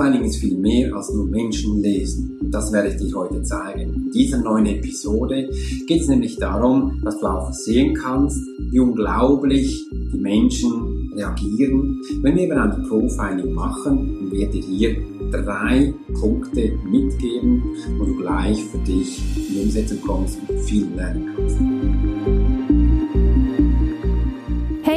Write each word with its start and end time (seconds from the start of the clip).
Profiling 0.00 0.24
ist 0.24 0.36
viel 0.36 0.56
mehr 0.56 0.94
als 0.96 1.12
nur 1.12 1.26
Menschen 1.26 1.82
lesen. 1.82 2.38
Und 2.40 2.50
das 2.50 2.72
werde 2.72 2.88
ich 2.88 2.96
dir 2.96 3.14
heute 3.14 3.42
zeigen. 3.42 3.92
In 3.92 4.10
dieser 4.10 4.38
neuen 4.38 4.64
Episode 4.64 5.50
geht 5.86 6.00
es 6.00 6.08
nämlich 6.08 6.38
darum, 6.38 7.02
dass 7.04 7.18
du 7.20 7.26
auch 7.26 7.52
sehen 7.52 7.92
kannst, 7.92 8.40
wie 8.58 8.80
unglaublich 8.80 9.86
die 9.92 10.18
Menschen 10.18 11.10
reagieren, 11.14 12.00
wenn 12.22 12.34
wir 12.34 12.44
eben 12.44 12.58
ein 12.58 12.82
Profiling 12.88 13.52
machen 13.52 14.16
und 14.20 14.32
werde 14.32 14.52
dir 14.52 14.62
hier 14.62 14.96
drei 15.30 15.92
Punkte 16.18 16.72
mitgeben, 16.90 17.62
wo 17.98 18.04
du 18.06 18.16
gleich 18.16 18.64
für 18.64 18.78
dich 18.78 19.20
in 19.36 19.54
die 19.54 19.60
Umsetzung 19.60 20.00
kommst 20.00 20.38
und 20.48 20.60
viel 20.60 20.86
lernen 20.96 21.28
kannst. 21.36 21.89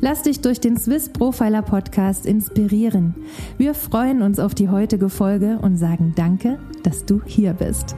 Lass 0.00 0.22
dich 0.22 0.40
durch 0.40 0.60
den 0.60 0.76
Swiss 0.76 1.08
Profiler 1.08 1.62
Podcast 1.62 2.26
inspirieren. 2.26 3.14
Wir 3.58 3.74
freuen 3.74 4.22
uns 4.22 4.38
auf 4.38 4.54
die 4.54 4.68
heutige 4.68 5.08
Folge 5.08 5.58
und 5.60 5.76
sagen 5.76 6.12
Danke, 6.16 6.58
dass 6.82 7.04
du 7.04 7.20
hier 7.24 7.52
bist. 7.52 7.96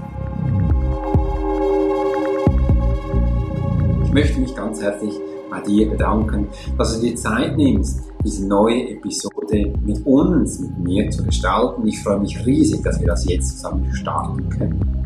Ich 4.05 4.12
möchte 4.12 4.41
mich 4.41 4.55
ganz 4.55 4.83
herzlich 4.83 5.14
bei 5.50 5.60
dir 5.60 5.91
bedanken, 5.91 6.48
dass 6.77 6.94
du 6.94 7.06
dir 7.06 7.14
Zeit 7.16 7.56
nimmst, 7.56 8.00
diese 8.25 8.47
neue 8.47 8.91
Episode 8.91 9.72
mit 9.84 10.05
uns, 10.06 10.58
mit 10.60 10.78
mir 10.78 11.10
zu 11.10 11.25
gestalten. 11.25 11.86
Ich 11.86 12.03
freue 12.03 12.20
mich 12.20 12.44
riesig, 12.44 12.82
dass 12.82 13.00
wir 13.00 13.06
das 13.06 13.25
jetzt 13.27 13.50
zusammen 13.50 13.92
starten 13.94 14.48
können. 14.48 14.97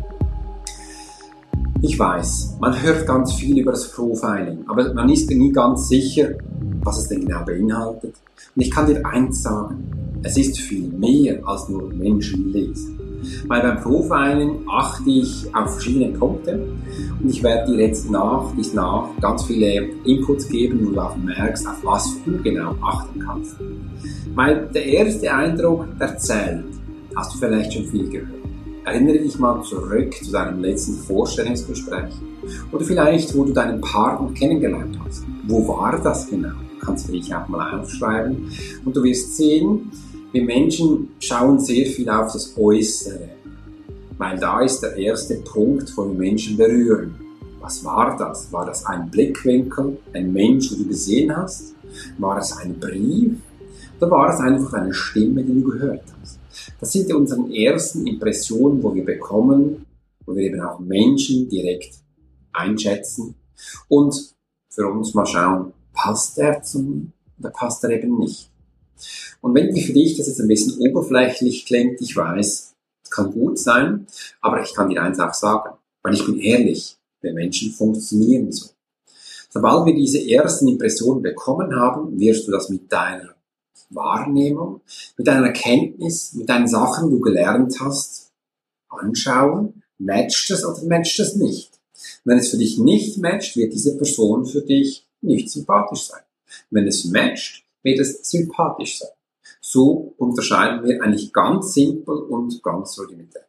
Ich 1.85 1.99
weiß, 1.99 2.59
man 2.61 2.81
hört 2.81 3.05
ganz 3.05 3.33
viel 3.33 3.59
über 3.59 3.71
das 3.71 3.91
Profiling, 3.91 4.63
aber 4.67 4.93
man 4.93 5.09
ist 5.09 5.29
nie 5.29 5.51
ganz 5.51 5.89
sicher, 5.89 6.29
was 6.81 6.97
es 6.97 7.09
denn 7.09 7.25
genau 7.25 7.43
beinhaltet. 7.43 8.15
Und 8.55 8.61
ich 8.61 8.71
kann 8.71 8.87
dir 8.87 9.05
eins 9.05 9.43
sagen, 9.43 9.91
es 10.23 10.37
ist 10.37 10.57
viel 10.59 10.87
mehr 10.87 11.45
als 11.45 11.67
nur 11.67 11.89
Menschen 11.89 12.53
lesen. 12.53 12.97
Weil 13.47 13.63
beim 13.63 13.81
Profiling 13.81 14.65
achte 14.65 15.09
ich 15.09 15.45
auf 15.53 15.71
verschiedene 15.73 16.17
Punkte 16.17 16.65
und 17.21 17.29
ich 17.29 17.43
werde 17.43 17.73
dir 17.73 17.87
jetzt 17.87 18.09
nach, 18.09 18.45
bis 18.55 18.73
nach 18.73 19.09
ganz 19.19 19.43
viele 19.43 19.89
Inputs 20.05 20.47
geben, 20.47 20.87
wo 20.87 20.91
du 20.91 21.01
auch 21.01 21.17
merkst, 21.17 21.67
auf 21.67 21.83
was 21.83 22.15
du 22.23 22.41
genau 22.41 22.75
achten 22.81 23.19
kannst. 23.19 23.57
Weil 24.33 24.69
der 24.73 24.85
erste 24.85 25.33
Eindruck, 25.33 25.85
der 25.99 26.17
zählt, 26.17 26.63
hast 27.13 27.33
du 27.33 27.39
vielleicht 27.39 27.73
schon 27.73 27.83
viel 27.87 28.09
gehört. 28.09 28.42
Erinnere 28.85 29.19
dich 29.19 29.39
mal 29.39 29.61
zurück 29.63 30.13
zu 30.13 30.31
deinem 30.31 30.61
letzten 30.61 30.95
Vorstellungsgespräch 30.95 32.13
oder 32.71 32.83
vielleicht, 32.83 33.35
wo 33.35 33.45
du 33.45 33.53
deinen 33.53 33.79
Partner 33.79 34.29
kennengelernt 34.33 34.99
hast. 35.05 35.23
Wo 35.47 35.67
war 35.67 35.99
das 36.01 36.27
genau? 36.29 36.51
kannst 36.83 37.07
du 37.07 37.13
dich 37.13 37.33
auch 37.33 37.47
mal 37.47 37.79
aufschreiben. 37.79 38.49
Und 38.85 38.95
du 38.95 39.03
wirst 39.03 39.35
sehen, 39.37 39.91
wir 40.31 40.43
Menschen 40.43 41.09
schauen 41.19 41.59
sehr 41.59 41.85
viel 41.85 42.09
auf 42.09 42.33
das 42.33 42.55
Äußere, 42.57 43.29
weil 44.17 44.37
da 44.37 44.61
ist 44.61 44.81
der 44.81 44.95
erste 44.95 45.35
Punkt, 45.35 45.95
wo 45.95 46.07
wir 46.07 46.15
Menschen 46.15 46.57
berühren. 46.57 47.15
Was 47.61 47.83
war 47.85 48.17
das? 48.17 48.51
War 48.51 48.65
das 48.65 48.85
ein 48.85 49.09
Blickwinkel, 49.09 49.97
ein 50.13 50.33
Mensch, 50.33 50.69
den 50.69 50.79
du 50.79 50.87
gesehen 50.87 51.35
hast? 51.35 51.73
War 52.17 52.39
es 52.39 52.57
ein 52.57 52.77
Brief? 52.79 53.33
Oder 53.99 54.11
war 54.11 54.33
es 54.33 54.39
einfach 54.39 54.73
eine 54.73 54.93
Stimme, 54.93 55.43
die 55.43 55.61
du 55.61 55.71
gehört 55.71 56.03
hast? 56.21 56.39
Das 56.79 56.91
sind 56.91 57.13
unsere 57.13 57.53
ersten 57.55 58.05
Impressionen, 58.07 58.81
wo 58.83 58.93
wir 58.93 59.05
bekommen, 59.05 59.85
wo 60.25 60.35
wir 60.35 60.43
eben 60.43 60.61
auch 60.61 60.79
Menschen 60.79 61.49
direkt 61.49 61.95
einschätzen 62.51 63.35
und 63.87 64.33
für 64.69 64.87
uns 64.87 65.13
mal 65.13 65.25
schauen, 65.25 65.73
passt 65.93 66.37
er 66.37 66.61
zu 66.63 66.79
mir 66.79 67.07
oder 67.39 67.49
passt 67.49 67.83
er 67.83 67.91
eben 67.91 68.17
nicht. 68.19 68.49
Und 69.41 69.53
wenn 69.55 69.75
für 69.75 69.93
dich 69.93 70.17
das 70.17 70.27
jetzt 70.27 70.39
ein 70.39 70.47
bisschen 70.47 70.79
oberflächlich 70.79 71.65
klingt, 71.65 72.01
ich 72.01 72.15
weiß, 72.15 72.73
es 73.03 73.09
kann 73.09 73.31
gut 73.31 73.59
sein, 73.59 74.07
aber 74.41 74.63
ich 74.63 74.73
kann 74.73 74.89
dir 74.89 75.01
eins 75.01 75.19
auch 75.19 75.33
sagen, 75.33 75.77
weil 76.01 76.13
ich 76.13 76.25
bin 76.25 76.39
ehrlich, 76.39 76.97
wir 77.21 77.33
Menschen 77.33 77.71
funktionieren 77.71 78.51
so. 78.51 78.69
Sobald 79.49 79.85
wir 79.85 79.93
diese 79.93 80.19
ersten 80.27 80.67
Impressionen 80.67 81.21
bekommen 81.21 81.75
haben, 81.75 82.19
wirst 82.19 82.47
du 82.47 82.51
das 82.51 82.69
mit 82.69 82.91
deiner 82.91 83.35
Wahrnehmung, 83.89 84.81
mit 85.17 85.27
deiner 85.27 85.47
Erkenntnis, 85.47 86.33
mit 86.33 86.49
deinen 86.49 86.67
Sachen, 86.67 87.09
die 87.09 87.15
du 87.15 87.21
gelernt 87.21 87.79
hast, 87.79 88.31
anschauen, 88.89 89.83
matcht 89.97 90.49
es 90.51 90.65
oder 90.65 90.83
matcht 90.83 91.19
es 91.19 91.35
nicht. 91.35 91.71
Wenn 92.23 92.37
es 92.37 92.49
für 92.49 92.57
dich 92.57 92.77
nicht 92.77 93.17
matcht, 93.17 93.55
wird 93.55 93.73
diese 93.73 93.97
Person 93.97 94.45
für 94.45 94.61
dich 94.61 95.07
nicht 95.21 95.49
sympathisch 95.49 96.07
sein. 96.07 96.21
Wenn 96.69 96.87
es 96.87 97.05
matcht, 97.05 97.63
wird 97.81 97.99
es 97.99 98.29
sympathisch 98.29 98.99
sein. 98.99 99.09
So 99.61 100.13
unterscheiden 100.17 100.83
wir 100.83 101.01
eigentlich 101.01 101.31
ganz 101.31 101.73
simpel 101.73 102.15
und 102.15 102.61
ganz 102.61 102.99
rudimentär. 102.99 103.45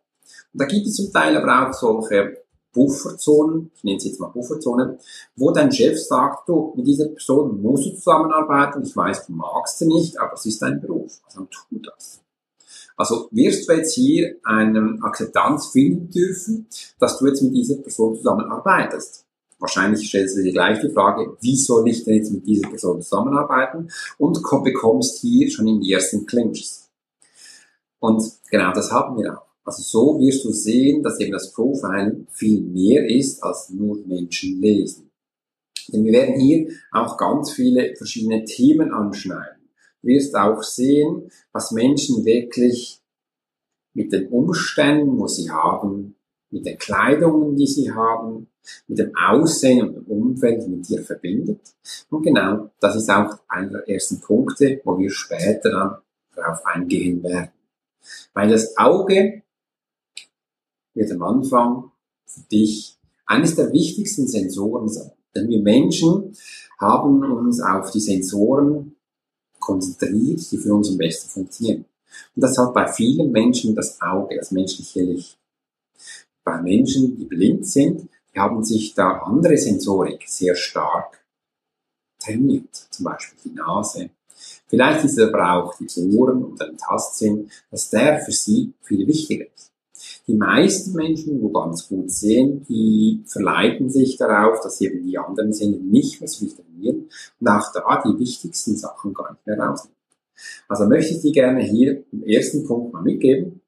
Und 0.53 0.63
da 0.63 0.67
gibt 0.67 0.87
es 0.87 0.95
zum 0.95 1.13
Teil 1.13 1.37
aber 1.37 1.69
auch 1.69 1.73
solche 1.73 2.44
Bufferzonen, 2.75 3.71
ich 3.75 3.85
nenne 3.85 4.01
sie 4.01 4.09
jetzt 4.09 4.21
mal 4.21 4.29
Bufferzonen, 4.29 4.99
wo 5.37 5.51
dein 5.51 5.73
Chef 5.73 5.99
sagt, 5.99 6.49
du, 6.49 6.75
mit 6.77 6.87
dieser 6.87 7.07
Person 7.07 7.63
musst 7.63 7.87
du 7.87 7.95
zusammenarbeiten, 7.95 8.83
ich 8.83 8.95
weiß, 8.95 9.27
du 9.27 9.33
magst 9.33 9.79
sie 9.79 9.87
nicht, 9.87 10.21
aber 10.21 10.35
es 10.35 10.45
ist 10.45 10.61
dein 10.61 10.81
Beruf, 10.81 11.21
also 11.25 11.47
tu 11.51 11.79
das. 11.79 12.21
Also 12.97 13.29
wirst 13.31 13.69
du 13.69 13.73
jetzt 13.73 13.95
hier 13.95 14.37
eine 14.45 14.99
Akzeptanz 15.03 15.69
finden 15.69 16.11
dürfen, 16.11 16.67
dass 16.99 17.19
du 17.19 17.27
jetzt 17.27 17.43
mit 17.43 17.55
dieser 17.55 17.77
Person 17.77 18.17
zusammenarbeitest. 18.17 19.25
Wahrscheinlich 19.59 20.07
stellst 20.07 20.37
du 20.37 20.43
dir 20.43 20.53
gleich 20.53 20.81
die 20.81 20.91
Frage, 20.91 21.37
wie 21.41 21.57
soll 21.57 21.89
ich 21.89 22.05
denn 22.05 22.17
jetzt 22.17 22.33
mit 22.33 22.47
dieser 22.47 22.69
Person 22.69 23.01
zusammenarbeiten? 23.01 23.89
Und 24.19 24.43
bekommst 24.63 25.21
hier 25.21 25.51
schon 25.51 25.67
in 25.67 25.81
die 25.81 25.93
ersten 25.93 26.27
Clinches. 26.27 26.91
Und 27.99 28.23
genau 28.51 28.73
das 28.73 28.93
haben 28.93 29.17
wir 29.17 29.39
auch. 29.39 29.54
Also 29.65 29.83
so 29.83 30.21
wirst 30.21 30.45
du 30.45 30.53
sehen, 30.53 31.03
dass 31.03 31.19
eben 31.21 31.33
das 31.33 31.53
Profiling 31.53 32.27
viel 32.31 32.61
mehr 32.61 33.09
ist 33.09 33.43
als 33.43 33.71
nur 33.71 33.99
Menschen 34.07 34.61
lesen. 34.61 35.11
Denn 35.89 36.05
wir 36.05 36.13
werden 36.13 36.39
hier 36.39 36.69
auch 36.93 37.17
ganz 37.17 37.53
viele 37.53 37.95
verschiedene 37.97 38.45
Themen 38.45 38.93
anschneiden. 38.93 39.69
Du 40.03 40.09
wirst 40.09 40.35
auch 40.35 40.63
sehen, 40.63 41.31
was 41.53 41.73
Menschen 41.73 42.25
wirklich 42.25 43.01
mit 43.95 44.13
den 44.13 44.29
Umständen, 44.29 45.19
wo 45.19 45.27
sie 45.27 45.51
haben, 45.51 46.17
mit 46.51 46.67
den 46.67 46.79
Kleidungen, 46.79 47.57
die 47.57 47.67
sie 47.67 47.91
haben, 47.91 48.49
mit 48.87 48.99
dem 48.99 49.13
Aussehen 49.17 49.89
und 49.89 49.95
dem 49.95 50.07
Umfeld 50.07 50.67
mit 50.69 50.89
dir 50.89 51.03
verbindet. 51.03 51.61
Und 52.11 52.23
genau, 52.23 52.71
das 52.81 52.97
ist 52.97 53.11
auch 53.11 53.39
einer 53.49 53.71
der 53.71 53.89
ersten 53.89 54.21
Punkte, 54.21 54.81
wo 54.85 54.99
wir 54.99 55.11
später 55.11 55.71
dann 55.71 55.97
darauf 56.35 56.65
eingehen 56.67 57.23
werden. 57.23 57.51
Weil 58.33 58.51
das 58.51 58.77
Auge 58.77 59.43
wird 60.95 61.13
am 61.13 61.23
Anfang 61.23 61.91
für 62.27 62.41
dich 62.41 62.99
eines 63.27 63.55
der 63.55 63.73
wichtigsten 63.73 64.27
Sensoren 64.27 64.89
sein. 64.89 65.13
Denn 65.35 65.49
wir 65.49 65.61
Menschen 65.61 66.37
haben 66.79 67.23
uns 67.23 67.61
auf 67.61 67.91
die 67.91 68.01
Sensoren 68.01 68.97
konzentriert, 69.59 70.51
die 70.51 70.59
für 70.59 70.75
uns 70.75 70.91
am 70.91 70.99
besten 70.99 71.29
funktionieren. 71.29 71.85
Und 72.37 72.43
das 72.43 72.57
hat 72.59 72.73
bei 72.75 72.87
vielen 72.87 73.33
Menschen 73.33 73.75
das 73.75 74.01
Auge, 74.01 74.37
das 74.37 74.51
menschliche 74.51 75.03
Licht. 75.03 75.39
Bei 76.45 76.61
Menschen, 76.61 77.17
die 77.17 77.25
blind 77.25 77.67
sind, 77.67 78.09
die 78.33 78.39
haben 78.39 78.63
sich 78.63 78.95
da 78.95 79.19
andere 79.19 79.57
Sensorik 79.57 80.25
sehr 80.27 80.55
stark 80.55 81.25
trainiert, 82.19 82.75
zum 82.91 83.05
Beispiel 83.05 83.39
die 83.45 83.55
Nase. 83.55 84.11
Vielleicht 84.67 85.05
ist 85.05 85.19
aber 85.19 85.55
auch 85.55 85.75
die 85.77 85.89
Ohren 86.17 86.45
und 86.45 86.61
ein 86.61 86.77
Tastsinn, 86.77 87.51
dass 87.71 87.91
der 87.91 88.21
für 88.21 88.33
sie 88.33 88.75
viel 88.83 89.07
wichtiger 89.07 89.47
ist. 89.55 89.74
Die 90.27 90.35
meisten 90.35 90.95
Menschen, 90.95 91.39
die 91.39 91.53
ganz 91.53 91.89
gut 91.89 92.11
sehen, 92.11 92.65
die 92.67 93.23
verleiten 93.27 93.91
sich 93.91 94.17
darauf, 94.17 94.61
dass 94.63 94.81
eben 94.81 95.03
die 95.03 95.19
anderen 95.19 95.53
Sinne 95.53 95.77
nicht 95.77 96.21
mehr 96.21 96.29
so 96.29 96.47
verlieren 96.47 97.11
und 97.41 97.49
auch 97.49 97.73
da 97.73 98.03
die 98.07 98.19
wichtigsten 98.19 98.77
Sachen 98.77 99.13
gar 99.13 99.33
nicht 99.33 99.47
mehr 99.47 99.59
rausnehmen. 99.59 99.97
Also 100.69 100.87
möchte 100.87 101.15
ich 101.15 101.21
dir 101.21 101.33
gerne 101.33 101.63
hier 101.63 102.05
im 102.11 102.23
ersten 102.25 102.67
Punkt 102.67 102.93
mal 102.93 103.03
mitgeben, 103.03 103.61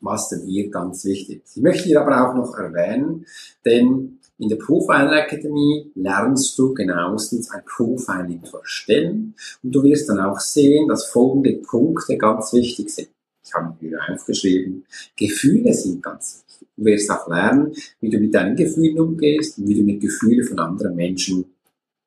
was 0.00 0.28
denn 0.28 0.42
hier 0.42 0.70
ganz 0.70 1.04
wichtig 1.04 1.42
ist. 1.44 1.56
Ich 1.56 1.62
möchte 1.62 1.84
hier 1.84 2.02
aber 2.02 2.28
auch 2.28 2.34
noch 2.34 2.54
erwähnen, 2.54 3.26
denn 3.64 4.18
in 4.38 4.48
der 4.48 4.56
Profiler 4.56 5.24
Academy 5.24 5.90
lernst 5.94 6.58
du 6.58 6.72
genauestens 6.72 7.50
ein 7.50 7.62
Profiling 7.64 8.42
zu 8.44 8.58
erstellen 8.58 9.34
und 9.62 9.74
du 9.74 9.82
wirst 9.82 10.08
dann 10.08 10.20
auch 10.20 10.40
sehen, 10.40 10.88
dass 10.88 11.06
folgende 11.06 11.54
Punkte 11.54 12.16
ganz 12.16 12.52
wichtig 12.52 12.90
sind. 12.90 13.08
Ich 13.50 13.54
habe 13.54 13.74
mir 13.80 13.98
aufgeschrieben, 14.08 14.86
Gefühle 15.16 15.74
sind 15.74 16.00
ganz 16.00 16.44
wichtig. 16.46 16.68
Du 16.76 16.84
wirst 16.84 17.10
auch 17.10 17.26
lernen, 17.28 17.74
wie 18.00 18.08
du 18.08 18.18
mit 18.18 18.32
deinen 18.32 18.54
Gefühlen 18.54 19.00
umgehst 19.00 19.58
und 19.58 19.66
wie 19.66 19.74
du 19.74 19.82
mit 19.82 20.00
Gefühlen 20.00 20.46
von 20.46 20.60
anderen 20.60 20.94
Menschen 20.94 21.44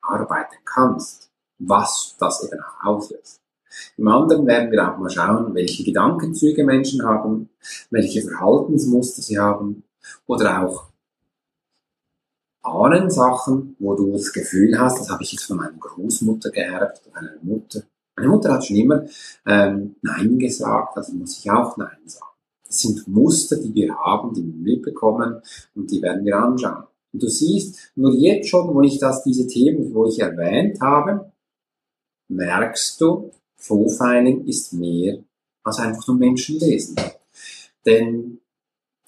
arbeiten 0.00 0.56
kannst, 0.64 1.30
was 1.58 2.16
das 2.18 2.44
eben 2.44 2.62
auch 2.62 2.86
auslöst. 2.86 3.42
Im 3.98 4.08
anderen 4.08 4.46
werden 4.46 4.70
wir 4.70 4.90
auch 4.90 4.96
mal 4.96 5.10
schauen, 5.10 5.54
welche 5.54 5.84
Gedankenzüge 5.84 6.64
Menschen 6.64 7.04
haben, 7.04 7.50
welche 7.90 8.22
Verhaltensmuster 8.22 9.20
sie 9.20 9.38
haben 9.38 9.82
oder 10.26 10.62
auch 10.62 10.86
Ahnensachen, 12.62 13.76
wo 13.78 13.94
du 13.94 14.12
das 14.12 14.32
Gefühl 14.32 14.78
hast, 14.78 14.98
das 14.98 15.10
habe 15.10 15.22
ich 15.22 15.32
jetzt 15.32 15.44
von 15.44 15.58
meiner 15.58 15.76
Großmutter 15.78 16.50
geerbt, 16.50 17.02
oder 17.04 17.20
meiner 17.20 17.36
Mutter. 17.42 17.82
Meine 18.16 18.28
Mutter 18.28 18.52
hat 18.52 18.64
schon 18.64 18.76
immer 18.76 19.04
ähm, 19.46 19.96
Nein 20.02 20.38
gesagt, 20.38 20.96
also 20.96 21.12
muss 21.14 21.38
ich 21.38 21.50
auch 21.50 21.76
Nein 21.76 21.98
sagen. 22.06 22.24
Das 22.66 22.80
sind 22.80 23.06
Muster, 23.08 23.56
die 23.56 23.74
wir 23.74 23.94
haben, 23.96 24.34
die 24.34 24.44
wir 24.44 24.74
mitbekommen 24.74 25.40
und 25.74 25.90
die 25.90 26.00
werden 26.00 26.24
wir 26.24 26.36
anschauen. 26.36 26.84
Und 27.12 27.22
du 27.22 27.28
siehst, 27.28 27.92
nur 27.94 28.12
jetzt 28.12 28.48
schon, 28.48 28.74
wo 28.74 28.80
ich 28.82 28.98
das, 28.98 29.22
diese 29.22 29.46
Themen, 29.46 29.94
wo 29.94 30.06
ich 30.06 30.18
erwähnt 30.18 30.80
habe, 30.80 31.32
merkst 32.28 33.00
du, 33.00 33.30
Profiling 33.66 34.46
ist 34.46 34.72
mehr 34.72 35.18
als 35.62 35.78
einfach 35.78 36.06
nur 36.08 36.16
Menschen 36.16 36.58
lesen. 36.58 36.96
Denn 37.86 38.40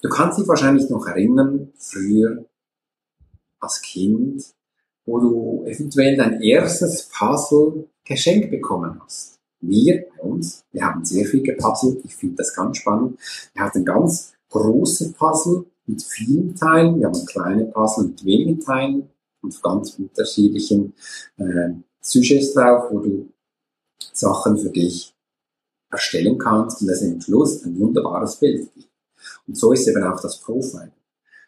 du 0.01 0.09
kannst 0.09 0.39
dich 0.39 0.47
wahrscheinlich 0.47 0.89
noch 0.89 1.05
erinnern, 1.07 1.71
früher 1.77 2.45
als 3.59 3.81
Kind, 3.81 4.43
wo 5.07 5.19
du 5.19 5.63
eventuell 5.65 6.17
dein 6.17 6.41
erstes 6.41 7.09
Puzzle 7.09 7.87
geschenkt 8.03 8.51
bekommen 8.51 9.01
hast. 9.01 9.39
Wir 9.61 10.05
bei 10.15 10.23
uns, 10.23 10.63
wir 10.71 10.85
haben 10.85 11.03
sehr 11.03 11.25
viel 11.25 11.41
gepuzzelt, 11.41 12.01
ich 12.03 12.15
finde 12.15 12.35
das 12.35 12.53
ganz 12.53 12.77
spannend. 12.77 13.17
Wir 13.53 13.63
hatten 13.63 13.85
ganz 13.85 14.33
große 14.49 15.13
Puzzle 15.13 15.65
mit 15.87 16.03
vielen 16.03 16.53
Teilen, 16.55 16.99
wir 16.99 17.07
haben 17.07 17.25
kleine 17.25 17.65
Puzzle 17.65 18.07
mit 18.07 18.23
wenigen 18.23 18.59
Teilen 18.59 19.09
und 19.41 19.63
ganz 19.63 19.97
unterschiedlichen 19.97 20.93
äh, 21.37 21.69
Sujets 22.01 22.53
drauf, 22.53 22.91
wo 22.91 22.99
du 22.99 23.29
Sachen 24.11 24.57
für 24.57 24.69
dich 24.69 25.15
erstellen 25.89 26.37
kannst 26.37 26.81
und 26.81 26.89
es 26.89 27.01
im 27.01 27.21
Schluss 27.21 27.63
ein 27.63 27.79
wunderbares 27.79 28.35
Bild 28.35 28.73
gibt. 28.73 28.89
Und 29.47 29.57
so 29.57 29.71
ist 29.71 29.87
eben 29.87 30.03
auch 30.03 30.19
das 30.19 30.41
Profile. 30.41 30.91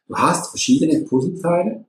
Du 0.07 0.15
hast 0.15 0.49
verschiedene 0.49 1.01
Puzzleteile 1.01 1.85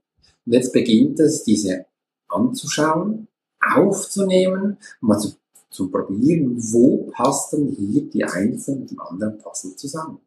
und 0.50 0.55
jetzt 0.55 0.73
beginnt 0.73 1.20
es, 1.20 1.44
diese 1.44 1.87
anzuschauen, 2.26 3.29
aufzunehmen 3.61 4.79
und 5.00 5.08
mal 5.08 5.17
zu, 5.17 5.37
zu 5.70 5.88
probieren, 5.93 6.56
wo 6.73 7.08
passt 7.12 7.52
denn 7.52 7.69
hier 7.69 8.11
die 8.11 8.25
einzelnen 8.25 8.85
dem 8.85 9.00
anderen 9.00 9.38
Puzzle 9.38 9.76
zusammen. 9.76 10.19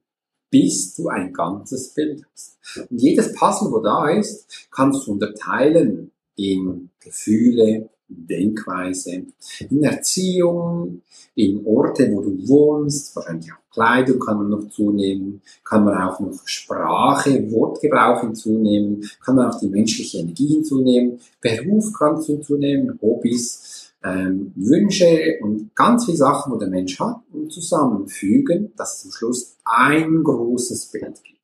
Bis 0.50 0.96
du 0.96 1.10
ein 1.10 1.34
ganzes 1.34 1.94
Bild 1.94 2.24
hast. 2.32 2.58
Und 2.90 3.02
jedes 3.02 3.34
Puzzle, 3.34 3.70
wo 3.70 3.80
da 3.80 4.12
ist, 4.12 4.70
kannst 4.72 5.06
du 5.06 5.12
unterteilen 5.12 6.12
in 6.38 6.90
Gefühle, 7.02 7.90
Denkweise, 8.08 9.26
in 9.70 9.84
Erziehung, 9.84 11.02
in 11.36 11.66
Orte, 11.66 12.12
wo 12.12 12.22
du 12.22 12.48
wohnst, 12.48 13.16
wahrscheinlich 13.16 13.52
auch 13.52 13.64
Kleidung 13.72 14.20
kann 14.20 14.38
man 14.38 14.50
noch 14.50 14.70
zunehmen, 14.70 15.42
kann 15.64 15.84
man 15.84 15.98
auch 15.98 16.20
noch 16.20 16.40
Sprache, 16.46 17.52
Wortgebrauch 17.52 18.22
hinzunehmen, 18.22 19.10
kann 19.24 19.36
man 19.36 19.50
auch 19.50 19.60
die 19.60 19.68
menschliche 19.68 20.20
Energie 20.20 20.48
hinzunehmen, 20.48 21.20
Beruf 21.42 21.92
kannst 21.98 22.30
du 22.30 22.34
hinzunehmen, 22.34 23.00
Hobbys, 23.02 23.94
ähm, 24.04 24.52
Wünsche 24.56 25.40
und 25.42 25.76
ganz 25.76 26.06
viele 26.06 26.18
Sachen, 26.18 26.54
wo 26.54 26.58
der 26.58 26.70
Mensch 26.70 27.00
hat 27.00 27.22
und 27.32 27.52
zusammenfügen, 27.52 28.74
dass 28.76 28.96
es 28.96 29.02
zum 29.02 29.12
Schluss 29.12 29.58
ein 29.66 30.24
großes 30.24 30.92
Bild 30.92 31.24
gibt. 31.24 31.40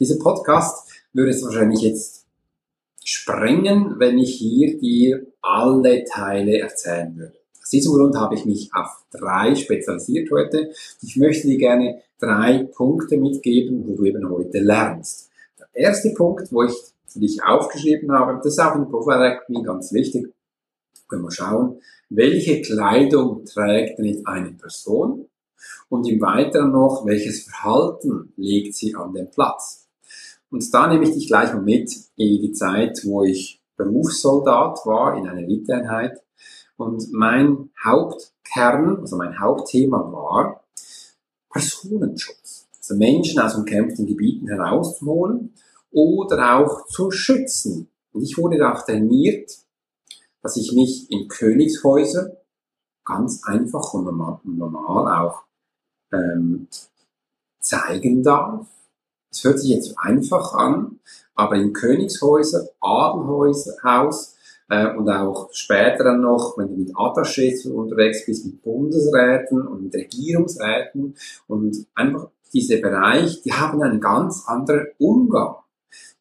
Dieser 0.00 0.16
Podcast 0.16 0.88
würde 1.12 1.30
es 1.30 1.44
wahrscheinlich 1.44 1.80
jetzt 1.80 2.25
sprengen, 3.06 4.00
wenn 4.00 4.18
ich 4.18 4.34
hier 4.34 4.78
dir 4.78 5.26
alle 5.40 6.04
Teile 6.04 6.58
erzählen 6.58 7.16
würde. 7.16 7.36
Aus 7.62 7.70
diesem 7.70 7.92
Grund 7.92 8.16
habe 8.16 8.34
ich 8.34 8.44
mich 8.44 8.68
auf 8.74 9.04
drei 9.12 9.54
spezialisiert 9.54 10.28
heute. 10.32 10.70
Ich 11.02 11.16
möchte 11.16 11.46
dir 11.46 11.56
gerne 11.56 12.02
drei 12.18 12.64
Punkte 12.64 13.16
mitgeben, 13.16 13.86
wo 13.86 13.94
du 13.94 14.04
eben 14.06 14.28
heute 14.28 14.58
lernst. 14.58 15.30
Der 15.56 15.68
erste 15.72 16.10
Punkt, 16.14 16.52
wo 16.52 16.64
ich 16.64 16.74
für 17.06 17.20
dich 17.20 17.44
aufgeschrieben 17.44 18.10
habe, 18.10 18.40
das 18.42 18.54
ist 18.54 18.58
auch 18.58 18.74
in 18.74 18.82
der 18.82 18.90
Profile 18.90 19.40
ganz 19.62 19.92
wichtig. 19.92 20.34
Können 21.08 21.22
wir 21.22 21.30
schauen, 21.30 21.80
welche 22.08 22.60
Kleidung 22.60 23.44
trägt 23.44 24.00
denn 24.00 24.26
eine 24.26 24.50
Person 24.50 25.28
und 25.88 26.08
im 26.08 26.20
Weiteren 26.20 26.72
noch, 26.72 27.06
welches 27.06 27.44
Verhalten 27.44 28.32
legt 28.36 28.74
sie 28.74 28.96
an 28.96 29.12
den 29.12 29.30
Platz. 29.30 29.85
Und 30.50 30.72
da 30.72 30.86
nehme 30.86 31.04
ich 31.04 31.14
dich 31.14 31.26
gleich 31.26 31.52
mal 31.52 31.62
mit 31.62 31.90
in 32.16 32.40
die 32.40 32.52
Zeit, 32.52 33.00
wo 33.04 33.24
ich 33.24 33.60
Berufssoldat 33.76 34.78
war 34.84 35.16
in 35.16 35.26
einer 35.26 35.42
Eliteeinheit. 35.42 36.22
Und 36.76 37.12
mein 37.12 37.70
Hauptkern, 37.84 39.00
also 39.00 39.16
mein 39.16 39.38
Hauptthema 39.38 39.98
war 40.12 40.64
Personenschutz. 41.50 42.68
Also 42.78 42.96
Menschen 42.96 43.40
aus 43.40 43.54
umkämpften 43.54 44.06
Gebieten 44.06 44.48
herauszuholen 44.48 45.54
oder 45.90 46.58
auch 46.58 46.86
zu 46.86 47.10
schützen. 47.10 47.88
Und 48.12 48.22
ich 48.22 48.38
wurde 48.38 48.58
da 48.58 48.74
auch 48.74 48.84
trainiert, 48.84 49.50
dass 50.42 50.56
ich 50.56 50.72
mich 50.72 51.10
in 51.10 51.28
Königshäuser 51.28 52.36
ganz 53.04 53.42
einfach 53.44 53.94
und 53.94 54.04
normal, 54.04 55.26
auch 55.26 55.42
ähm, 56.12 56.68
zeigen 57.60 58.22
darf 58.22 58.66
es 59.36 59.44
hört 59.44 59.60
sich 59.60 59.70
jetzt 59.70 59.94
einfach 59.98 60.54
an, 60.54 60.98
aber 61.34 61.56
in 61.56 61.74
Königshäuser, 61.74 62.70
Adelhaus 62.80 64.36
äh, 64.70 64.94
und 64.94 65.08
auch 65.10 65.50
später 65.52 66.04
dann 66.04 66.22
noch, 66.22 66.56
wenn 66.56 66.68
du 66.68 66.76
mit 66.76 66.96
Attachés 66.96 67.68
unterwegs 67.70 68.24
bist, 68.24 68.46
mit 68.46 68.62
Bundesräten 68.62 69.66
und 69.66 69.82
mit 69.84 69.94
Regierungsräten 69.94 71.14
und 71.46 71.86
einfach 71.94 72.28
diese 72.54 72.80
Bereich, 72.80 73.42
die 73.42 73.52
haben 73.52 73.82
einen 73.82 74.00
ganz 74.00 74.44
anderen 74.46 74.86
Umgang. 74.98 75.56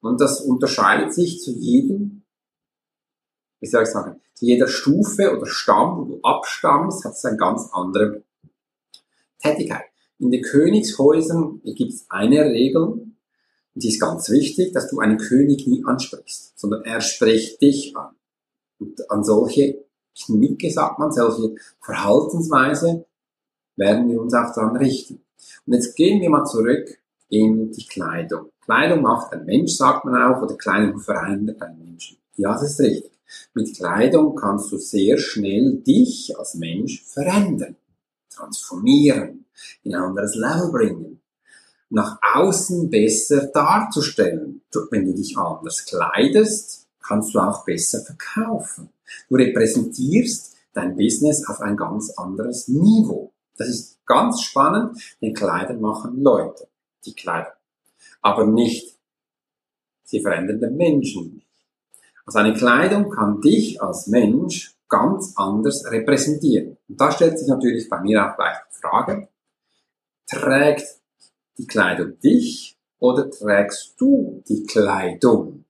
Und 0.01 0.19
das 0.19 0.41
unterscheidet 0.41 1.13
sich 1.13 1.41
zu 1.41 1.51
jedem, 1.51 2.23
wie 3.61 3.67
soll 3.67 3.83
ich 3.83 3.89
sagen, 3.89 4.19
zu 4.33 4.45
jeder 4.45 4.67
Stufe 4.67 5.35
oder 5.35 5.45
Stamm, 5.45 5.97
wo 5.97 6.03
du 6.03 6.19
abstammst, 6.21 7.05
hat 7.05 7.13
es 7.13 7.23
eine 7.23 7.37
ganz 7.37 7.69
andere 7.71 8.23
Tätigkeit. 9.41 9.85
In 10.19 10.31
den 10.31 10.43
Königshäusern 10.43 11.61
gibt 11.63 11.93
es 11.93 12.05
eine 12.09 12.45
Regel, 12.45 13.04
und 13.75 13.83
die 13.83 13.89
ist 13.89 13.99
ganz 13.99 14.29
wichtig, 14.29 14.71
dass 14.71 14.89
du 14.89 14.99
einen 14.99 15.17
König 15.17 15.67
nie 15.67 15.83
ansprichst, 15.85 16.57
sondern 16.57 16.83
er 16.83 17.01
spricht 17.01 17.61
dich 17.61 17.95
an. 17.95 18.15
Und 18.79 19.11
an 19.11 19.23
solche 19.23 19.85
Knicke, 20.17 20.71
sagt 20.71 20.97
man, 20.97 21.11
solche 21.11 21.55
Verhaltensweise 21.81 23.05
werden 23.75 24.09
wir 24.09 24.21
uns 24.21 24.33
auch 24.33 24.53
daran 24.55 24.77
richten. 24.77 25.21
Und 25.65 25.73
jetzt 25.73 25.95
gehen 25.95 26.21
wir 26.21 26.29
mal 26.29 26.45
zurück 26.45 26.97
in 27.27 27.71
die 27.71 27.85
Kleidung. 27.85 28.49
Kleidung 28.61 29.01
macht 29.01 29.33
ein 29.33 29.45
Mensch, 29.45 29.73
sagt 29.73 30.05
man 30.05 30.21
auch, 30.21 30.41
oder 30.41 30.55
Kleidung 30.55 30.99
verändert 30.99 31.61
einen 31.61 31.79
Menschen. 31.79 32.17
Ja, 32.35 32.53
das 32.53 32.71
ist 32.71 32.79
richtig. 32.79 33.11
Mit 33.53 33.75
Kleidung 33.75 34.35
kannst 34.35 34.71
du 34.71 34.77
sehr 34.77 35.17
schnell 35.17 35.81
dich 35.85 36.33
als 36.37 36.55
Mensch 36.55 37.03
verändern, 37.03 37.75
transformieren, 38.29 39.45
in 39.83 39.95
ein 39.95 40.01
anderes 40.01 40.35
Level 40.35 40.71
bringen, 40.71 41.21
nach 41.89 42.19
außen 42.21 42.89
besser 42.89 43.47
darzustellen. 43.47 44.61
Wenn 44.91 45.05
du 45.05 45.13
dich 45.13 45.37
anders 45.37 45.85
kleidest, 45.85 46.87
kannst 47.01 47.33
du 47.33 47.39
auch 47.39 47.63
besser 47.65 48.01
verkaufen. 48.01 48.89
Du 49.29 49.35
repräsentierst 49.35 50.55
dein 50.73 50.95
Business 50.95 51.47
auf 51.47 51.61
ein 51.61 51.77
ganz 51.77 52.11
anderes 52.11 52.67
Niveau. 52.67 53.31
Das 53.57 53.69
ist 53.69 54.05
ganz 54.05 54.41
spannend, 54.41 54.99
denn 55.21 55.33
Kleider 55.33 55.75
machen 55.75 56.21
Leute, 56.21 56.67
die 57.05 57.13
Kleider. 57.13 57.53
Aber 58.21 58.45
nicht, 58.45 58.97
sie 60.03 60.21
verändern 60.21 60.59
den 60.59 60.75
Menschen 60.75 61.35
nicht. 61.35 61.47
Also 62.25 62.39
eine 62.39 62.53
Kleidung 62.53 63.11
kann 63.11 63.39
dich 63.39 63.81
als 63.81 64.07
Mensch 64.07 64.75
ganz 64.89 65.33
anders 65.35 65.85
repräsentieren. 65.85 66.77
Und 66.89 66.99
da 66.99 67.11
stellt 67.11 67.39
sich 67.39 67.47
natürlich 67.47 67.87
bei 67.87 68.01
mir 68.01 68.25
auch 68.25 68.35
gleich 68.35 68.57
die 68.71 68.81
Frage, 68.81 69.27
Trägt 70.27 70.83
die 71.57 71.67
Kleidung 71.67 72.19
dich 72.19 72.77
oder 72.99 73.29
trägst 73.29 73.93
du 73.97 74.43
die 74.47 74.63
Kleidung? 74.63 75.65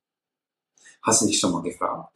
Hast 1.01 1.21
du 1.21 1.27
dich 1.27 1.39
schon 1.39 1.51
mal 1.51 1.61
gefragt? 1.61 2.15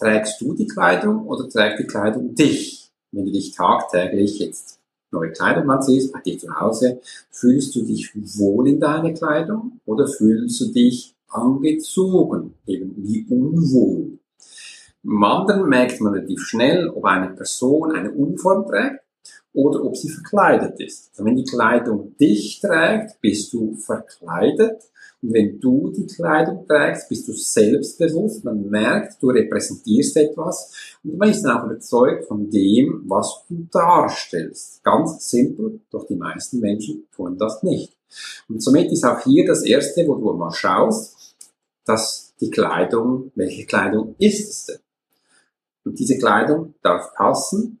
trägst 0.00 0.40
du 0.40 0.54
die 0.54 0.66
Kleidung 0.66 1.26
oder 1.26 1.48
trägt 1.48 1.80
die 1.80 1.86
Kleidung 1.86 2.34
dich? 2.34 2.90
Wenn 3.12 3.26
du 3.26 3.32
dich 3.32 3.52
tagtäglich 3.52 4.38
jetzt 4.38 4.80
neue 5.10 5.32
Kleidung 5.32 5.68
anziehst, 5.70 6.12
bei 6.12 6.20
dir 6.20 6.38
zu 6.38 6.58
Hause, 6.58 7.00
fühlst 7.30 7.74
du 7.74 7.82
dich 7.84 8.10
wohl 8.38 8.68
in 8.68 8.80
deiner 8.80 9.12
Kleidung 9.12 9.80
oder 9.84 10.06
fühlst 10.06 10.60
du 10.60 10.72
dich 10.72 11.14
angezogen, 11.28 12.54
eben 12.66 12.94
wie 12.96 13.26
unwohl? 13.28 14.18
Im 15.02 15.24
anderen 15.24 15.68
merkt 15.68 16.00
man 16.00 16.14
relativ 16.14 16.40
schnell, 16.42 16.88
ob 16.88 17.04
eine 17.04 17.30
Person 17.30 17.92
eine 17.92 18.12
Uniform 18.12 18.66
trägt 18.66 19.00
oder 19.52 19.84
ob 19.84 19.96
sie 19.96 20.08
verkleidet 20.08 20.80
ist. 20.80 21.10
Also 21.10 21.24
wenn 21.24 21.36
die 21.36 21.44
Kleidung 21.44 22.16
dich 22.18 22.60
trägt, 22.60 23.20
bist 23.20 23.52
du 23.52 23.74
verkleidet. 23.74 24.82
Und 25.22 25.34
wenn 25.34 25.60
du 25.60 25.90
die 25.90 26.06
Kleidung 26.06 26.66
trägst, 26.66 27.08
bist 27.08 27.28
du 27.28 27.32
selbstbewusst. 27.32 28.44
Man 28.44 28.68
merkt, 28.70 29.22
du 29.22 29.28
repräsentierst 29.28 30.16
etwas 30.16 30.98
und 31.04 31.18
man 31.18 31.30
ist 31.30 31.42
dann 31.42 31.58
auch 31.58 31.66
überzeugt 31.66 32.26
von 32.26 32.48
dem, 32.48 33.04
was 33.06 33.44
du 33.48 33.66
darstellst. 33.70 34.82
Ganz 34.82 35.28
simpel, 35.28 35.80
doch 35.90 36.06
die 36.06 36.16
meisten 36.16 36.60
Menschen 36.60 37.06
tun 37.14 37.36
das 37.36 37.62
nicht. 37.62 37.96
Und 38.48 38.62
somit 38.62 38.90
ist 38.92 39.04
auch 39.04 39.20
hier 39.20 39.46
das 39.46 39.62
Erste, 39.64 40.06
wo 40.06 40.14
du 40.14 40.32
mal 40.32 40.52
schaust, 40.52 41.36
dass 41.84 42.34
die 42.40 42.50
Kleidung, 42.50 43.30
welche 43.34 43.66
Kleidung 43.66 44.14
ist 44.18 44.48
es 44.48 44.66
denn? 44.66 44.78
Und 45.84 45.98
diese 45.98 46.18
Kleidung 46.18 46.74
darf 46.82 47.14
passen, 47.14 47.79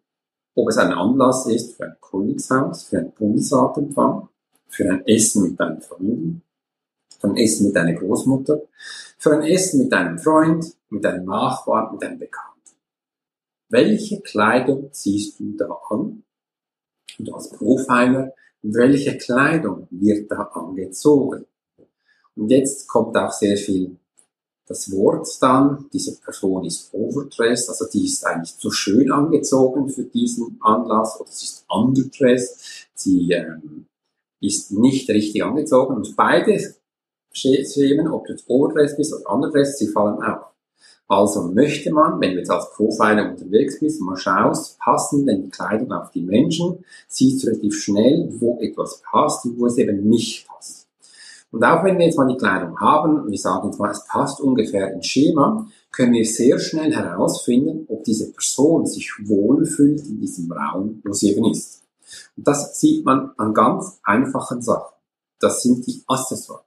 ob 0.60 0.68
es 0.68 0.76
ein 0.76 0.92
Anlass 0.92 1.46
ist 1.46 1.76
für 1.76 1.84
ein 1.84 1.96
Königshaus, 2.00 2.84
für 2.84 2.98
einen 2.98 3.12
Bundesratempfang, 3.12 4.28
für 4.68 4.90
ein 4.90 5.06
Essen 5.06 5.42
mit 5.42 5.58
deiner 5.58 5.80
Familie, 5.80 6.42
für 7.18 7.28
ein 7.28 7.36
Essen 7.36 7.66
mit 7.66 7.76
deiner 7.76 7.94
Großmutter, 7.94 8.60
für 9.18 9.32
ein 9.32 9.42
Essen 9.42 9.82
mit 9.82 9.92
deinem 9.92 10.18
Freund, 10.18 10.66
mit 10.90 11.04
deinem 11.04 11.24
Nachbarn, 11.24 11.92
mit 11.92 12.02
deinem 12.02 12.18
Bekannten. 12.18 12.50
Welche 13.70 14.20
Kleidung 14.20 14.92
ziehst 14.92 15.40
du 15.40 15.56
da 15.56 15.68
an? 15.88 16.24
Und 17.18 17.32
als 17.32 17.50
Profiler, 17.50 18.34
welche 18.62 19.16
Kleidung 19.16 19.88
wird 19.90 20.30
da 20.30 20.42
angezogen? 20.42 21.46
Und 22.36 22.50
jetzt 22.50 22.86
kommt 22.86 23.16
auch 23.16 23.32
sehr 23.32 23.56
viel 23.56 23.96
das 24.70 24.92
Wort 24.92 25.26
dann, 25.40 25.86
diese 25.92 26.16
Person 26.20 26.64
ist 26.64 26.94
overdressed, 26.94 27.68
also 27.70 27.86
die 27.92 28.04
ist 28.04 28.24
eigentlich 28.24 28.56
zu 28.56 28.70
schön 28.70 29.10
angezogen 29.10 29.88
für 29.88 30.04
diesen 30.04 30.60
Anlass 30.60 31.20
oder 31.20 31.28
sie 31.28 31.46
ist 31.46 31.64
underdressed, 31.68 32.88
sie 32.94 33.32
ähm, 33.32 33.86
ist 34.40 34.70
nicht 34.70 35.10
richtig 35.10 35.42
angezogen 35.42 35.96
und 35.96 36.14
beide 36.14 36.76
Schemen, 37.32 38.06
ob 38.12 38.26
du 38.26 38.32
jetzt 38.32 38.48
overdressed 38.48 38.96
bist 38.96 39.12
oder 39.12 39.28
underdressed, 39.34 39.76
sie 39.76 39.88
fallen 39.88 40.22
auf. 40.22 40.52
Also 41.08 41.48
möchte 41.48 41.92
man, 41.92 42.20
wenn 42.20 42.34
du 42.34 42.38
jetzt 42.38 42.52
als 42.52 42.70
Profiler 42.70 43.28
unterwegs 43.28 43.80
bist, 43.80 44.00
mal 44.00 44.16
schaust, 44.16 44.78
passen 44.78 45.26
denn 45.26 45.42
die 45.42 45.50
Kleidung 45.50 45.90
auf 45.90 46.12
die 46.12 46.22
Menschen, 46.22 46.84
siehst 47.08 47.42
du 47.42 47.48
relativ 47.48 47.74
schnell, 47.74 48.28
wo 48.38 48.60
etwas 48.60 49.02
passt 49.02 49.44
und 49.46 49.58
wo 49.58 49.66
es 49.66 49.78
eben 49.78 50.08
nicht 50.08 50.46
passt. 50.46 50.79
Und 51.50 51.64
auch 51.64 51.82
wenn 51.84 51.98
wir 51.98 52.06
jetzt 52.06 52.16
mal 52.16 52.28
die 52.28 52.36
Kleidung 52.36 52.78
haben, 52.78 53.28
wir 53.28 53.38
sagen 53.38 53.68
jetzt 53.68 53.78
mal, 53.78 53.90
es 53.90 54.04
passt 54.06 54.40
ungefähr 54.40 54.92
ins 54.92 55.06
Schema, 55.06 55.66
können 55.90 56.12
wir 56.12 56.24
sehr 56.24 56.58
schnell 56.58 56.94
herausfinden, 56.94 57.86
ob 57.88 58.04
diese 58.04 58.30
Person 58.32 58.86
sich 58.86 59.12
wohlfühlt 59.24 60.06
in 60.06 60.20
diesem 60.20 60.50
Raum, 60.52 61.02
wo 61.04 61.12
sie 61.12 61.32
eben 61.32 61.50
ist. 61.50 61.82
Und 62.36 62.46
das 62.46 62.78
sieht 62.78 63.04
man 63.04 63.32
an 63.36 63.52
ganz 63.52 63.98
einfachen 64.04 64.62
Sachen. 64.62 64.94
Das 65.40 65.62
sind 65.62 65.86
die 65.86 66.02
Accessoires. 66.06 66.64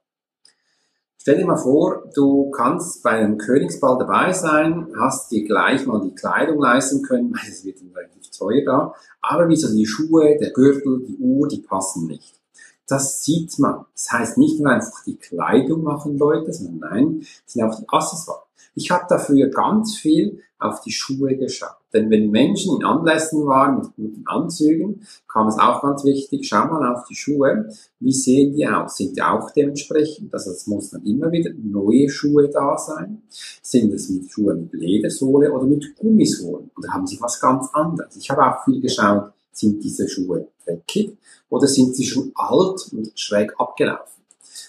Stell 1.16 1.38
dir 1.38 1.46
mal 1.46 1.56
vor, 1.56 2.10
du 2.14 2.50
kannst 2.50 3.02
bei 3.02 3.12
einem 3.12 3.38
Königsball 3.38 3.96
dabei 3.98 4.34
sein, 4.34 4.88
hast 5.00 5.30
dir 5.30 5.42
gleich 5.44 5.86
mal 5.86 6.02
die 6.02 6.14
Kleidung 6.14 6.60
leisten 6.60 7.00
können, 7.02 7.32
weil 7.34 7.50
es 7.50 7.64
wird 7.64 7.78
relativ 7.94 8.30
teuer 8.30 8.62
da, 8.66 8.94
aber 9.22 9.48
wie 9.48 9.56
so 9.56 9.74
die 9.74 9.86
Schuhe, 9.86 10.36
der 10.38 10.50
Gürtel, 10.50 11.02
die 11.06 11.16
Uhr, 11.16 11.48
die 11.48 11.62
passen 11.62 12.08
nicht. 12.08 12.43
Das 12.86 13.24
sieht 13.24 13.58
man. 13.58 13.86
Das 13.94 14.12
heißt 14.12 14.38
nicht 14.38 14.60
nur 14.60 14.70
einfach 14.70 15.02
die 15.04 15.16
Kleidung 15.16 15.82
machen 15.82 16.18
Leute, 16.18 16.52
sondern 16.52 16.90
nein, 16.90 17.26
es 17.46 17.52
sind 17.52 17.62
auch 17.62 17.78
die 17.78 17.88
Accessoires. 17.88 18.42
Ich 18.74 18.90
habe 18.90 19.04
dafür 19.08 19.48
ganz 19.48 19.96
viel 19.96 20.40
auf 20.58 20.80
die 20.80 20.92
Schuhe 20.92 21.36
geschaut. 21.36 21.76
Denn 21.92 22.10
wenn 22.10 22.30
Menschen 22.30 22.76
in 22.76 22.84
Anlässen 22.84 23.46
waren 23.46 23.78
mit 23.78 23.94
guten 23.94 24.26
Anzügen, 24.26 25.06
kam 25.28 25.46
es 25.46 25.58
auch 25.58 25.82
ganz 25.82 26.04
wichtig, 26.04 26.48
schau 26.48 26.66
mal 26.66 26.92
auf 26.92 27.04
die 27.04 27.14
Schuhe, 27.14 27.68
wie 28.00 28.12
sehen 28.12 28.54
die 28.54 28.66
aus? 28.66 28.96
Sind 28.96 29.16
die 29.16 29.22
auch 29.22 29.50
dementsprechend? 29.52 30.34
Also 30.34 30.50
es 30.50 30.66
muss 30.66 30.90
dann 30.90 31.04
immer 31.04 31.30
wieder 31.30 31.50
neue 31.56 32.08
Schuhe 32.08 32.48
da 32.48 32.76
sein. 32.78 33.22
Sind 33.28 33.92
es 33.92 34.08
mit 34.08 34.30
Schuhe 34.30 34.54
mit 34.54 34.72
Ledersohle 34.72 35.52
oder 35.52 35.66
mit 35.66 35.96
Gummisohlen? 35.96 36.70
Oder 36.76 36.88
haben 36.88 37.06
sie 37.06 37.20
was 37.20 37.40
ganz 37.40 37.68
anderes? 37.72 38.16
Ich 38.16 38.28
habe 38.30 38.44
auch 38.44 38.64
viel 38.64 38.80
geschaut, 38.80 39.32
sind 39.52 39.84
diese 39.84 40.08
Schuhe 40.08 40.48
dreckig 40.64 41.16
oder 41.48 41.66
sind 41.66 41.94
sie 41.94 42.04
schon 42.04 42.32
alt 42.34 42.88
und 42.92 43.12
schräg 43.14 43.52
abgelaufen? 43.58 44.14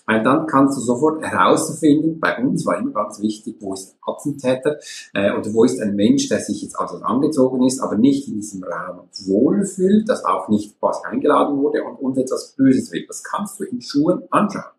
Weil 0.06 0.24
dann 0.24 0.46
kannst 0.46 0.78
du 0.78 0.82
sofort 0.82 1.24
herausfinden, 1.24 2.20
bei 2.20 2.38
uns 2.38 2.66
war 2.66 2.78
immer 2.78 2.92
ganz 2.92 3.20
wichtig, 3.22 3.58
wo 3.60 3.74
ist 3.74 3.94
ein 3.94 4.14
Attentäter 4.14 4.78
äh, 5.14 5.32
oder 5.32 5.52
wo 5.54 5.64
ist 5.64 5.82
ein 5.82 5.96
Mensch, 5.96 6.28
der 6.28 6.40
sich 6.40 6.62
jetzt 6.62 6.80
also 6.80 6.98
angezogen 6.98 7.66
ist, 7.66 7.80
aber 7.80 7.96
nicht 7.96 8.28
in 8.28 8.36
diesem 8.36 8.64
Raum 8.64 9.08
wohlfühlt, 9.26 10.08
das 10.08 10.24
auch 10.24 10.48
nicht 10.50 10.80
quasi 10.80 11.06
eingeladen 11.06 11.58
wurde 11.58 11.84
und 11.84 11.96
uns 11.96 12.18
etwas 12.18 12.54
Böses 12.54 12.92
will. 12.92 13.06
Das 13.08 13.24
kannst 13.24 13.60
du 13.60 13.64
in 13.64 13.82
Schuhen 13.82 14.24
anschauen. 14.30 14.72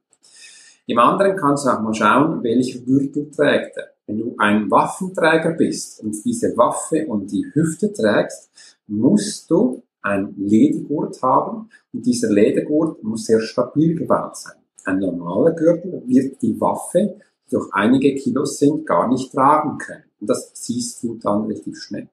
Im 0.87 0.99
anderen 0.99 1.37
kannst 1.37 1.67
du 1.67 1.71
auch 1.71 1.81
mal 1.81 1.95
schauen, 1.95 2.43
welche 2.45 2.81
Gürtel 2.83 3.31
trägt 3.31 3.77
er. 3.77 3.89
Wenn 4.07 4.19
du 4.19 4.35
ein 4.39 4.71
Waffenträger 4.71 5.51
bist 5.51 6.01
und 6.01 6.15
diese 6.25 6.57
Waffe 6.57 7.07
und 7.09 7.33
die 7.33 7.45
Hüfte 7.53 7.93
trägst, 7.93 8.51
musst 8.87 9.51
du 9.51 9.83
ein 10.07 10.35
Ledergurt 10.37 11.21
haben 11.21 11.69
und 11.93 12.07
dieser 12.07 12.31
Ledergurt 12.33 13.03
muss 13.03 13.25
sehr 13.25 13.41
stabil 13.41 13.97
gebaut 13.97 14.37
sein. 14.37 14.55
Ein 14.85 15.01
normaler 15.01 15.53
Gürtel 15.53 16.03
wird 16.07 16.41
die 16.43 16.61
Waffe, 16.61 17.19
die 17.47 17.51
durch 17.51 17.69
einige 17.73 18.15
Kilos 18.15 18.59
sind, 18.59 18.87
gar 18.87 19.09
nicht 19.09 19.33
tragen 19.33 19.79
können. 19.79 20.05
Und 20.21 20.31
das 20.31 20.53
siehst 20.55 21.03
du 21.03 21.17
dann 21.17 21.47
richtig 21.47 21.77
schnell. 21.79 22.09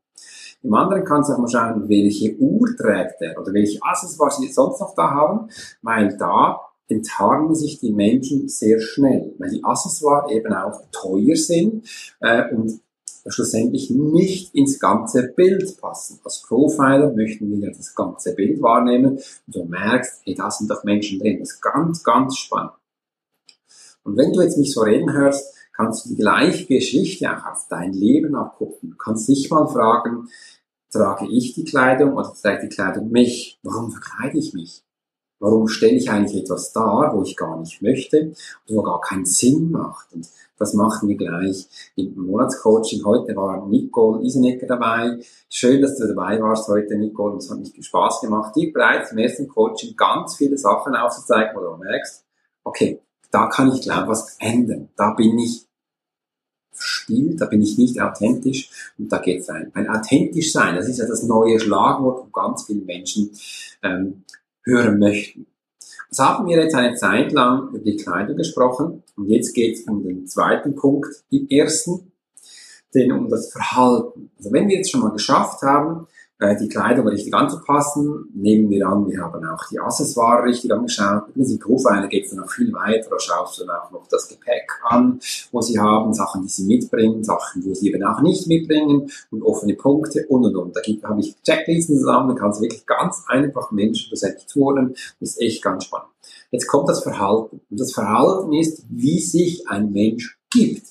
Im 0.63 0.73
anderen 0.73 1.03
kannst 1.03 1.29
du 1.29 1.33
auch 1.33 1.39
mal 1.39 1.49
schauen, 1.49 1.87
welche 1.87 2.35
Uhr 2.37 2.75
trägt 2.75 3.21
er 3.21 3.39
oder 3.39 3.53
welche 3.53 3.81
Accessoires 3.83 4.37
sie 4.37 4.51
sonst 4.51 4.79
noch 4.79 4.95
da 4.95 5.11
haben, 5.11 5.49
weil 5.81 6.17
da 6.17 6.61
enttarnen 6.87 7.53
sich 7.53 7.79
die 7.79 7.91
Menschen 7.91 8.47
sehr 8.47 8.79
schnell, 8.79 9.35
weil 9.37 9.49
die 9.49 9.63
Accessoires 9.63 10.31
eben 10.31 10.53
auch 10.53 10.81
teuer 10.91 11.35
sind 11.35 11.87
äh, 12.21 12.53
und 12.53 12.79
schlussendlich 13.27 13.89
nicht 13.89 14.53
ins 14.53 14.79
ganze 14.79 15.23
Bild 15.29 15.79
passen. 15.79 16.19
Als 16.23 16.41
Profiler 16.41 17.13
möchten 17.13 17.49
wir 17.61 17.71
das 17.71 17.95
ganze 17.95 18.35
Bild 18.35 18.61
wahrnehmen 18.61 19.13
und 19.13 19.55
du 19.55 19.63
merkst, 19.63 20.21
hey, 20.25 20.35
da 20.35 20.51
sind 20.51 20.69
doch 20.69 20.83
Menschen 20.83 21.19
drin. 21.19 21.39
Das 21.39 21.51
ist 21.51 21.61
ganz, 21.61 22.03
ganz 22.03 22.37
spannend. 22.37 22.73
Und 24.03 24.17
wenn 24.17 24.33
du 24.33 24.41
jetzt 24.41 24.57
mich 24.57 24.73
so 24.73 24.81
reden 24.81 25.13
hörst, 25.13 25.53
kannst 25.73 26.05
du 26.05 26.09
die 26.09 26.17
gleiche 26.17 26.65
Geschichte 26.65 27.31
auch 27.31 27.45
auf 27.45 27.67
dein 27.69 27.93
Leben 27.93 28.35
abgucken. 28.35 28.91
Du 28.91 28.97
kannst 28.97 29.27
dich 29.27 29.49
mal 29.49 29.67
fragen, 29.67 30.27
trage 30.91 31.27
ich 31.27 31.53
die 31.55 31.65
Kleidung 31.65 32.13
oder 32.13 32.33
trägt 32.33 32.63
die 32.63 32.75
Kleidung 32.75 33.09
mich? 33.09 33.59
Warum 33.63 33.91
verkleide 33.91 34.37
ich 34.37 34.53
mich? 34.53 34.82
Warum 35.43 35.67
stelle 35.67 35.97
ich 35.97 36.09
eigentlich 36.09 36.41
etwas 36.43 36.71
dar, 36.71 37.11
wo 37.13 37.21
ich 37.21 37.35
gar 37.35 37.59
nicht 37.59 37.81
möchte 37.81 38.31
wo 38.65 38.81
gar 38.81 39.01
keinen 39.01 39.25
Sinn 39.25 39.71
macht? 39.71 40.13
Und 40.13 40.25
das 40.57 40.73
machen 40.73 41.09
wir 41.09 41.17
gleich 41.17 41.67
im 41.97 42.15
Monatscoaching. 42.15 43.03
Heute 43.03 43.35
war 43.35 43.67
Nicole 43.67 44.23
Isenecker 44.23 44.67
dabei. 44.67 45.19
Schön, 45.49 45.81
dass 45.81 45.97
du 45.97 46.07
dabei 46.07 46.41
warst 46.41 46.69
heute, 46.69 46.95
Nicole. 46.95 47.39
Es 47.39 47.51
hat 47.51 47.59
mich 47.59 47.73
Spaß 47.77 48.21
gemacht, 48.21 48.55
dir 48.55 48.71
bereits 48.71 49.11
im 49.11 49.17
ersten 49.17 49.49
Coaching 49.49 49.97
ganz 49.97 50.37
viele 50.37 50.57
Sachen 50.57 50.95
aufzuzeigen, 50.95 51.51
wo 51.53 51.59
du 51.59 51.75
merkst, 51.75 52.23
okay, 52.63 53.01
da 53.29 53.47
kann 53.47 53.73
ich 53.73 53.81
glaube 53.81 54.07
was 54.07 54.37
ändern. 54.39 54.87
Da 54.95 55.11
bin 55.11 55.37
ich 55.39 55.65
verspielt, 56.71 57.41
da 57.41 57.47
bin 57.47 57.61
ich 57.61 57.77
nicht 57.77 57.99
authentisch 57.99 58.69
und 58.97 59.11
da 59.11 59.17
geht's 59.17 59.49
rein. 59.49 59.71
Ein 59.73 59.89
authentisch 59.89 60.53
sein, 60.53 60.77
das 60.77 60.87
ist 60.87 60.99
ja 60.99 61.05
das 61.05 61.23
neue 61.23 61.59
Schlagwort, 61.59 62.25
wo 62.25 62.31
ganz 62.31 62.63
viele 62.63 62.85
Menschen 62.85 63.31
ähm, 63.83 64.23
hören 64.63 64.99
möchten. 64.99 65.47
Das 66.09 66.19
haben 66.19 66.47
wir 66.47 66.57
jetzt 66.57 66.75
eine 66.75 66.95
Zeit 66.95 67.31
lang 67.31 67.69
über 67.69 67.79
die 67.79 67.97
Kleidung 67.97 68.37
gesprochen 68.37 69.03
und 69.15 69.29
jetzt 69.29 69.53
geht 69.53 69.79
es 69.79 69.87
um 69.87 70.03
den 70.03 70.27
zweiten 70.27 70.75
Punkt, 70.75 71.23
im 71.31 71.47
ersten, 71.49 72.11
denn 72.93 73.11
um 73.11 73.29
das 73.29 73.51
Verhalten. 73.51 74.29
Also 74.37 74.51
wenn 74.51 74.67
wir 74.67 74.77
jetzt 74.77 74.91
schon 74.91 75.01
mal 75.01 75.11
geschafft 75.11 75.63
haben, 75.63 76.07
die 76.59 76.67
Kleidung 76.67 77.07
richtig 77.07 77.33
anzupassen. 77.33 78.29
Nehmen 78.33 78.69
wir 78.69 78.87
an, 78.87 79.07
wir 79.07 79.21
haben 79.21 79.45
auch 79.45 79.67
die 79.69 79.79
Accessoires 79.79 80.45
richtig 80.45 80.71
angeschaut. 80.71 81.29
Übrigens 81.29 81.51
im 81.51 81.59
Profiler 81.59 82.07
geht 82.07 82.25
es 82.25 82.31
dann 82.31 82.39
noch 82.39 82.49
viel 82.49 82.71
weiter, 82.73 83.09
da 83.09 83.19
schaust 83.19 83.59
du 83.59 83.65
dann 83.65 83.75
auch 83.77 83.91
noch 83.91 84.07
das 84.07 84.27
Gepäck 84.27 84.71
an, 84.83 85.19
wo 85.51 85.61
sie 85.61 85.79
haben, 85.79 86.13
Sachen, 86.13 86.43
die 86.43 86.49
sie 86.49 86.65
mitbringen, 86.65 87.23
Sachen, 87.23 87.65
wo 87.65 87.73
sie 87.73 87.89
eben 87.89 88.03
auch 88.03 88.21
nicht 88.21 88.47
mitbringen 88.47 89.09
und 89.31 89.41
offene 89.41 89.75
Punkte 89.75 90.25
und 90.27 90.45
und 90.45 90.55
und. 90.55 90.75
Da 90.75 90.81
gibt, 90.81 91.03
habe 91.03 91.19
ich 91.19 91.35
Checklisten 91.43 91.97
zusammen, 91.97 92.35
da 92.35 92.41
kannst 92.41 92.59
du 92.59 92.63
wirklich 92.63 92.85
ganz 92.85 93.23
einfach 93.27 93.71
Menschen 93.71 94.07
schlussendlich 94.07 94.47
zuordnen. 94.47 94.93
Das 95.19 95.29
ist 95.29 95.41
echt 95.41 95.63
ganz 95.63 95.85
spannend. 95.85 96.09
Jetzt 96.51 96.67
kommt 96.67 96.87
das 96.87 97.03
Verhalten. 97.03 97.61
Und 97.69 97.79
das 97.79 97.93
Verhalten 97.93 98.53
ist, 98.53 98.85
wie 98.89 99.19
sich 99.19 99.67
ein 99.67 99.91
Mensch 99.91 100.37
gibt. 100.51 100.87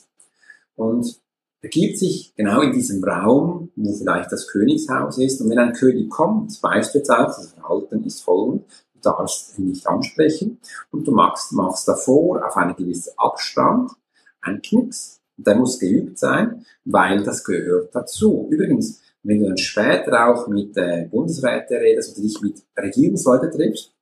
Und 0.75 1.22
ergibt 1.63 1.99
sich 1.99 2.35
genau 2.37 2.61
in 2.61 2.73
diesem 2.73 3.03
Raum, 3.05 3.71
wo 3.77 3.93
vielleicht 3.95 4.33
das 4.33 4.49
Königshaus 4.49 5.19
ist. 5.19 5.41
Und 5.41 5.49
wenn 5.49 5.59
ein 5.59 5.73
König 5.73 6.11
kommt, 6.11 6.61
weißt 6.63 6.95
du 6.95 6.99
jetzt 6.99 7.11
auch, 7.11 7.27
das 7.27 7.53
Verhalten 7.53 8.05
ist 8.05 8.23
folgend, 8.23 8.65
du 8.95 9.01
darfst 9.01 9.59
ihn 9.59 9.69
nicht 9.69 9.87
ansprechen 9.87 10.59
und 10.91 11.07
du 11.07 11.13
machst, 11.13 11.53
machst 11.53 11.87
davor 11.87 12.45
auf 12.47 12.57
einen 12.57 12.77
gewissen 12.77 13.13
Abstand 13.17 13.93
einen 14.41 14.61
Knicks. 14.61 15.21
Der 15.37 15.55
muss 15.55 15.79
geübt 15.79 16.19
sein, 16.19 16.67
weil 16.85 17.23
das 17.23 17.43
gehört 17.45 17.95
dazu. 17.95 18.49
Übrigens, 18.51 19.01
wenn 19.23 19.41
du 19.41 19.47
dann 19.47 19.57
später 19.57 20.29
auch 20.29 20.49
mit 20.49 20.77
äh, 20.77 21.09
Bundesräten 21.11 21.77
redest 21.77 22.17
oder 22.17 22.23
dich 22.23 22.41
mit 22.43 22.63
Regierungsleuten 22.77 23.51
triffst, 23.51 23.93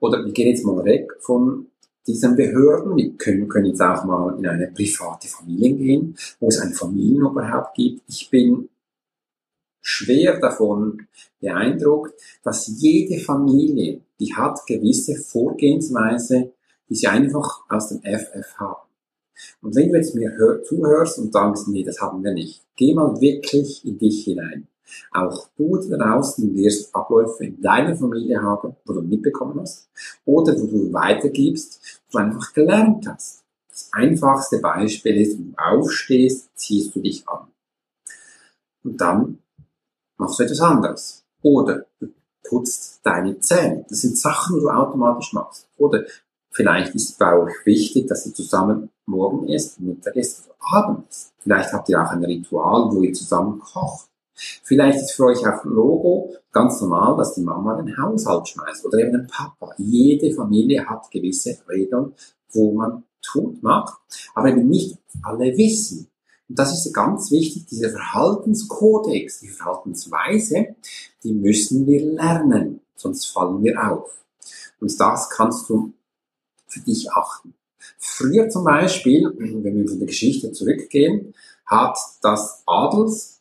oder 0.00 0.24
wir 0.24 0.32
gehen 0.32 0.48
jetzt 0.48 0.64
mal 0.64 0.84
weg 0.84 1.10
von 1.20 1.68
diesen 2.06 2.36
Behörden. 2.36 2.96
Wir 2.96 3.12
können, 3.16 3.48
können 3.48 3.66
jetzt 3.66 3.80
auch 3.80 4.04
mal 4.04 4.38
in 4.38 4.46
eine 4.46 4.68
private 4.68 5.28
Familie 5.28 5.74
gehen, 5.74 6.16
wo 6.40 6.48
es 6.48 6.58
ein 6.58 6.72
Familienoberhaupt 6.72 7.74
gibt. 7.74 8.02
Ich 8.08 8.30
bin 8.30 8.68
schwer 9.80 10.40
davon 10.40 11.06
beeindruckt, 11.40 12.14
dass 12.42 12.66
jede 12.66 13.22
Familie, 13.22 14.00
die 14.18 14.34
hat 14.34 14.66
gewisse 14.66 15.16
Vorgehensweise, 15.16 16.52
die 16.88 16.94
sie 16.94 17.06
einfach 17.06 17.64
aus 17.68 17.88
dem 17.88 18.00
FF 18.00 18.54
haben. 18.56 18.88
Und 19.60 19.74
wenn 19.74 19.90
du 19.90 19.96
jetzt 19.96 20.14
mir 20.14 20.32
hör, 20.32 20.62
zuhörst 20.62 21.18
und 21.18 21.32
sagst, 21.32 21.68
nee, 21.68 21.82
das 21.82 22.00
haben 22.00 22.22
wir 22.22 22.32
nicht, 22.32 22.62
geh 22.76 22.94
mal 22.94 23.20
wirklich 23.20 23.84
in 23.84 23.98
dich 23.98 24.24
hinein. 24.24 24.68
Auch 25.12 25.48
du 25.56 25.76
da 25.76 25.96
draußen 25.96 26.54
wirst 26.54 26.94
Abläufe 26.94 27.44
in 27.44 27.60
deiner 27.60 27.96
Familie 27.96 28.40
haben, 28.40 28.76
wo 28.84 28.92
du 28.92 29.02
mitbekommen 29.02 29.60
hast, 29.60 29.88
oder 30.24 30.54
wo 30.60 30.66
du 30.66 30.92
weitergibst, 30.92 31.93
du 32.14 32.18
einfach 32.18 32.52
gelernt 32.52 33.06
hast. 33.08 33.44
Das 33.70 33.88
einfachste 33.92 34.60
Beispiel 34.60 35.20
ist, 35.20 35.38
wenn 35.38 35.52
du 35.52 35.58
aufstehst, 35.58 36.50
ziehst 36.54 36.94
du 36.94 37.00
dich 37.00 37.28
an. 37.28 37.48
Und 38.84 39.00
dann 39.00 39.38
machst 40.16 40.38
du 40.38 40.44
etwas 40.44 40.60
anderes. 40.60 41.24
Oder 41.42 41.86
du 41.98 42.12
putzt 42.42 43.00
deine 43.02 43.38
Zähne. 43.40 43.84
Das 43.88 44.00
sind 44.02 44.16
Sachen, 44.16 44.56
die 44.56 44.62
du 44.62 44.70
automatisch 44.70 45.32
machst. 45.32 45.68
Oder 45.76 46.04
vielleicht 46.50 46.94
ist 46.94 47.10
es 47.10 47.16
bei 47.16 47.36
euch 47.36 47.54
wichtig, 47.64 48.06
dass 48.06 48.26
ihr 48.26 48.34
zusammen 48.34 48.90
morgen 49.06 49.48
isst, 49.48 49.80
Mittag 49.80 50.14
oder 50.14 50.54
Abend 50.60 51.08
isst. 51.10 51.32
Vielleicht 51.38 51.72
habt 51.72 51.88
ihr 51.88 52.00
auch 52.00 52.10
ein 52.10 52.24
Ritual, 52.24 52.90
wo 52.92 53.02
ihr 53.02 53.12
zusammen 53.12 53.58
kocht. 53.58 54.08
Vielleicht 54.34 55.00
ist 55.00 55.12
für 55.12 55.26
euch 55.26 55.46
auch 55.46 55.64
Logo 55.64 56.34
ganz 56.52 56.80
normal, 56.80 57.16
dass 57.16 57.34
die 57.34 57.42
Mama 57.42 57.80
den 57.80 57.96
Haushalt 57.96 58.48
schmeißt 58.48 58.84
oder 58.84 58.98
eben 58.98 59.14
ein 59.14 59.26
Papa. 59.26 59.74
Jede 59.78 60.32
Familie 60.34 60.86
hat 60.86 61.10
gewisse 61.10 61.58
Regeln, 61.68 62.14
wo 62.50 62.72
man 62.72 63.04
tut, 63.22 63.62
macht, 63.62 63.94
aber 64.34 64.48
eben 64.48 64.68
nicht 64.68 64.98
alle 65.22 65.56
wissen. 65.56 66.08
Und 66.48 66.58
das 66.58 66.72
ist 66.72 66.92
ganz 66.92 67.30
wichtig, 67.30 67.66
dieser 67.66 67.90
Verhaltenskodex, 67.90 69.40
die 69.40 69.48
Verhaltensweise, 69.48 70.76
die 71.22 71.32
müssen 71.32 71.86
wir 71.86 72.04
lernen, 72.04 72.80
sonst 72.96 73.26
fallen 73.26 73.62
wir 73.62 73.90
auf. 73.90 74.24
Und 74.80 75.00
das 75.00 75.30
kannst 75.30 75.68
du 75.70 75.94
für 76.66 76.80
dich 76.80 77.10
achten. 77.12 77.54
Früher 77.98 78.48
zum 78.48 78.64
Beispiel, 78.64 79.32
wenn 79.38 79.64
wir 79.64 79.88
von 79.88 79.98
der 79.98 80.06
Geschichte 80.06 80.52
zurückgehen, 80.52 81.34
hat 81.64 81.96
das 82.20 82.62
Adels 82.66 83.33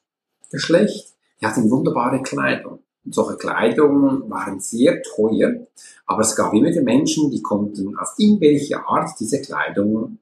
Geschlecht, 0.53 1.13
die 1.41 1.45
hatten 1.45 1.69
wunderbare 1.69 2.21
Kleidung. 2.21 2.79
Und 3.03 3.13
solche 3.13 3.37
Kleidungen 3.37 4.29
waren 4.29 4.61
sehr 4.61 5.01
teuer, 5.01 5.67
aber 6.05 6.21
es 6.21 6.35
gab 6.35 6.53
immer 6.53 6.71
die 6.71 6.79
Menschen, 6.79 7.29
die 7.31 7.41
konnten 7.41 7.97
auf 7.97 8.13
irgendwelche 8.17 8.77
Art 8.85 9.09
diese 9.19 9.41
Kleidung 9.41 10.19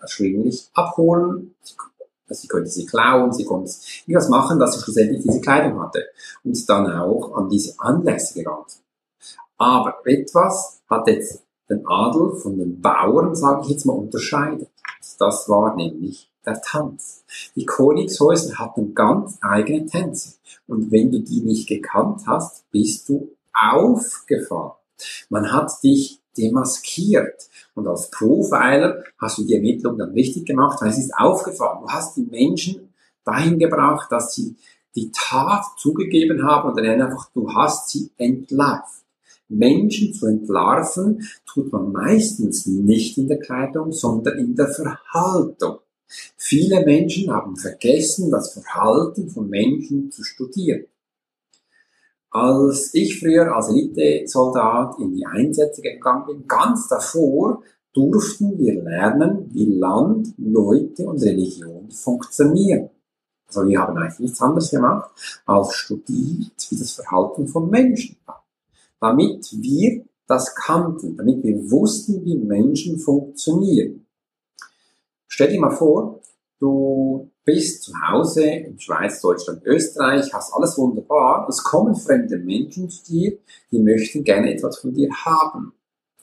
erschwinglich 0.00 0.68
abholen. 0.74 1.54
Sie, 1.62 1.74
sie 2.28 2.48
konnten 2.48 2.68
sie 2.68 2.86
klauen, 2.86 3.32
sie 3.32 3.44
konnten 3.44 3.70
irgendwas 4.06 4.28
machen, 4.28 4.58
dass 4.58 4.74
sie 4.74 4.82
schlussendlich 4.82 5.22
diese 5.22 5.40
Kleidung 5.40 5.80
hatte. 5.80 6.04
Und 6.44 6.68
dann 6.68 6.92
auch 6.92 7.34
an 7.34 7.48
diese 7.48 7.74
Anlässe 7.80 8.42
gerannt. 8.42 8.78
Aber 9.58 9.96
etwas 10.04 10.80
hat 10.88 11.08
jetzt 11.08 11.42
den 11.68 11.86
Adel 11.86 12.36
von 12.36 12.58
den 12.58 12.80
Bauern, 12.80 13.34
sage 13.34 13.62
ich 13.62 13.70
jetzt 13.70 13.86
mal, 13.86 13.94
unterscheidet. 13.94 14.68
Das 15.18 15.48
war 15.48 15.74
nämlich 15.74 16.31
der 16.44 16.60
Tanz. 16.60 17.24
Die 17.56 17.66
Königshäuser 17.66 18.58
hatten 18.58 18.94
ganz 18.94 19.38
eigene 19.40 19.86
Tänze. 19.86 20.34
Und 20.66 20.90
wenn 20.90 21.10
du 21.10 21.20
die 21.20 21.40
nicht 21.40 21.68
gekannt 21.68 22.22
hast, 22.26 22.70
bist 22.70 23.08
du 23.08 23.30
aufgefallen. 23.52 24.72
Man 25.28 25.52
hat 25.52 25.82
dich 25.82 26.20
demaskiert. 26.36 27.48
Und 27.74 27.86
als 27.86 28.10
Profiler 28.10 29.02
hast 29.18 29.38
du 29.38 29.44
die 29.44 29.54
Ermittlung 29.54 29.98
dann 29.98 30.12
richtig 30.12 30.46
gemacht, 30.46 30.80
weil 30.80 30.90
es 30.90 30.98
ist 30.98 31.14
aufgefallen. 31.14 31.80
Du 31.82 31.88
hast 31.88 32.16
die 32.16 32.22
Menschen 32.22 32.92
dahin 33.24 33.58
gebracht, 33.58 34.10
dass 34.10 34.34
sie 34.34 34.56
die 34.94 35.10
Tat 35.12 35.64
zugegeben 35.78 36.44
haben 36.44 36.68
und 36.68 36.76
dann 36.76 37.00
einfach, 37.00 37.30
du 37.32 37.52
hast 37.52 37.88
sie 37.90 38.10
entlarvt. 38.16 39.02
Menschen 39.48 40.14
zu 40.14 40.26
entlarven 40.26 41.28
tut 41.46 41.72
man 41.72 41.92
meistens 41.92 42.66
nicht 42.66 43.18
in 43.18 43.28
der 43.28 43.38
Kleidung, 43.38 43.92
sondern 43.92 44.38
in 44.38 44.54
der 44.54 44.68
Verhaltung. 44.68 45.78
Viele 46.36 46.84
Menschen 46.84 47.32
haben 47.32 47.56
vergessen, 47.56 48.30
das 48.30 48.52
Verhalten 48.52 49.28
von 49.28 49.48
Menschen 49.48 50.10
zu 50.10 50.22
studieren. 50.22 50.86
Als 52.30 52.94
ich 52.94 53.18
früher 53.18 53.54
als 53.54 53.68
Elite-Soldat 53.68 54.98
in 54.98 55.14
die 55.14 55.26
Einsätze 55.26 55.82
gegangen 55.82 56.26
bin, 56.26 56.48
ganz 56.48 56.88
davor 56.88 57.62
durften 57.92 58.58
wir 58.58 58.82
lernen, 58.82 59.50
wie 59.52 59.66
Land, 59.66 60.32
Leute 60.38 61.06
und 61.06 61.22
Religion 61.22 61.90
funktionieren. 61.90 62.88
Also 63.46 63.68
wir 63.68 63.80
haben 63.80 63.98
eigentlich 63.98 64.20
nichts 64.20 64.40
anderes 64.40 64.70
gemacht, 64.70 65.10
als 65.44 65.74
studiert, 65.74 66.52
wie 66.70 66.78
das 66.78 66.92
Verhalten 66.92 67.46
von 67.46 67.68
Menschen 67.68 68.16
war. 68.24 68.42
Damit 68.98 69.52
wir 69.60 70.04
das 70.26 70.54
kannten, 70.54 71.16
damit 71.18 71.42
wir 71.42 71.70
wussten, 71.70 72.24
wie 72.24 72.38
Menschen 72.38 72.98
funktionieren. 72.98 74.01
Stell 75.42 75.54
dir 75.54 75.60
mal 75.60 75.70
vor, 75.72 76.20
du 76.60 77.28
bist 77.44 77.82
zu 77.82 77.92
Hause 78.00 78.44
in 78.44 78.78
Schweiz, 78.78 79.20
Deutschland, 79.20 79.64
Österreich, 79.64 80.32
hast 80.32 80.54
alles 80.54 80.78
wunderbar. 80.78 81.48
Es 81.48 81.64
kommen 81.64 81.96
fremde 81.96 82.38
Menschen 82.38 82.88
zu 82.88 83.02
dir, 83.02 83.38
die 83.72 83.80
möchten 83.80 84.22
gerne 84.22 84.54
etwas 84.54 84.78
von 84.78 84.94
dir 84.94 85.10
haben. 85.12 85.72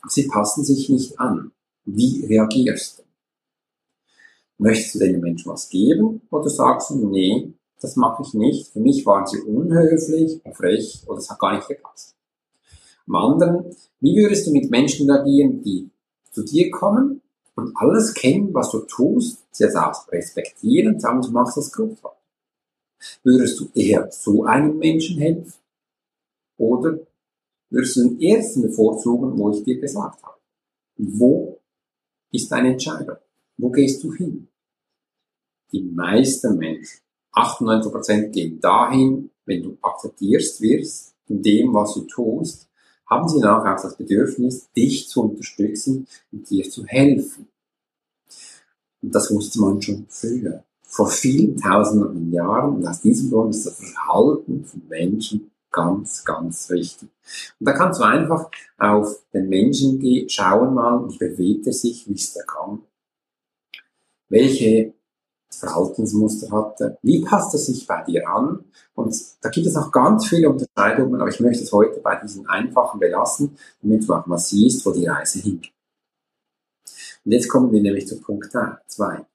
Sie 0.07 0.25
passen 0.29 0.63
sich 0.63 0.87
nicht 0.87 1.19
an. 1.19 1.51
Wie 1.83 2.27
reagierst 2.27 2.99
du? 2.99 3.03
Möchtest 4.57 4.95
du 4.95 4.99
den 4.99 5.19
Menschen 5.19 5.51
was 5.51 5.67
geben 5.67 6.21
oder 6.31 6.49
sagst 6.49 6.91
du, 6.91 7.05
nee, 7.09 7.53
das 7.81 7.97
mache 7.97 8.23
ich 8.23 8.33
nicht. 8.33 8.71
Für 8.71 8.79
mich 8.79 9.05
waren 9.05 9.27
sie 9.27 9.41
unhöflich, 9.41 10.39
frech 10.53 11.03
oder 11.07 11.17
es 11.17 11.29
hat 11.29 11.39
gar 11.39 11.57
nicht 11.57 11.67
gepasst. 11.67 12.15
Am 13.05 13.15
anderen, 13.15 13.75
wie 13.99 14.15
würdest 14.15 14.47
du 14.47 14.51
mit 14.51 14.71
Menschen 14.71 15.11
reagieren, 15.11 15.61
die 15.61 15.89
zu 16.31 16.45
dir 16.45 16.71
kommen 16.71 17.21
und 17.59 17.75
alles 17.77 18.13
kennen, 18.13 18.53
was 18.53 18.71
du 18.71 18.79
tust, 18.79 19.45
sie 19.51 19.63
jetzt 19.65 19.75
auch 19.75 20.11
respektieren 20.11 20.99
sagen, 20.99 21.21
du 21.21 21.31
machst 21.31 21.57
das 21.57 21.71
gut. 21.71 21.97
Würdest 23.23 23.59
du 23.59 23.69
eher 23.73 24.11
so 24.11 24.43
einem 24.43 24.77
Menschen 24.77 25.19
helfen? 25.19 25.53
Oder 26.57 26.99
würdest 27.69 27.95
du 27.95 28.09
den 28.09 28.21
ersten 28.21 28.61
bevorzugen, 28.61 29.37
wo 29.37 29.51
ich 29.51 29.63
dir 29.63 29.79
gesagt 29.79 30.21
habe? 30.23 30.37
Wo 30.97 31.59
ist 32.31 32.51
deine 32.51 32.73
Entscheidung? 32.73 33.17
Wo 33.57 33.69
gehst 33.69 34.03
du 34.03 34.13
hin? 34.13 34.47
Die 35.71 35.83
meisten 35.83 36.57
Menschen, 36.57 36.99
98% 37.33 38.29
gehen 38.29 38.59
dahin, 38.59 39.29
wenn 39.45 39.63
du 39.63 39.77
akzeptierst 39.81 40.61
wirst, 40.61 41.15
in 41.27 41.41
dem, 41.41 41.73
was 41.73 41.93
du 41.93 42.01
tust, 42.01 42.69
haben 43.05 43.27
sie 43.27 43.41
danach 43.41 43.77
auch 43.77 43.81
das 43.81 43.97
Bedürfnis, 43.97 44.71
dich 44.71 45.07
zu 45.07 45.23
unterstützen 45.23 46.07
und 46.31 46.49
dir 46.49 46.69
zu 46.69 46.85
helfen. 46.85 47.48
Und 49.01 49.15
das 49.15 49.33
wusste 49.33 49.61
man 49.61 49.81
schon 49.81 50.05
früher, 50.09 50.63
vor 50.83 51.09
vielen 51.09 51.57
tausenden 51.57 52.31
Jahren. 52.31 52.75
Und 52.75 52.87
aus 52.87 53.01
diesem 53.01 53.29
Grund 53.29 53.55
ist 53.55 53.65
das 53.65 53.77
Verhalten 53.77 54.65
von 54.65 54.81
Menschen 54.89 55.51
ganz, 55.71 56.23
ganz 56.25 56.69
wichtig. 56.69 57.09
Und 57.59 57.67
da 57.67 57.73
kannst 57.73 57.99
du 57.99 58.03
einfach 58.03 58.49
auf 58.77 59.23
den 59.33 59.49
Menschen 59.49 60.01
schauen 60.27 60.73
mal, 60.73 61.07
wie 61.09 61.17
bewegt 61.17 61.67
er 61.67 61.73
sich, 61.73 62.07
wie 62.07 62.13
ist 62.13 62.35
der 62.35 62.45
Gang, 62.45 62.81
welche 64.29 64.93
Verhaltensmuster 65.49 66.51
hat 66.51 66.79
er, 66.79 66.97
wie 67.01 67.21
passt 67.21 67.53
er 67.53 67.59
sich 67.59 67.85
bei 67.85 68.03
dir 68.03 68.27
an. 68.27 68.63
Und 68.95 69.15
da 69.41 69.49
gibt 69.49 69.67
es 69.67 69.75
auch 69.75 69.91
ganz 69.91 70.27
viele 70.27 70.49
Unterscheidungen, 70.49 71.19
aber 71.19 71.29
ich 71.29 71.39
möchte 71.39 71.63
es 71.63 71.71
heute 71.71 71.99
bei 71.99 72.15
diesen 72.15 72.47
einfachen 72.47 72.99
belassen, 72.99 73.57
damit 73.81 74.07
du 74.07 74.13
auch 74.13 74.25
mal 74.25 74.37
siehst, 74.37 74.85
wo 74.85 74.91
die 74.91 75.07
Reise 75.07 75.39
hingeht. 75.39 75.73
Und 77.25 77.31
jetzt 77.31 77.49
kommen 77.49 77.71
wir 77.71 77.81
nämlich 77.81 78.07
zu 78.07 78.19
Punkt 78.19 78.51
2. 78.51 79.25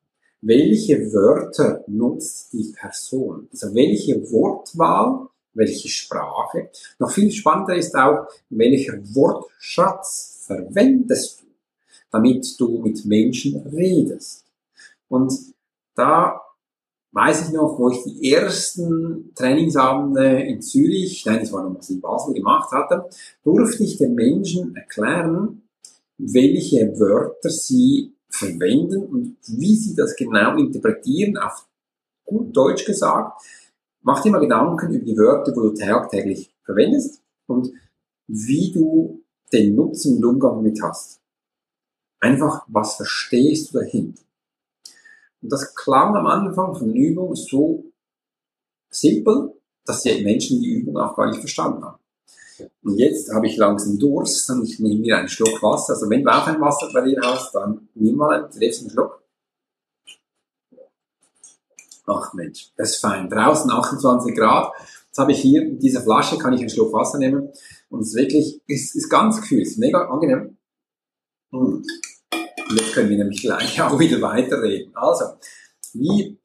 Welche 0.41 1.13
Wörter 1.13 1.85
nutzt 1.87 2.53
die 2.53 2.75
Person? 2.79 3.49
Also 3.51 3.75
welche 3.75 4.31
Wortwahl, 4.31 5.29
welche 5.55 5.89
Sprache? 5.89 6.71
Noch 6.99 7.11
viel 7.11 7.31
spannender 7.31 7.77
ist 7.77 7.95
auch, 7.95 8.27
welcher 8.51 8.95
Wortschatz 9.15 10.43
verwendest 10.47 11.41
du, 11.41 11.47
damit 12.11 12.61
du 12.61 12.79
mit 12.81 13.05
Menschen 13.07 13.57
redest. 13.69 14.45
Und 15.09 15.33
da 15.95 16.41
weiß 17.13 17.49
ich 17.49 17.55
noch, 17.55 17.79
wo 17.79 17.91
ich 17.91 18.03
die 18.03 18.33
ersten 18.33 19.33
Trainingsabende 19.35 20.43
in 20.43 20.61
Zürich, 20.61 21.25
nein, 21.25 21.41
das 21.41 21.53
war 21.53 21.63
noch 21.63 21.79
was 21.79 21.91
in 21.91 22.01
Basel 22.01 22.35
gemacht 22.35 22.71
hatte, 22.73 23.09
durfte 23.45 23.85
ich 23.85 23.97
den 23.99 24.15
Menschen 24.15 24.75
erklären, 24.75 25.63
welche 26.19 26.99
Wörter 26.99 27.51
sie 27.51 28.15
verwenden 28.29 29.05
und 29.07 29.37
wie 29.47 29.77
sie 29.77 29.95
das 29.95 30.17
genau 30.17 30.57
interpretieren, 30.57 31.37
auf 31.37 31.67
gut 32.25 32.57
Deutsch 32.57 32.85
gesagt. 32.85 33.43
Mach 34.03 34.23
dir 34.23 34.33
mal 34.33 34.41
Gedanken 34.41 34.93
über 34.93 35.05
die 35.05 35.17
Wörter, 35.17 35.55
wo 35.55 35.63
du 35.63 35.75
tagtäglich 35.75 36.55
verwendest 36.65 37.23
und 37.47 37.71
wie 38.27 38.73
du 38.73 39.23
den 39.53 39.75
Nutzen 39.75 40.17
und 40.17 40.25
Umgang 40.25 40.63
mit 40.63 40.81
hast. 40.83 41.21
Einfach, 42.21 42.65
was 42.69 42.97
verstehst 42.97 43.73
du 43.73 43.79
dahinter? 43.79 44.23
Und 45.43 45.53
das 45.53 45.75
klang 45.75 46.17
am 46.17 46.27
Anfang 46.27 46.75
von 46.75 46.93
der 46.93 47.03
Übung 47.03 47.35
so 47.37 47.85
simpel, 48.91 49.53
dass 49.85 50.03
die 50.03 50.23
Menschen 50.23 50.61
die 50.61 50.71
Übung 50.71 50.97
auch 50.97 51.15
gar 51.15 51.29
nicht 51.29 51.41
verstanden 51.41 51.85
haben. 51.85 51.99
Und 52.83 52.99
jetzt 52.99 53.33
habe 53.33 53.47
ich 53.47 53.57
langsam 53.57 53.99
Durst 53.99 54.51
und 54.51 54.65
ich 54.65 54.79
nehme 54.79 55.01
mir 55.01 55.19
einen 55.19 55.29
Schluck 55.29 55.63
Wasser. 55.63 55.95
Also 55.95 56.09
wenn 56.09 56.23
du 56.23 56.31
auch 56.31 56.47
ein 56.47 56.61
Wasser 56.61 56.91
bei 56.93 57.03
dir 57.03 57.21
hast, 57.23 57.55
dann 57.55 57.89
nimm 57.95 58.17
mal 58.17 58.45
einen 58.45 58.61
letzten 58.61 58.91
Schluck. 58.91 59.23
Ach 62.07 62.35
Mensch, 62.35 62.71
das 62.77 62.91
ist 62.91 63.01
fein. 63.01 63.29
Draußen 63.31 63.71
28 63.71 64.37
Grad. 64.37 64.73
Jetzt 65.07 65.19
habe 65.19 65.33
ich 65.33 65.41
hier 65.41 65.63
in 65.63 65.79
dieser 65.79 66.03
Flasche, 66.03 66.39
kann 66.39 66.53
ich 66.53 66.61
einen 66.61 66.71
Schluck 66.71 66.93
Wasser 66.93 67.19
nehmen. 67.19 67.51
Und 67.89 68.01
es 68.01 68.09
ist 68.09 68.17
wirklich, 68.17 68.61
es 68.69 68.95
ist 68.95 69.09
ganz 69.09 69.41
kühl, 69.41 69.63
es 69.63 69.71
ist 69.71 69.79
mega 69.79 70.07
angenehm. 70.09 70.57
Mm. 71.51 71.83
Und 72.69 72.77
jetzt 72.77 72.93
können 72.93 73.11
wir 73.11 73.19
nämlich 73.19 73.43
gleich 73.43 73.81
auch 73.83 73.99
wieder 73.99 74.21
weiterreden. 74.21 74.95
Also, 74.95 75.25
wie 75.93 76.39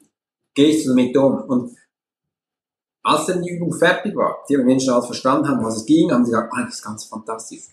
gehst 0.54 0.86
du 0.86 0.90
damit 0.90 1.16
um? 1.18 1.42
Und 1.44 1.78
als 3.04 3.26
dann 3.26 3.42
die 3.42 3.52
Übung 3.52 3.74
fertig 3.74 4.16
war, 4.16 4.44
die 4.50 4.58
Menschen 4.58 4.92
alles 4.92 5.06
verstanden 5.06 5.48
haben, 5.48 5.64
was 5.64 5.78
es 5.78 5.86
ging, 5.86 6.12
haben 6.12 6.26
sie 6.26 6.32
gesagt, 6.32 6.54
ah, 6.56 6.64
das 6.66 6.76
ist 6.76 6.84
ganz 6.84 7.06
fantastisch. 7.06 7.68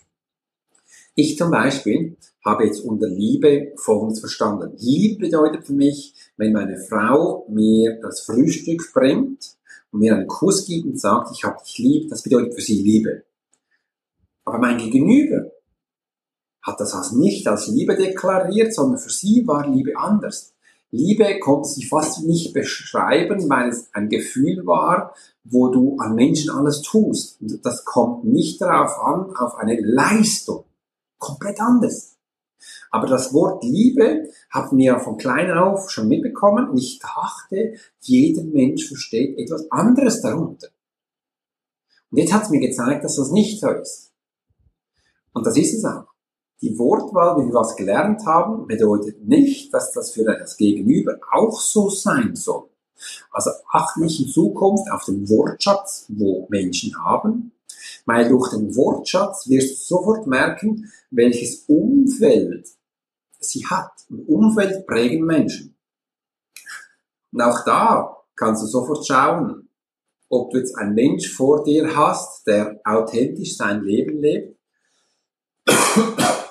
Ich 1.15 1.37
zum 1.37 1.51
Beispiel 1.51 2.15
habe 2.45 2.65
jetzt 2.65 2.81
unter 2.81 3.07
Liebe 3.07 3.73
Folgendes 3.77 4.19
verstanden. 4.19 4.73
Liebe 4.77 5.25
bedeutet 5.25 5.65
für 5.65 5.73
mich, 5.73 6.13
wenn 6.37 6.53
meine 6.53 6.77
Frau 6.77 7.45
mir 7.49 7.99
das 8.01 8.21
Frühstück 8.21 8.91
bringt 8.93 9.57
und 9.91 9.99
mir 9.99 10.15
einen 10.15 10.27
Kuss 10.27 10.65
gibt 10.65 10.85
und 10.85 10.99
sagt, 10.99 11.31
ich 11.33 11.43
habe 11.43 11.57
dich 11.63 11.77
lieb, 11.79 12.09
das 12.09 12.23
bedeutet 12.23 12.53
für 12.53 12.61
sie 12.61 12.81
Liebe. 12.81 13.23
Aber 14.45 14.59
mein 14.59 14.77
Gegenüber 14.77 15.51
hat 16.61 16.79
das 16.79 16.93
als 16.93 17.13
nicht 17.13 17.47
als 17.47 17.67
Liebe 17.67 17.95
deklariert, 17.95 18.73
sondern 18.73 18.99
für 18.99 19.09
sie 19.09 19.45
war 19.45 19.67
Liebe 19.67 19.97
anders. 19.97 20.53
Liebe 20.91 21.39
konnte 21.39 21.67
sie 21.67 21.85
fast 21.85 22.23
nicht 22.23 22.53
beschreiben, 22.53 23.49
weil 23.49 23.69
es 23.69 23.89
ein 23.93 24.09
Gefühl 24.09 24.65
war, 24.65 25.13
wo 25.43 25.67
du 25.69 25.97
an 25.97 26.15
Menschen 26.15 26.49
alles 26.49 26.81
tust. 26.81 27.41
Und 27.41 27.65
das 27.65 27.83
kommt 27.83 28.23
nicht 28.23 28.61
darauf 28.61 28.97
an, 28.99 29.35
auf 29.35 29.55
eine 29.55 29.79
Leistung. 29.81 30.63
Komplett 31.17 31.59
anders. 31.59 32.17
Aber 32.89 33.07
das 33.07 33.33
Wort 33.33 33.63
Liebe 33.63 34.29
haben 34.49 34.77
wir 34.77 34.99
von 34.99 35.17
klein 35.17 35.51
auf 35.51 35.89
schon 35.89 36.07
mitbekommen 36.07 36.69
und 36.69 36.77
ich 36.77 36.99
dachte, 36.99 37.73
jeder 37.99 38.43
Mensch 38.43 38.87
versteht 38.87 39.37
etwas 39.37 39.69
anderes 39.71 40.21
darunter. 40.21 40.67
Und 42.09 42.17
jetzt 42.17 42.33
hat 42.33 42.43
es 42.43 42.49
mir 42.49 42.61
gezeigt, 42.61 43.03
dass 43.03 43.17
das 43.17 43.31
nicht 43.31 43.59
so 43.59 43.69
ist. 43.71 44.13
Und 45.33 45.45
das 45.45 45.57
ist 45.57 45.73
es 45.73 45.85
auch. 45.85 46.16
Die 46.61 46.77
Wortwahl, 46.79 47.37
wenn 47.37 47.47
wir 47.47 47.53
was 47.53 47.75
gelernt 47.75 48.25
haben, 48.25 48.65
bedeutet 48.65 49.27
nicht, 49.27 49.71
dass 49.73 49.91
das 49.91 50.13
für 50.13 50.23
das 50.23 50.57
Gegenüber 50.57 51.19
auch 51.31 51.59
so 51.59 51.89
sein 51.89 52.35
soll. 52.35 52.69
Also 53.31 53.51
achte 53.69 54.01
nicht 54.01 54.19
in 54.19 54.27
Zukunft 54.27 54.89
auf 54.91 55.05
den 55.05 55.29
Wortschatz, 55.29 56.05
wo 56.09 56.47
Menschen 56.49 56.97
haben, 57.03 57.51
weil 58.05 58.27
durch 58.29 58.49
den 58.49 58.75
Wortschatz 58.75 59.47
wirst 59.47 59.69
du 59.69 59.95
sofort 59.95 60.25
merken, 60.25 60.91
welches 61.11 61.65
Umfeld 61.67 62.67
sie 63.39 63.63
hat. 63.67 63.91
Und 64.09 64.27
Umfeld 64.27 64.87
prägen 64.87 65.25
Menschen. 65.27 65.75
Und 67.31 67.41
auch 67.41 67.63
da 67.65 68.17
kannst 68.35 68.63
du 68.63 68.67
sofort 68.67 69.05
schauen, 69.05 69.69
ob 70.29 70.49
du 70.49 70.57
jetzt 70.57 70.75
einen 70.75 70.95
Mensch 70.95 71.31
vor 71.31 71.63
dir 71.63 71.95
hast, 71.95 72.47
der 72.47 72.81
authentisch 72.83 73.55
sein 73.57 73.83
Leben 73.83 74.19
lebt 74.21 74.57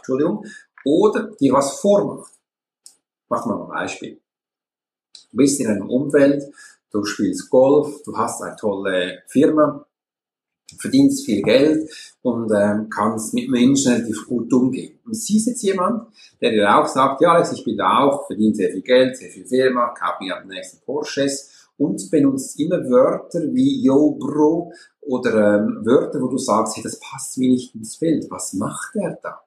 Entschuldigung, 0.06 0.44
oder 0.84 1.30
die 1.40 1.52
was 1.52 1.80
vormacht. 1.80 2.32
Machen 3.28 3.50
wir 3.50 3.56
mal 3.56 3.64
ein 3.64 3.86
Beispiel. 3.86 4.20
Du 5.32 5.36
bist 5.36 5.60
in 5.60 5.66
einem 5.66 5.90
Umfeld, 5.90 6.44
du 6.92 7.04
spielst 7.04 7.50
Golf, 7.50 8.02
du 8.04 8.16
hast 8.16 8.40
eine 8.42 8.56
tolle 8.56 9.22
Firma, 9.26 9.84
verdienst 10.78 11.26
viel 11.26 11.42
Geld 11.42 11.90
und 12.22 12.52
ähm, 12.52 12.88
kannst 12.88 13.34
mit 13.34 13.48
Menschen 13.48 13.92
relativ 13.92 14.26
gut 14.26 14.52
umgehen. 14.52 14.98
Und 15.04 15.14
siehst 15.14 15.48
jetzt 15.48 15.62
jemand, 15.62 16.08
der 16.40 16.52
dir 16.52 16.76
auch 16.76 16.86
sagt, 16.86 17.20
ja 17.20 17.32
Alex, 17.32 17.52
ich 17.52 17.64
bin 17.64 17.76
da 17.76 17.98
auch, 17.98 18.26
verdiene 18.26 18.54
sehr 18.54 18.70
viel 18.70 18.82
Geld, 18.82 19.16
sehr 19.16 19.30
viel 19.30 19.46
Firma, 19.46 19.88
kaufe 19.88 20.22
mir 20.22 20.38
den 20.40 20.48
nächsten 20.48 20.84
Porsches 20.84 21.68
und 21.76 22.10
benutzt 22.10 22.58
immer 22.60 22.78
Wörter 22.88 23.42
wie 23.52 23.82
Yo 23.82 24.12
Bro 24.12 24.72
oder 25.00 25.58
ähm, 25.58 25.82
Wörter, 25.84 26.20
wo 26.20 26.28
du 26.28 26.38
sagst, 26.38 26.76
hey, 26.76 26.82
das 26.82 26.98
passt 27.00 27.38
mir 27.38 27.48
nicht 27.48 27.74
ins 27.74 27.98
Bild. 27.98 28.30
Was 28.30 28.52
macht 28.52 28.94
er 28.96 29.18
da? 29.22 29.45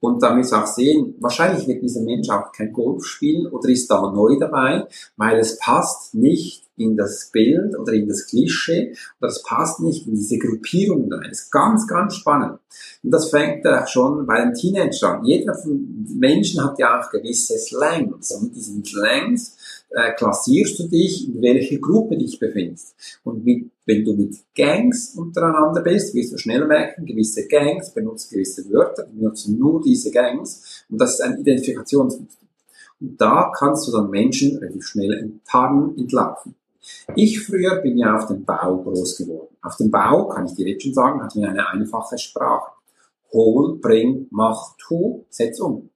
Und 0.00 0.22
da 0.22 0.36
wir 0.36 0.44
auch 0.44 0.66
sehen, 0.66 1.14
wahrscheinlich 1.20 1.66
wird 1.66 1.82
dieser 1.82 2.02
Mensch 2.02 2.28
auch 2.30 2.52
kein 2.52 2.72
Golf 2.72 3.04
spielen 3.04 3.46
oder 3.46 3.68
ist 3.68 3.90
da 3.90 4.00
neu 4.12 4.38
dabei, 4.38 4.86
weil 5.16 5.38
es 5.38 5.58
passt 5.58 6.14
nicht 6.14 6.64
in 6.76 6.96
das 6.96 7.30
Bild 7.32 7.76
oder 7.76 7.92
in 7.92 8.08
das 8.08 8.26
Klischee 8.26 8.94
oder 9.20 9.28
es 9.28 9.42
passt 9.42 9.80
nicht 9.80 10.06
in 10.06 10.14
diese 10.14 10.38
Gruppierung 10.38 11.12
rein. 11.12 11.26
Das 11.28 11.40
ist 11.40 11.50
ganz, 11.50 11.86
ganz 11.86 12.14
spannend. 12.14 12.58
Und 13.02 13.10
das 13.10 13.30
fängt 13.30 13.64
ja 13.64 13.86
schon 13.86 14.26
bei 14.26 14.40
den 14.40 14.54
Teenagern 14.54 15.18
an. 15.18 15.24
Jeder 15.24 15.54
von 15.54 16.06
Menschen 16.16 16.64
hat 16.64 16.78
ja 16.78 17.00
auch 17.00 17.10
gewisse 17.10 17.58
Slangs. 17.58 18.30
Und 18.32 18.44
mit 18.44 18.56
diesen 18.56 18.84
Slangs 18.84 19.56
äh, 19.90 20.12
klassierst 20.12 20.78
du 20.78 20.88
dich, 20.88 21.28
in 21.28 21.40
welche 21.40 21.80
Gruppe 21.80 22.16
dich 22.16 22.38
befindest. 22.38 22.94
Und 23.24 23.44
mit, 23.44 23.70
wenn 23.86 24.04
du 24.04 24.14
mit 24.14 24.36
Gangs 24.54 25.14
untereinander 25.14 25.82
bist, 25.82 26.14
wirst 26.14 26.32
du 26.32 26.38
schnell 26.38 26.66
merken, 26.66 27.06
gewisse 27.06 27.46
Gangs 27.46 27.92
benutzen 27.92 28.30
gewisse 28.30 28.70
Wörter, 28.70 29.04
benutzen 29.04 29.58
nur 29.58 29.80
diese 29.80 30.10
Gangs. 30.10 30.84
Und 30.90 31.00
das 31.00 31.14
ist 31.14 31.20
ein 31.22 31.40
Identifikationsmittel. 31.40 32.36
Und 33.00 33.20
da 33.20 33.52
kannst 33.56 33.86
du 33.88 33.92
dann 33.92 34.10
Menschen 34.10 34.58
relativ 34.58 34.86
schnell 34.86 35.12
enttarnen, 35.12 35.96
entlaufen. 35.96 36.54
Ich 37.14 37.40
früher 37.40 37.76
bin 37.76 37.98
ja 37.98 38.16
auf 38.16 38.26
dem 38.26 38.44
Bau 38.44 38.82
groß 38.82 39.18
geworden. 39.18 39.56
Auf 39.62 39.76
dem 39.76 39.90
Bau, 39.90 40.28
kann 40.28 40.46
ich 40.46 40.54
dir 40.54 40.68
jetzt 40.68 40.82
schon 40.82 40.94
sagen, 40.94 41.22
hatten 41.22 41.40
wir 41.40 41.48
eine 41.48 41.68
einfache 41.68 42.18
Sprache. 42.18 42.72
Hol, 43.32 43.78
bring, 43.78 44.26
mach, 44.30 44.74
tu, 44.78 45.24
setz 45.28 45.60
um. 45.60 45.90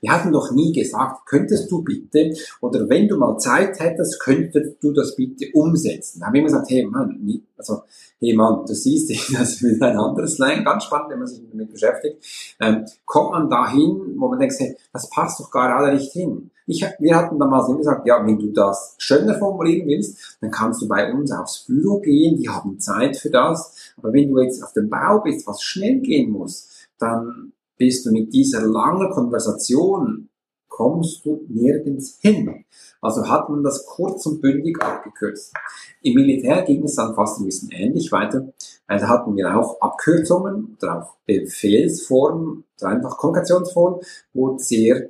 Wir 0.00 0.12
hatten 0.12 0.32
doch 0.32 0.52
nie 0.52 0.72
gesagt, 0.72 1.26
könntest 1.26 1.70
du 1.70 1.82
bitte, 1.82 2.34
oder 2.60 2.88
wenn 2.88 3.08
du 3.08 3.16
mal 3.16 3.38
Zeit 3.38 3.78
hättest, 3.80 4.20
könntest 4.20 4.82
du 4.82 4.92
das 4.92 5.16
bitte 5.16 5.46
umsetzen. 5.54 6.20
Da 6.20 6.26
haben 6.26 6.34
wir 6.34 6.40
immer 6.40 6.48
gesagt, 6.48 6.70
hey 6.70 6.84
Mann, 6.84 7.42
also, 7.56 7.82
hey 8.18 8.34
Mann, 8.34 8.64
du 8.66 8.74
siehst, 8.74 9.10
das 9.38 9.62
ist 9.62 9.82
ein 9.82 9.96
anderes 9.96 10.34
Slang, 10.34 10.64
ganz 10.64 10.84
spannend, 10.84 11.10
wenn 11.10 11.18
man 11.18 11.28
sich 11.28 11.42
damit 11.50 11.70
beschäftigt, 11.70 12.24
ähm, 12.60 12.84
kommt 13.04 13.32
man 13.32 13.50
dahin, 13.50 14.14
wo 14.16 14.28
man 14.28 14.38
denkt, 14.38 14.54
hey, 14.58 14.76
das 14.92 15.08
passt 15.10 15.40
doch 15.40 15.50
gar 15.50 15.76
alle 15.76 15.94
nicht 15.94 16.12
hin. 16.12 16.50
Ich, 16.66 16.86
wir 17.00 17.16
hatten 17.16 17.38
damals 17.38 17.68
immer 17.68 17.78
gesagt, 17.78 18.06
ja, 18.06 18.24
wenn 18.24 18.38
du 18.38 18.52
das 18.52 18.94
schöner 18.98 19.36
formulieren 19.36 19.88
willst, 19.88 20.38
dann 20.40 20.52
kannst 20.52 20.80
du 20.80 20.88
bei 20.88 21.12
uns 21.12 21.32
aufs 21.32 21.66
Büro 21.66 21.98
gehen, 21.98 22.36
die 22.36 22.48
haben 22.48 22.78
Zeit 22.78 23.16
für 23.16 23.30
das. 23.30 23.74
Aber 23.96 24.12
wenn 24.12 24.30
du 24.30 24.40
jetzt 24.40 24.62
auf 24.62 24.72
dem 24.72 24.88
Bau 24.88 25.20
bist, 25.20 25.46
was 25.48 25.62
schnell 25.62 25.98
gehen 25.98 26.30
muss, 26.30 26.68
dann 26.98 27.52
bist 27.80 28.04
du 28.04 28.12
mit 28.12 28.34
dieser 28.34 28.60
langen 28.60 29.10
Konversation, 29.10 30.28
kommst 30.68 31.24
du 31.24 31.46
nirgends 31.48 32.18
hin. 32.20 32.66
Also 33.00 33.26
hat 33.26 33.48
man 33.48 33.62
das 33.64 33.86
kurz 33.86 34.26
und 34.26 34.42
bündig 34.42 34.82
abgekürzt. 34.82 35.54
Im 36.02 36.14
Militär 36.14 36.60
ging 36.62 36.84
es 36.84 36.96
dann 36.96 37.14
fast 37.14 37.40
ein 37.40 37.46
bisschen 37.46 37.70
ähnlich 37.70 38.12
weiter, 38.12 38.52
weil 38.86 38.98
da 38.98 39.08
hatten 39.08 39.34
wir 39.34 39.58
auch 39.58 39.80
Abkürzungen 39.80 40.76
oder 40.76 40.98
auch 40.98 41.16
Befehlsformen 41.24 42.64
oder 42.78 42.90
einfach 42.90 43.16
Kommunikationsformen, 43.16 44.00
wo 44.34 44.58
sehr 44.58 45.08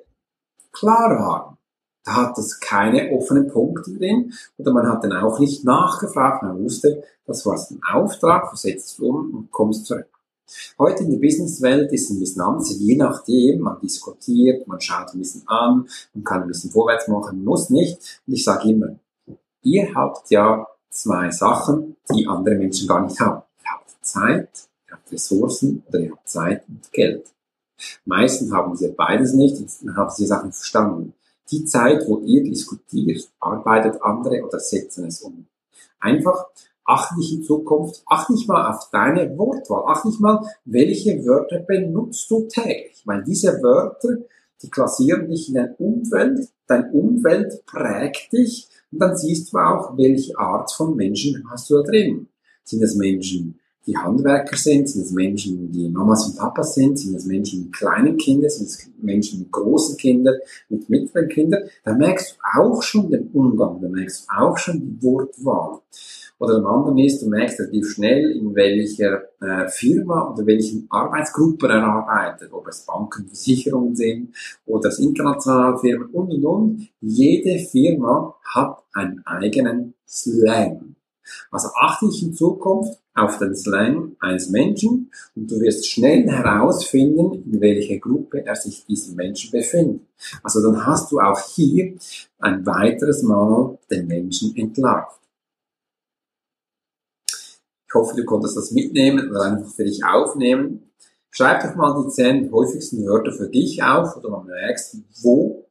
klar 0.70 1.10
waren. 1.18 1.56
Da 2.04 2.14
hat 2.14 2.38
es 2.38 2.60
keine 2.60 3.10
offenen 3.10 3.48
Punkte 3.48 3.92
drin 3.92 4.32
oder 4.58 4.72
man 4.72 4.88
hat 4.88 5.02
dann 5.02 5.12
auch 5.12 5.40
nicht 5.40 5.64
nachgefragt, 5.64 6.44
man 6.44 6.62
wusste, 6.62 7.02
das 7.26 7.44
war 7.44 7.58
ein 7.58 7.80
Auftrag, 7.92 8.48
du 8.48 8.56
setzt 8.56 9.00
um 9.00 9.34
und 9.34 9.50
kommst 9.50 9.86
zurück. 9.86 10.19
Heute 10.78 11.04
in 11.04 11.10
der 11.10 11.18
Businesswelt 11.18 11.92
ist 11.92 12.10
ein 12.10 12.20
bisschen 12.20 12.42
anders, 12.42 12.76
je 12.78 12.96
nachdem, 12.96 13.60
man 13.60 13.80
diskutiert, 13.80 14.66
man 14.66 14.80
schaut 14.80 15.14
ein 15.14 15.18
bisschen 15.18 15.46
an, 15.46 15.88
man 16.14 16.24
kann 16.24 16.42
ein 16.42 16.48
bisschen 16.48 16.70
vorwärts 16.70 17.08
machen, 17.08 17.44
muss 17.44 17.70
nicht. 17.70 18.22
Und 18.26 18.34
ich 18.34 18.44
sage 18.44 18.70
immer, 18.70 18.96
ihr 19.62 19.94
habt 19.94 20.30
ja 20.30 20.66
zwei 20.90 21.30
Sachen, 21.30 21.96
die 22.12 22.26
andere 22.26 22.56
Menschen 22.56 22.88
gar 22.88 23.02
nicht 23.02 23.20
haben. 23.20 23.42
Ihr 23.62 23.72
habt 23.72 23.90
Zeit, 24.04 24.68
ihr 24.88 24.94
habt 24.94 25.12
Ressourcen 25.12 25.82
oder 25.88 26.00
ihr 26.00 26.10
habt 26.12 26.28
Zeit 26.28 26.64
und 26.68 26.90
Geld. 26.92 27.26
Meistens 28.04 28.52
haben 28.52 28.76
sie 28.76 28.88
beides 28.88 29.32
nicht, 29.32 29.56
dann 29.82 29.96
haben 29.96 30.10
sie 30.10 30.26
Sachen 30.26 30.52
verstanden. 30.52 31.14
Die 31.50 31.64
Zeit, 31.64 32.06
wo 32.06 32.18
ihr 32.20 32.44
diskutiert, 32.44 33.28
arbeitet 33.40 34.02
andere 34.02 34.44
oder 34.44 34.60
setzen 34.60 35.06
es 35.06 35.20
um. 35.20 35.46
Einfach 35.98 36.46
achte 36.90 37.14
dich 37.16 37.32
in 37.32 37.42
Zukunft, 37.42 38.02
achte 38.06 38.32
nicht 38.32 38.48
mal 38.48 38.70
auf 38.70 38.88
deine 38.90 39.36
Wortwahl, 39.38 39.84
achte 39.86 40.08
nicht 40.08 40.20
mal, 40.20 40.44
welche 40.64 41.24
Wörter 41.24 41.60
benutzt 41.60 42.30
du 42.30 42.46
täglich. 42.48 43.02
Weil 43.04 43.22
diese 43.22 43.62
Wörter, 43.62 44.18
die 44.62 44.70
klassieren 44.70 45.28
dich 45.28 45.48
in 45.48 45.54
dein 45.54 45.74
Umfeld, 45.76 46.48
dein 46.66 46.90
Umfeld 46.90 47.64
prägt 47.66 48.32
dich 48.32 48.68
und 48.92 49.00
dann 49.00 49.16
siehst 49.16 49.52
du 49.52 49.58
auch, 49.58 49.96
welche 49.96 50.36
Art 50.38 50.72
von 50.72 50.96
Menschen 50.96 51.44
hast 51.50 51.70
du 51.70 51.76
da 51.76 51.82
drin. 51.82 52.28
Sind 52.64 52.82
es 52.82 52.94
Menschen, 52.94 53.58
die 53.86 53.96
Handwerker 53.96 54.56
sind, 54.56 54.88
sind 54.88 55.02
es 55.02 55.12
Menschen, 55.12 55.72
die 55.72 55.88
Mamas 55.88 56.26
und 56.26 56.36
Papas 56.36 56.74
sind, 56.74 56.98
sind 56.98 57.14
es 57.14 57.24
Menschen 57.24 57.64
mit 57.64 57.72
kleinen 57.72 58.16
Kindern, 58.16 58.50
sind 58.50 58.66
es 58.66 58.90
Menschen 59.00 59.40
mit 59.40 59.50
großen 59.50 59.96
Kindern, 59.96 60.34
mit 60.68 60.88
mittleren 60.90 61.28
Kindern, 61.28 61.62
da 61.82 61.94
merkst 61.94 62.36
du 62.36 62.60
auch 62.60 62.82
schon 62.82 63.10
den 63.10 63.28
Umgang, 63.32 63.80
da 63.80 63.88
merkst 63.88 64.26
du 64.28 64.36
auch 64.38 64.58
schon 64.58 64.80
die 64.80 65.02
Wortwahl. 65.02 65.80
Oder 66.40 66.56
am 66.56 66.66
anderen 66.66 66.98
ist, 66.98 67.20
du 67.20 67.28
merkst 67.28 67.60
relativ 67.60 67.92
schnell, 67.92 68.30
in 68.30 68.54
welcher 68.54 69.24
äh, 69.42 69.68
Firma 69.68 70.32
oder 70.32 70.46
welchen 70.46 70.86
Arbeitsgruppe 70.88 71.68
er 71.68 71.84
arbeitet, 71.84 72.50
ob 72.50 72.66
es 72.66 72.86
Banken, 72.86 73.26
Versicherungen 73.26 73.94
sind 73.94 74.34
oder 74.64 74.88
es 74.88 74.98
internationale 74.98 75.78
Firmen 75.78 76.08
und 76.08 76.32
und 76.32 76.44
und. 76.44 76.88
Jede 77.02 77.58
Firma 77.58 78.34
hat 78.54 78.78
einen 78.94 79.24
eigenen 79.26 79.92
Slang. 80.08 80.96
Also 81.50 81.68
achte 81.78 82.06
ich 82.06 82.22
in 82.22 82.32
Zukunft 82.32 82.98
auf 83.14 83.38
den 83.38 83.54
Slang 83.54 84.16
eines 84.20 84.48
Menschen 84.48 85.10
und 85.36 85.50
du 85.50 85.60
wirst 85.60 85.90
schnell 85.90 86.26
herausfinden, 86.26 87.42
in 87.52 87.60
welcher 87.60 87.98
Gruppe 87.98 88.46
er 88.46 88.56
sich 88.56 88.86
diesen 88.86 89.14
Menschen 89.14 89.50
befindet. 89.50 90.06
Also 90.42 90.62
dann 90.62 90.86
hast 90.86 91.12
du 91.12 91.20
auch 91.20 91.38
hier 91.54 91.96
ein 92.38 92.64
weiteres 92.64 93.22
Mal 93.22 93.78
den 93.90 94.06
Menschen 94.06 94.56
entlarvt. 94.56 95.19
Ich 97.90 97.94
hoffe, 97.94 98.14
du 98.14 98.24
konntest 98.24 98.56
das 98.56 98.70
mitnehmen 98.70 99.30
oder 99.30 99.42
einfach 99.42 99.74
für 99.74 99.84
dich 99.84 100.04
aufnehmen. 100.04 100.92
Schreib 101.32 101.60
doch 101.60 101.74
mal 101.74 102.00
die 102.00 102.08
zehn 102.10 102.52
häufigsten 102.52 103.04
Wörter 103.04 103.32
für 103.32 103.48
dich 103.48 103.82
auf, 103.82 104.16
oder 104.16 104.30
man 104.30 104.46
merkst, 104.46 104.96
wo 105.22 105.66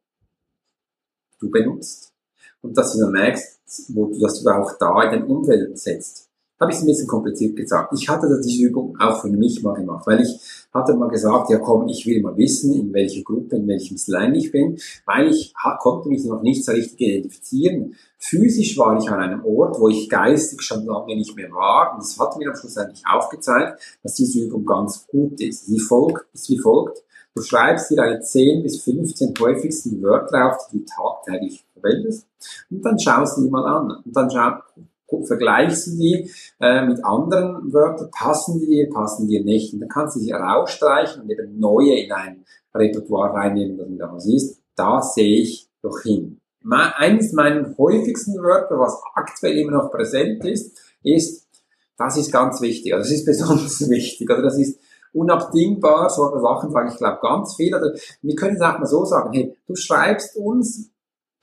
du 1.39 1.49
benutzt. 1.49 2.13
Und 2.61 2.77
dass 2.77 2.91
du 2.91 2.99
dann 2.99 3.13
merkst, 3.13 3.61
wo 3.95 4.07
du, 4.07 4.19
du 4.19 4.49
auch 4.49 4.77
da 4.77 5.03
in 5.03 5.11
dein 5.11 5.23
Umfeld 5.27 5.79
setzt 5.79 6.28
habe 6.59 6.71
ich 6.71 6.77
es 6.77 6.83
ein 6.83 6.87
bisschen 6.87 7.07
kompliziert 7.07 7.55
gesagt. 7.55 7.93
Ich 7.97 8.09
hatte 8.09 8.27
diese 8.43 8.65
Übung 8.65 8.97
auch 8.99 9.21
für 9.21 9.29
mich 9.29 9.63
mal 9.63 9.73
gemacht, 9.73 10.05
weil 10.05 10.21
ich 10.21 10.39
hatte 10.73 10.93
mal 10.95 11.09
gesagt, 11.09 11.49
ja 11.49 11.57
komm, 11.59 11.87
ich 11.87 12.05
will 12.05 12.21
mal 12.21 12.35
wissen, 12.37 12.73
in 12.73 12.93
welcher 12.93 13.23
Gruppe, 13.23 13.55
in 13.55 13.67
welchem 13.67 13.97
Slang 13.97 14.35
ich 14.35 14.51
bin, 14.51 14.77
weil 15.05 15.29
ich 15.29 15.53
konnte 15.79 16.09
mich 16.09 16.25
noch 16.25 16.41
nicht 16.41 16.65
so 16.65 16.71
richtig 16.73 16.99
identifizieren. 16.99 17.95
Physisch 18.17 18.77
war 18.77 18.97
ich 18.99 19.09
an 19.09 19.19
einem 19.19 19.45
Ort, 19.45 19.79
wo 19.79 19.87
ich 19.87 20.09
geistig 20.09 20.61
schon 20.61 20.85
lange 20.85 21.15
nicht 21.15 21.35
mehr 21.35 21.51
war 21.51 21.93
und 21.93 22.03
das 22.03 22.19
hat 22.19 22.37
mir 22.37 22.49
am 22.49 22.55
Schluss 22.55 22.77
eigentlich 22.77 23.03
aufgezeigt, 23.09 23.81
dass 24.03 24.15
diese 24.15 24.41
Übung 24.41 24.65
ganz 24.65 25.07
gut 25.07 25.39
ist. 25.39 25.67
Sie 25.67 25.79
folgt, 25.79 26.25
ist 26.33 26.49
wie 26.49 26.59
folgt. 26.59 27.03
Du 27.35 27.41
schreibst 27.43 27.91
dir 27.91 27.95
deine 27.95 28.19
10 28.19 28.63
bis 28.63 28.81
15 28.81 29.33
häufigsten 29.39 30.01
Wörter 30.01 30.49
auf, 30.49 30.67
die 30.67 30.79
du 30.79 30.85
tagtäglich 30.85 31.63
verwendest 31.73 32.27
und 32.69 32.83
dann 32.83 32.99
schaust 32.99 33.37
du 33.37 33.43
die 33.43 33.49
mal 33.49 33.65
an 33.65 34.03
und 34.03 34.15
dann 34.15 34.29
schau, 34.29 34.51
vergleichst 35.25 35.87
du 35.87 35.91
die 35.91 36.31
äh, 36.59 36.85
mit 36.85 37.03
anderen 37.03 37.73
Wörtern, 37.73 38.09
passen 38.11 38.59
die 38.59 38.67
dir, 38.67 38.89
passen 38.89 39.27
die 39.27 39.37
dir 39.37 39.45
nicht. 39.45 39.73
Und 39.73 39.81
dann 39.81 39.89
kannst 39.89 40.15
du 40.15 40.19
sie 40.19 40.31
rausstreichen 40.31 41.23
und 41.23 41.29
eben 41.29 41.59
neue 41.59 41.99
in 41.99 42.11
ein 42.11 42.45
Repertoire 42.73 43.33
reinnehmen, 43.33 43.77
das 43.77 43.87
du 43.87 43.97
da 43.97 44.19
siehst. 44.19 44.61
Da 44.75 45.01
sehe 45.01 45.41
ich 45.41 45.67
doch 45.81 46.01
hin. 46.01 46.39
Eines 46.69 47.33
meiner 47.33 47.75
häufigsten 47.77 48.35
Wörter, 48.35 48.77
was 48.79 49.01
aktuell 49.15 49.57
immer 49.57 49.71
noch 49.71 49.91
präsent 49.91 50.43
ist, 50.45 50.77
ist, 51.03 51.47
das 51.97 52.17
ist 52.17 52.31
ganz 52.31 52.61
wichtig, 52.61 52.93
also 52.93 53.09
das 53.09 53.19
ist 53.19 53.25
besonders 53.25 53.89
wichtig, 53.89 54.29
oder 54.29 54.41
das 54.41 54.57
ist 54.57 54.79
unabdingbar, 55.13 56.09
so 56.09 56.37
Sachen 56.39 56.71
sage 56.71 56.89
ich 56.91 56.97
glaube 56.97 57.19
ganz 57.21 57.55
viel, 57.55 57.73
oder 57.73 57.93
wir 58.21 58.35
können 58.35 58.55
es 58.55 58.61
auch 58.61 58.77
mal 58.77 58.85
so 58.85 59.05
sagen, 59.05 59.33
hey, 59.33 59.55
du 59.67 59.75
schreibst 59.75 60.35
uns 60.37 60.91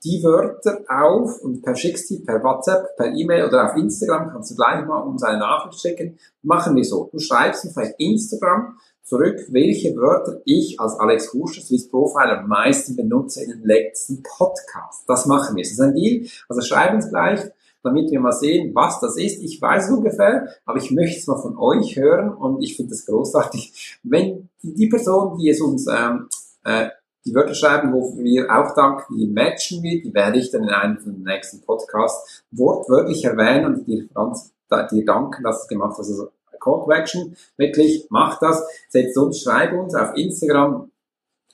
die 0.03 0.21
Wörter 0.23 0.81
auf 0.87 1.41
und 1.41 1.61
per 1.61 1.75
schickst 1.75 2.25
per 2.25 2.43
WhatsApp, 2.43 2.95
per 2.95 3.13
E-Mail 3.13 3.47
oder 3.47 3.69
auf 3.69 3.77
Instagram, 3.77 4.29
kannst 4.29 4.51
du 4.51 4.55
gleich 4.55 4.85
mal 4.85 5.01
uns 5.01 5.23
eine 5.23 5.39
Nachricht 5.39 5.79
schicken. 5.79 6.17
Machen 6.43 6.75
wir 6.75 6.83
so. 6.83 7.09
Du 7.11 7.19
schreibst 7.19 7.65
uns 7.65 7.77
auf 7.77 7.89
Instagram 7.97 8.77
zurück, 9.03 9.39
welche 9.49 9.95
Wörter 9.95 10.41
ich 10.45 10.79
als 10.79 10.99
Alex 10.99 11.33
Huscher, 11.33 11.61
Swiss 11.61 11.89
Profiler, 11.89 12.39
am 12.39 12.47
meisten 12.47 12.95
benutze 12.95 13.43
in 13.43 13.51
den 13.51 13.63
letzten 13.63 14.21
Podcast. 14.21 15.03
Das 15.07 15.25
machen 15.25 15.55
wir. 15.55 15.63
Das 15.63 15.71
ist 15.71 15.81
ein 15.81 15.95
Deal. 15.95 16.27
Also 16.49 16.61
schreib 16.61 16.93
uns 16.93 17.09
gleich, 17.09 17.39
damit 17.83 18.11
wir 18.11 18.19
mal 18.19 18.33
sehen, 18.33 18.75
was 18.75 18.99
das 18.99 19.17
ist. 19.17 19.41
Ich 19.41 19.61
weiß 19.61 19.89
ungefähr, 19.91 20.49
aber 20.65 20.77
ich 20.77 20.91
möchte 20.91 21.19
es 21.19 21.27
mal 21.27 21.41
von 21.41 21.57
euch 21.57 21.95
hören 21.95 22.33
und 22.33 22.61
ich 22.61 22.75
finde 22.75 22.93
es 22.93 23.05
großartig, 23.05 23.99
wenn 24.03 24.49
die 24.61 24.87
Person, 24.87 25.37
die 25.37 25.49
es 25.49 25.61
uns 25.61 25.87
ähm, 25.87 26.27
äh, 26.65 26.89
die 27.27 27.35
Wörter 27.35 27.53
schreiben, 27.53 27.91
wo 27.91 28.17
wir 28.17 28.49
auch 28.49 28.73
danken, 28.73 29.17
die 29.17 29.27
matchen 29.27 29.83
wir, 29.83 30.01
die 30.01 30.13
werde 30.13 30.39
ich 30.39 30.49
dann 30.49 30.63
in 30.63 30.69
einem 30.69 30.97
von 30.97 31.13
den 31.13 31.23
nächsten 31.23 31.61
Podcasts 31.61 32.43
wortwörtlich 32.51 33.25
erwähnen 33.25 33.65
und 33.65 33.87
dir, 33.87 34.07
ganz, 34.13 34.53
dir 34.91 35.05
danken, 35.05 35.43
dass 35.43 35.57
du 35.57 35.61
es 35.63 35.67
gemacht 35.67 35.97
hast. 35.97 36.09
Also 36.09 36.29
Call 36.59 36.83
to 36.83 36.91
Action, 36.91 37.35
wirklich, 37.57 38.07
mach 38.09 38.39
das, 38.39 38.63
setz 38.89 39.15
uns, 39.17 39.41
schreib 39.41 39.73
uns 39.73 39.93
auf 39.93 40.15
Instagram, 40.15 40.89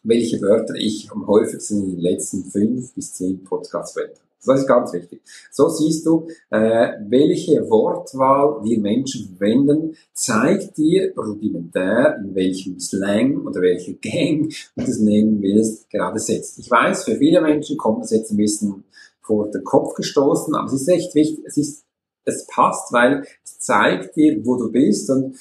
welche 0.03 0.41
Wörter 0.41 0.75
ich 0.75 1.09
am 1.11 1.27
häufigsten 1.27 1.83
in 1.83 1.91
den 1.91 1.99
letzten 1.99 2.43
fünf 2.45 2.93
bis 2.93 3.13
zehn 3.13 3.43
Podcasts 3.43 3.93
verwende. 3.93 4.19
Das 4.45 4.61
ist 4.61 4.67
ganz 4.67 4.91
wichtig. 4.93 5.21
So 5.51 5.69
siehst 5.69 6.05
du, 6.05 6.27
äh, 6.49 6.93
welche 7.07 7.69
Wortwahl 7.69 8.63
wir 8.63 8.79
Menschen 8.79 9.35
verwenden, 9.37 9.95
zeigt 10.13 10.77
dir 10.77 11.13
rudimentär, 11.15 12.17
in 12.23 12.35
welchem 12.35 12.79
Slang 12.79 13.45
oder 13.45 13.61
welche 13.61 13.93
Gang 14.01 14.49
du 14.75 14.85
das 14.85 14.99
nennen 14.99 15.41
willst, 15.41 15.89
gerade 15.89 16.19
setzt. 16.19 16.59
Ich 16.59 16.69
weiß, 16.69 17.05
für 17.05 17.15
viele 17.15 17.41
Menschen 17.41 17.77
kommt 17.77 18.03
das 18.03 18.11
jetzt 18.11 18.31
ein 18.31 18.37
bisschen 18.37 18.83
vor 19.21 19.49
den 19.49 19.63
Kopf 19.63 19.93
gestoßen, 19.95 20.53
aber 20.55 20.67
es 20.67 20.73
ist 20.73 20.87
echt 20.89 21.15
wichtig, 21.15 21.45
es 21.45 21.57
ist, 21.57 21.85
es 22.25 22.45
passt, 22.47 22.91
weil 22.91 23.25
es 23.43 23.59
zeigt 23.59 24.15
dir, 24.15 24.45
wo 24.45 24.57
du 24.57 24.71
bist 24.71 25.09
und 25.09 25.35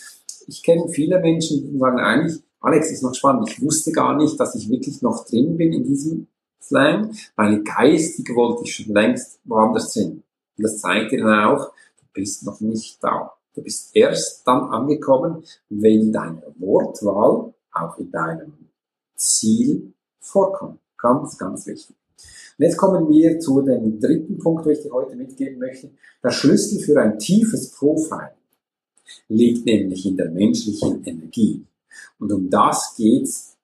ich 0.47 0.63
kenne 0.63 0.89
viele 0.89 1.21
Menschen, 1.21 1.73
die 1.73 1.79
sagen 1.79 1.99
eigentlich, 1.99 2.41
Alex, 2.61 2.93
ist 2.93 3.03
noch 3.03 3.15
spannend, 3.15 3.51
ich 3.51 3.61
wusste 3.61 3.91
gar 3.91 4.17
nicht, 4.17 4.39
dass 4.39 4.55
ich 4.55 4.69
wirklich 4.69 5.03
noch 5.03 5.25
drin 5.25 5.57
bin 5.57 5.73
in 5.73 5.85
diesem 5.85 6.29
Slang, 6.63 7.15
weil 7.37 7.63
geistig 7.63 8.35
wollte 8.35 8.65
ich 8.65 8.75
schon 8.75 8.95
längst 8.95 9.41
woanders 9.45 9.93
hin. 9.95 10.23
Und 10.57 10.65
das 10.65 10.81
zeigt 10.81 11.13
dir 11.13 11.25
dann 11.25 11.45
auch, 11.45 11.73
du 11.99 12.05
bist 12.13 12.45
noch 12.45 12.61
nicht 12.61 13.03
da. 13.03 13.33
Du 13.55 13.63
bist 13.63 13.95
erst 13.95 14.47
dann 14.47 14.65
angekommen, 14.71 15.45
wenn 15.69 16.13
deine 16.13 16.43
Wortwahl 16.59 17.53
auch 17.73 17.99
in 17.99 18.11
deinem 18.11 18.53
Ziel 19.17 19.93
vorkommt. 20.21 20.79
Ganz, 20.97 21.37
ganz 21.37 21.67
wichtig. 21.67 21.97
Und 22.59 22.65
jetzt 22.65 22.77
kommen 22.77 23.09
wir 23.11 23.39
zu 23.41 23.61
dem 23.63 23.99
dritten 24.01 24.39
Punkt, 24.39 24.65
den 24.65 24.73
ich 24.73 24.83
dir 24.83 24.93
heute 24.93 25.17
mitgeben 25.17 25.59
möchte. 25.59 25.91
Der 26.23 26.31
Schlüssel 26.31 26.81
für 26.81 27.01
ein 27.01 27.19
tiefes 27.19 27.73
Profil 27.73 28.31
liegt 29.29 29.67
nämlich 29.67 30.07
in 30.07 30.17
der 30.17 30.31
menschlichen 30.31 31.05
Energie. 31.05 31.67
Und 32.19 32.33
um 32.33 32.49
das 32.49 32.95
geht's 32.97 33.57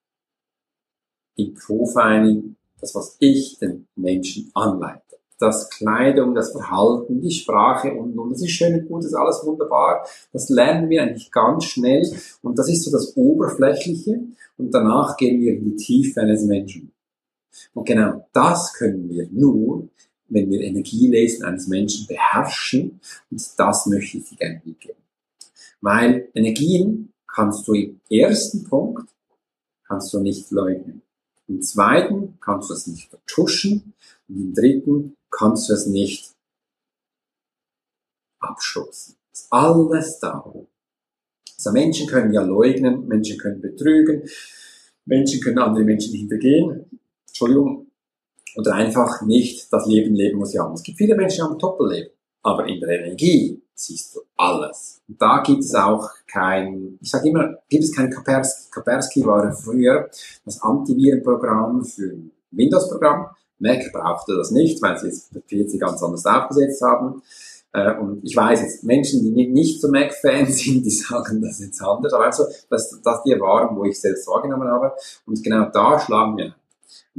im 1.37 1.55
Profiling 1.55 2.57
das, 2.81 2.95
was 2.95 3.17
ich 3.19 3.59
den 3.59 3.87
Menschen 3.97 4.51
anleite. 4.55 5.03
Das 5.39 5.71
Kleidung, 5.71 6.35
das 6.35 6.51
Verhalten, 6.51 7.21
die 7.21 7.31
Sprache 7.31 7.93
und, 7.93 8.19
und 8.19 8.31
das 8.33 8.43
ist 8.43 8.51
schön 8.51 8.75
und 8.75 8.89
gut, 8.89 9.05
das 9.05 9.13
ist 9.13 9.17
alles 9.17 9.41
wunderbar. 9.45 10.05
Das 10.33 10.49
lernen 10.49 10.89
wir 10.89 11.03
eigentlich 11.03 11.31
ganz 11.31 11.65
schnell 11.65 12.03
und 12.43 12.59
das 12.59 12.69
ist 12.69 12.85
so 12.85 12.91
das 12.91 13.17
Oberflächliche 13.17 14.21
und 14.57 14.75
danach 14.75 15.17
gehen 15.17 15.41
wir 15.41 15.53
in 15.53 15.65
die 15.65 15.77
Tiefe 15.77 16.21
eines 16.21 16.43
Menschen. 16.43 16.93
Und 17.73 17.87
genau 17.87 18.29
das 18.33 18.73
können 18.73 19.09
wir 19.09 19.29
nur, 19.31 19.89
wenn 20.29 20.51
wir 20.51 20.61
Energielesen 20.61 21.45
eines 21.45 21.69
Menschen 21.69 22.07
beherrschen 22.07 23.01
und 23.31 23.43
das 23.57 23.87
möchte 23.87 24.19
ich 24.19 24.29
dir 24.29 24.37
gerne 24.37 24.63
mitgeben. 24.65 25.03
Weil 25.81 26.29
Energien 26.35 27.13
kannst 27.27 27.67
du 27.69 27.75
im 27.75 28.01
ersten 28.11 28.65
Punkt, 28.65 29.09
kannst 29.87 30.13
du 30.13 30.21
nicht 30.21 30.51
leugnen. 30.51 31.03
Im 31.49 31.63
zweiten 31.63 32.39
kannst 32.41 32.69
du 32.69 32.75
es 32.75 32.87
nicht 32.87 33.09
vertuschen 33.09 33.95
und 34.29 34.37
im 34.37 34.55
dritten 34.55 35.17
kannst 35.31 35.69
du 35.69 35.73
es 35.73 35.87
nicht 35.87 36.35
abstoßen. 38.39 39.17
ist 39.33 39.47
alles 39.51 40.19
da. 40.21 40.45
Also 41.57 41.73
Menschen 41.73 42.07
können 42.07 42.33
ja 42.33 42.43
leugnen, 42.43 43.09
Menschen 43.09 43.39
können 43.39 43.61
betrügen, 43.61 44.29
Menschen 45.07 45.41
können 45.41 45.59
andere 45.59 45.85
Menschen 45.85 46.15
hintergehen, 46.15 47.01
Entschuldigung, 47.27 47.91
oder 48.57 48.75
einfach 48.75 49.23
nicht 49.23 49.73
das 49.73 49.87
Leben 49.87 50.15
leben, 50.15 50.41
was 50.41 50.51
sie 50.51 50.59
haben. 50.59 50.75
Es 50.75 50.83
gibt 50.83 50.99
viele 50.99 51.17
Menschen, 51.17 51.37
die 51.37 51.43
haben 51.43 51.53
ein 51.53 51.59
Doppelleben, 51.59 52.13
aber 52.43 52.67
in 52.67 52.81
der 52.81 53.01
Energie 53.01 53.63
siehst 53.79 54.17
du 54.17 54.21
alles. 54.37 55.01
Und 55.09 55.21
da 55.23 55.43
gibt 55.43 55.63
es 55.63 55.75
auch 55.75 56.11
kein, 56.27 56.99
ich 57.01 57.11
sage 57.11 57.29
immer, 57.29 57.59
gibt 57.69 57.85
es 57.85 57.95
kein 57.95 58.11
Kaspersky. 58.11 58.71
Kaspersky 58.71 59.27
war 59.27 59.53
früher 59.53 60.09
das 60.45 60.61
Antivirenprogramm 60.61 61.85
für 61.85 62.19
Windows-Programm. 62.51 63.29
Mac 63.61 63.93
brauchte 63.93 64.37
das 64.37 64.51
nicht, 64.51 64.81
weil 64.83 64.99
sie 64.99 65.11
für 65.47 65.69
sie 65.69 65.79
ganz 65.79 66.03
anders 66.03 66.27
aufgesetzt 66.27 66.83
haben. 66.83 67.23
Äh, 67.73 67.97
und 67.99 68.25
ich 68.25 68.37
weiß 68.37 68.63
jetzt, 68.63 68.85
Menschen, 68.85 69.23
die 69.23 69.49
nicht 69.49 69.81
so 69.81 69.89
Mac-Fan 69.89 70.47
sind, 70.49 70.85
die 70.85 70.91
sagen 70.91 71.41
das 71.41 71.61
jetzt 71.61 71.81
anders. 71.81 72.13
Aber 72.13 72.27
also, 72.27 72.45
das, 72.71 73.01
das 73.03 73.23
die 73.23 73.33
Erfahrung, 73.33 73.77
wo 73.77 73.85
ich 73.85 74.01
selbst 74.01 74.27
wahrgenommen 74.27 74.69
habe. 74.69 74.93
Und 75.27 75.43
genau 75.43 75.69
da 75.71 75.99
schlagen 75.99 76.37
wir 76.37 76.55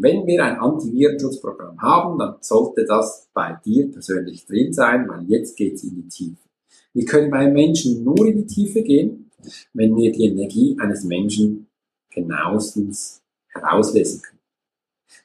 wenn 0.02 0.26
wir 0.26 0.44
ein 0.44 0.58
Antivirenschutzprogramm 0.60 1.82
haben, 1.82 2.18
dann 2.18 2.36
sollte 2.40 2.86
das 2.86 3.28
bei 3.34 3.60
dir 3.66 3.92
persönlich 3.92 4.46
drin 4.46 4.72
sein, 4.74 5.08
weil 5.10 5.24
jetzt 5.28 5.58
geht 5.58 5.76
es 5.76 5.84
in 5.84 5.96
die 5.96 6.08
Tiefe. 6.08 6.49
Wir 6.94 7.06
können 7.06 7.30
bei 7.30 7.50
Menschen 7.50 8.04
nur 8.04 8.26
in 8.26 8.38
die 8.38 8.46
Tiefe 8.48 8.82
gehen, 8.82 9.32
wenn 9.74 9.96
wir 9.96 10.12
die 10.12 10.26
Energie 10.26 10.76
eines 10.80 11.04
Menschen 11.04 11.68
genauestens 12.10 13.22
herauslesen 13.50 14.22
können. 14.22 14.40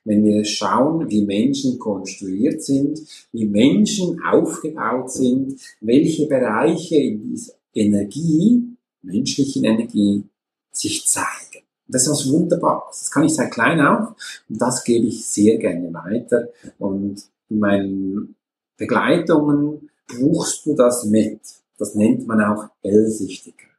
Wenn 0.04 0.24
wir 0.24 0.44
schauen, 0.44 1.08
wie 1.08 1.24
Menschen 1.24 1.78
konstruiert 1.78 2.62
sind, 2.62 3.00
wie 3.32 3.46
Menschen 3.46 4.20
aufgebaut 4.22 5.10
sind, 5.10 5.58
welche 5.80 6.26
Bereiche 6.26 6.96
in 6.96 7.30
dieser 7.30 7.54
Energie, 7.72 8.76
menschlichen 9.02 9.64
Energie, 9.64 10.24
sich 10.70 11.06
zeigen. 11.06 11.64
Das 11.86 12.02
ist 12.02 12.10
was 12.10 12.32
Wunderbares. 12.32 13.00
Das 13.00 13.10
kann 13.10 13.24
ich 13.24 13.34
seit 13.34 13.52
klein 13.52 13.80
auf 13.80 14.14
und 14.48 14.60
das 14.60 14.84
gebe 14.84 15.06
ich 15.06 15.24
sehr 15.26 15.58
gerne 15.58 15.92
weiter. 15.92 16.48
Und 16.78 17.22
in 17.48 17.58
meinen 17.58 18.36
Begleitungen 18.76 19.90
buchst 20.08 20.66
du 20.66 20.74
das 20.74 21.04
mit. 21.04 21.40
Das 21.78 21.94
nennt 21.94 22.26
man 22.26 22.40
auch 22.40 22.68
Hellsichtigkeit. 22.82 23.70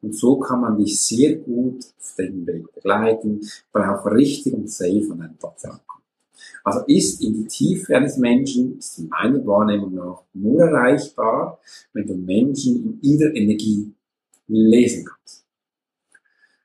Und 0.00 0.16
so 0.16 0.38
kann 0.38 0.60
man 0.60 0.78
dich 0.78 1.00
sehr 1.00 1.36
gut 1.36 1.84
auf 2.00 2.14
den 2.16 2.46
Weg 2.46 2.72
begleiten, 2.74 3.40
weil 3.72 3.88
auch 3.88 4.04
richtig 4.06 4.54
und 4.54 4.70
safe 4.70 5.08
an 5.10 5.22
einen 5.22 5.36
Platz 5.36 5.64
ankommt. 5.64 6.02
Also 6.64 6.80
ist 6.86 7.22
in 7.22 7.34
die 7.34 7.46
Tiefe 7.46 7.96
eines 7.96 8.16
Menschen, 8.16 8.78
ist 8.78 8.98
in 8.98 9.08
meiner 9.08 9.44
Wahrnehmung 9.46 9.94
nach 9.94 10.22
nur 10.32 10.60
erreichbar, 10.60 11.60
wenn 11.92 12.06
du 12.06 12.14
Menschen 12.14 12.84
in 12.84 13.00
ihrer 13.02 13.34
Energie 13.34 13.92
lesen 14.46 15.04
kannst. 15.04 15.44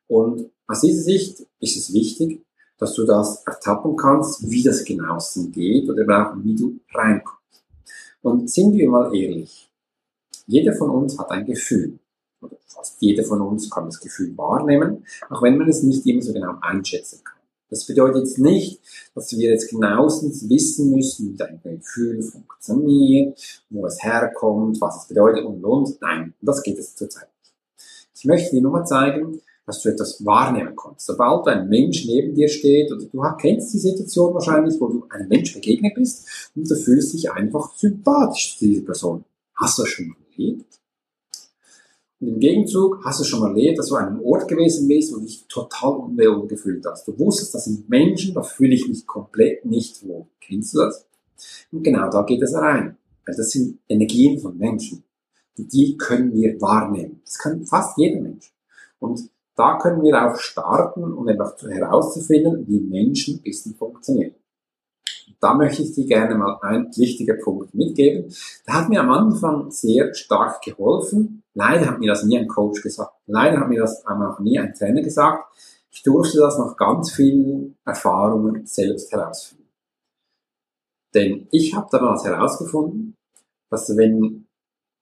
Und 0.08 0.50
aus 0.68 0.82
dieser 0.82 1.02
Sicht 1.02 1.46
ist 1.60 1.78
es 1.78 1.94
wichtig, 1.94 2.46
dass 2.78 2.94
du 2.94 3.06
das 3.06 3.44
ertappen 3.46 3.96
kannst, 3.96 4.50
wie 4.50 4.64
das 4.64 4.84
genauestens 4.84 5.52
geht 5.52 5.90
oder 5.90 6.32
auch 6.32 6.44
wie 6.44 6.56
du 6.56 6.80
reinkommst. 6.94 7.37
Und 8.22 8.50
sind 8.50 8.74
wir 8.74 8.90
mal 8.90 9.16
ehrlich, 9.16 9.70
jeder 10.48 10.74
von 10.74 10.90
uns 10.90 11.18
hat 11.18 11.30
ein 11.32 11.46
Gefühl. 11.46 12.00
Oder 12.42 12.58
fast 12.66 13.02
jeder 13.02 13.24
von 13.24 13.42
uns 13.42 13.70
kann 13.70 13.86
das 13.86 14.00
Gefühl 14.00 14.38
wahrnehmen, 14.38 15.06
auch 15.30 15.42
wenn 15.42 15.58
man 15.58 15.68
es 15.68 15.84
nicht 15.84 16.06
immer 16.06 16.22
so 16.22 16.34
genau 16.34 16.56
einschätzen 16.62 17.22
kann. 17.24 17.38
Das 17.70 17.86
bedeutet 17.86 18.24
jetzt 18.24 18.40
nicht, 18.40 18.80
dass 19.14 19.38
wir 19.38 19.52
jetzt 19.52 19.70
genauestens 19.70 20.50
wissen 20.50 20.92
müssen, 20.92 21.34
wie 21.34 21.38
dein 21.38 21.62
Gefühl 21.62 22.24
funktioniert, 22.24 23.64
wo 23.70 23.86
es 23.86 24.02
herkommt, 24.02 24.80
was 24.80 25.02
es 25.02 25.08
bedeutet 25.08 25.44
und 25.44 25.64
und. 25.66 26.02
Nein, 26.02 26.34
das 26.42 26.64
geht 26.64 26.78
es 26.78 26.96
zurzeit 26.96 27.28
nicht. 27.44 27.54
Ich 28.16 28.26
möchte 28.26 28.52
dir 28.52 28.62
nur 28.62 28.72
mal 28.72 28.86
zeigen, 28.86 29.42
dass 29.68 29.82
du 29.82 29.90
etwas 29.90 30.26
wahrnehmen 30.26 30.76
kannst. 30.82 31.06
Sobald 31.06 31.46
ein 31.48 31.68
Mensch 31.68 32.06
neben 32.06 32.34
dir 32.34 32.48
steht 32.48 32.90
oder 32.90 33.04
du 33.04 33.22
kennst 33.38 33.74
die 33.74 33.80
Situation 33.80 34.34
wahrscheinlich, 34.34 34.80
wo 34.80 34.88
du 34.88 35.06
einem 35.10 35.28
Mensch 35.28 35.54
begegnet 35.54 35.94
bist 35.94 36.52
und 36.56 36.72
du 36.72 36.76
fühlst 36.76 37.14
dich 37.14 37.30
einfach 37.30 37.76
sympathisch 37.76 38.58
zu 38.58 38.66
dieser 38.66 38.86
Person. 38.86 39.26
Hast 39.56 39.78
du 39.78 39.84
das 39.84 39.92
schon 39.92 40.08
mal 40.08 40.16
erlebt? 40.32 40.80
Und 42.20 42.28
im 42.30 42.40
Gegenzug 42.40 43.04
hast 43.04 43.20
du 43.20 43.26
schon 43.26 43.42
mal 43.42 43.50
erlebt, 43.50 43.78
dass 43.78 43.90
du 43.90 43.96
an 43.96 44.08
einem 44.08 44.22
Ort 44.22 44.48
gewesen 44.48 44.88
bist 44.88 45.14
und 45.14 45.26
dich 45.26 45.46
total 45.50 45.98
unwohl 45.98 46.48
gefühlt 46.48 46.86
hast. 46.86 47.06
Du 47.06 47.20
wusstest, 47.20 47.54
das 47.54 47.66
sind 47.66 47.90
Menschen, 47.90 48.34
da 48.34 48.44
fühle 48.44 48.74
ich 48.74 48.88
mich 48.88 49.06
komplett 49.06 49.66
nicht 49.66 50.08
wohl. 50.08 50.28
Kennst 50.40 50.74
du 50.74 50.80
das? 50.80 51.06
Und 51.74 51.84
genau 51.84 52.10
da 52.10 52.24
geht 52.24 52.42
es 52.42 52.56
rein. 52.56 52.98
Weil 53.26 53.36
das 53.36 53.52
sind 53.52 53.80
Energien 53.90 54.40
von 54.40 54.58
Menschen. 54.58 55.04
Und 55.58 55.74
die 55.74 55.98
können 55.98 56.34
wir 56.34 56.60
wahrnehmen. 56.62 57.22
Das 57.26 57.38
kann 57.38 57.66
fast 57.66 57.98
jeder 57.98 58.22
Mensch. 58.22 58.54
Und 59.00 59.30
da 59.58 59.78
können 59.80 60.04
wir 60.04 60.24
auch 60.24 60.38
starten, 60.38 61.04
um 61.04 61.28
einfach 61.28 61.60
herauszufinden, 61.62 62.67
wie 62.67 62.80
Menschen 62.80 63.41
bisschen 63.41 63.76
funktionieren. 63.76 64.36
Da 65.39 65.54
möchte 65.54 65.84
ich 65.84 65.93
dir 65.93 66.06
gerne 66.06 66.36
mal 66.36 66.58
einen 66.62 66.96
wichtigen 66.96 67.39
Punkt 67.43 67.74
mitgeben. 67.74 68.34
Der 68.65 68.74
hat 68.74 68.89
mir 68.89 69.02
am 69.02 69.12
Anfang 69.12 69.70
sehr 69.72 70.13
stark 70.13 70.62
geholfen. 70.62 71.43
Leider 71.54 71.88
hat 71.88 72.00
mir 72.00 72.10
das 72.10 72.24
nie 72.24 72.38
ein 72.38 72.48
Coach 72.48 72.82
gesagt. 72.82 73.13
Leider 73.26 73.60
hat 73.60 73.70
mir 73.70 73.82
das 73.82 74.06
auch 74.06 74.39
nie 74.39 74.58
ein 74.60 74.74
Trainer 74.74 75.02
gesagt. 75.02 75.43
Ich 75.91 76.04
durfte 76.04 76.39
das 76.39 76.58
nach 76.58 76.78
ganz 76.78 77.12
vielen 77.12 77.76
Erfahrungen 77.86 78.65
selbst 78.65 79.12
herausfinden. 79.12 79.70
Denn 81.13 81.48
ich 81.52 81.76
habe 81.76 81.88
damals 81.91 82.24
herausgefunden, 82.24 83.15
dass 83.70 83.96
wenn 83.98 84.46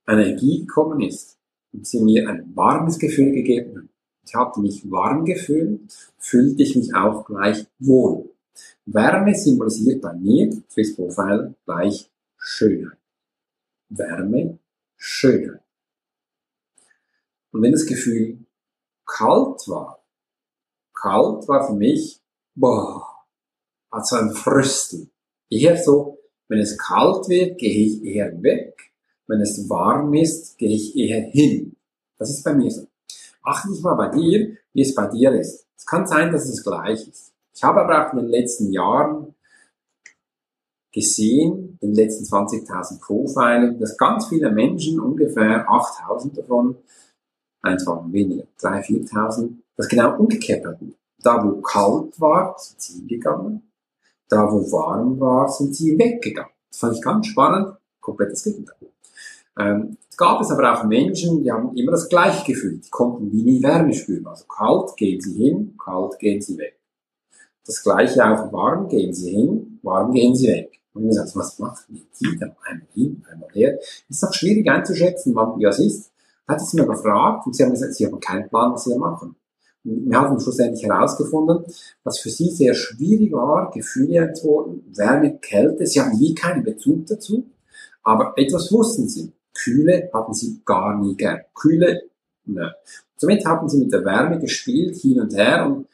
eine 0.05 0.25
Energie 0.27 0.61
gekommen 0.65 1.01
ist 1.01 1.37
und 1.73 1.85
sie 1.85 2.01
mir 2.01 2.29
ein 2.29 2.55
warmes 2.55 2.99
Gefühl 2.99 3.31
gegeben 3.31 3.77
hat, 3.77 3.94
ich 4.25 4.35
hatte 4.35 4.59
mich 4.59 4.89
warm 4.89 5.25
gefühlt, 5.25 5.81
fühlte 6.17 6.63
ich 6.63 6.75
mich 6.75 6.95
auch 6.95 7.25
gleich 7.25 7.67
wohl. 7.79 8.29
Wärme 8.85 9.35
symbolisiert 9.35 10.01
bei 10.01 10.13
mir, 10.13 10.51
Swiss 10.69 10.95
Profile, 10.95 11.55
gleich 11.65 12.09
Schönheit. 12.38 12.97
Wärme, 13.89 14.59
Schönheit. 14.97 15.61
Und 17.51 17.61
wenn 17.61 17.71
das 17.71 17.85
Gefühl 17.85 18.39
kalt 19.05 19.67
war, 19.67 20.03
kalt 20.93 21.47
war 21.47 21.67
für 21.67 21.73
mich, 21.73 22.21
boah, 22.55 23.25
also 23.89 24.17
ein 24.17 24.31
Frösteln. 24.31 25.09
Eher 25.49 25.77
so, 25.77 26.17
wenn 26.47 26.59
es 26.59 26.77
kalt 26.77 27.29
wird, 27.29 27.59
gehe 27.59 27.85
ich 27.85 28.03
eher 28.03 28.41
weg. 28.41 28.91
Wenn 29.27 29.41
es 29.41 29.69
warm 29.69 30.13
ist, 30.13 30.57
gehe 30.57 30.75
ich 30.75 30.95
eher 30.95 31.21
hin. 31.21 31.75
Das 32.17 32.29
ist 32.29 32.43
bei 32.43 32.53
mir 32.53 32.71
so 32.71 32.88
achte 33.45 33.69
dich 33.69 33.81
mal 33.81 33.95
bei 33.95 34.10
dir, 34.10 34.58
wie 34.73 34.81
es 34.81 34.93
bei 34.95 35.08
dir 35.08 35.34
ist. 35.34 35.65
Es 35.77 35.86
kann 35.86 36.08
sein, 36.08 36.31
dass 36.31 36.47
es 36.47 36.63
gleich 36.63 37.08
ist. 37.08 37.34
Ich 37.53 37.63
habe 37.63 37.81
aber 37.81 38.08
auch 38.08 38.13
in 38.13 38.19
den 38.19 38.29
letzten 38.29 38.71
Jahren 38.71 39.36
gesehen, 40.91 41.77
in 41.81 41.93
den 41.93 41.95
letzten 41.95 42.25
20.000 42.25 43.01
Profilen, 43.01 43.79
dass 43.79 43.97
ganz 43.97 44.27
viele 44.27 44.51
Menschen, 44.51 44.99
ungefähr 44.99 45.67
8.000 45.67 46.36
davon, 46.36 46.77
eins 47.62 47.86
waren 47.86 48.12
weniger, 48.12 48.45
3.000, 48.60 49.10
4.000, 49.10 49.49
das 49.75 49.88
genau 49.88 50.17
umgekehrt 50.17 50.65
hatten. 50.65 50.95
Da, 51.21 51.43
wo 51.43 51.62
kalt 51.62 52.19
war, 52.19 52.55
sind 52.58 52.81
sie 52.81 52.99
hingegangen. 52.99 53.71
Da, 54.29 54.51
wo 54.51 54.71
warm 54.71 55.19
war, 55.19 55.49
sind 55.49 55.75
sie 55.75 55.97
weggegangen. 55.97 56.51
Das 56.69 56.79
fand 56.79 56.95
ich 56.95 57.01
ganz 57.01 57.27
spannend. 57.27 57.77
Komplettes 57.99 58.43
Gegenteil. 58.43 58.89
Ähm, 59.59 59.97
es 60.09 60.17
gab 60.17 60.41
es 60.41 60.51
aber 60.51 60.73
auch 60.73 60.83
Menschen, 60.85 61.43
die 61.43 61.51
haben 61.51 61.75
immer 61.75 61.91
das 61.91 62.09
gleiche 62.09 62.45
Gefühl. 62.45 62.79
Die 62.79 62.89
konnten 62.89 63.31
wie 63.31 63.43
nie 63.43 63.63
Wärme 63.63 63.93
spüren. 63.93 64.27
Also 64.27 64.45
kalt 64.45 64.95
gehen 64.97 65.19
sie 65.19 65.33
hin, 65.33 65.77
kalt 65.83 66.19
gehen 66.19 66.41
sie 66.41 66.57
weg. 66.57 66.79
Das 67.65 67.81
gleiche 67.81 68.23
auch 68.23 68.51
warm 68.53 68.87
gehen 68.87 69.13
sie 69.13 69.31
hin, 69.31 69.79
warm 69.81 70.11
gehen 70.11 70.35
sie 70.35 70.47
weg. 70.47 70.71
Und 70.93 71.07
gesagt, 71.07 71.35
was 71.35 71.59
macht 71.59 71.85
die 71.89 72.37
da 72.39 72.45
einmal 72.63 72.87
hin, 72.93 73.23
einmal 73.29 73.49
her? 73.51 73.77
Ist 74.07 74.23
doch 74.23 74.33
schwierig 74.33 74.69
einzuschätzen, 74.69 75.35
wann 75.35 75.59
das 75.59 75.79
ist. 75.79 76.11
Hat 76.47 76.61
sie 76.61 76.77
mir 76.77 76.85
gefragt 76.85 77.45
und 77.45 77.53
sie 77.53 77.63
haben 77.63 77.71
gesagt, 77.71 77.95
sie 77.95 78.05
haben 78.05 78.19
keinen 78.19 78.47
Plan, 78.47 78.71
was 78.71 78.85
sie 78.85 78.91
da 78.91 78.97
machen. 78.97 79.35
Und 79.83 80.09
wir 80.09 80.17
haben 80.17 80.39
schlussendlich 80.39 80.85
herausgefunden, 80.85 81.65
dass 82.03 82.19
für 82.19 82.29
sie 82.29 82.49
sehr 82.49 82.73
schwierig 82.73 83.33
war, 83.33 83.71
Gefühle 83.71 84.21
einzuordnen, 84.21 84.83
Wärme, 84.95 85.37
Kälte. 85.39 85.85
Sie 85.85 85.99
haben 85.99 86.19
wie 86.19 86.33
keinen 86.33 86.63
Bezug 86.63 87.07
dazu, 87.07 87.49
aber 88.03 88.33
etwas 88.37 88.71
wussten 88.71 89.09
sie. 89.09 89.34
Kühle 89.55 90.09
hatten 90.13 90.33
sie 90.33 90.61
gar 90.65 90.99
nie 90.99 91.15
gern. 91.15 91.41
Kühle, 91.55 92.03
ne. 92.45 92.75
Somit 93.17 93.45
haben 93.45 93.67
sie 93.69 93.79
mit 93.79 93.93
der 93.93 94.05
Wärme 94.05 94.39
gespielt, 94.39 94.97
hin 94.97 95.19
und 95.21 95.35
her 95.35 95.65
und 95.65 95.87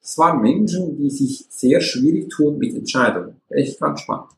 es 0.00 0.16
waren 0.16 0.40
Menschen, 0.40 0.96
die 0.96 1.10
sich 1.10 1.46
sehr 1.50 1.80
schwierig 1.80 2.30
tun 2.30 2.58
mit 2.58 2.74
Entscheidungen. 2.74 3.40
Echt 3.48 3.80
ganz 3.80 4.00
spannend. 4.00 4.30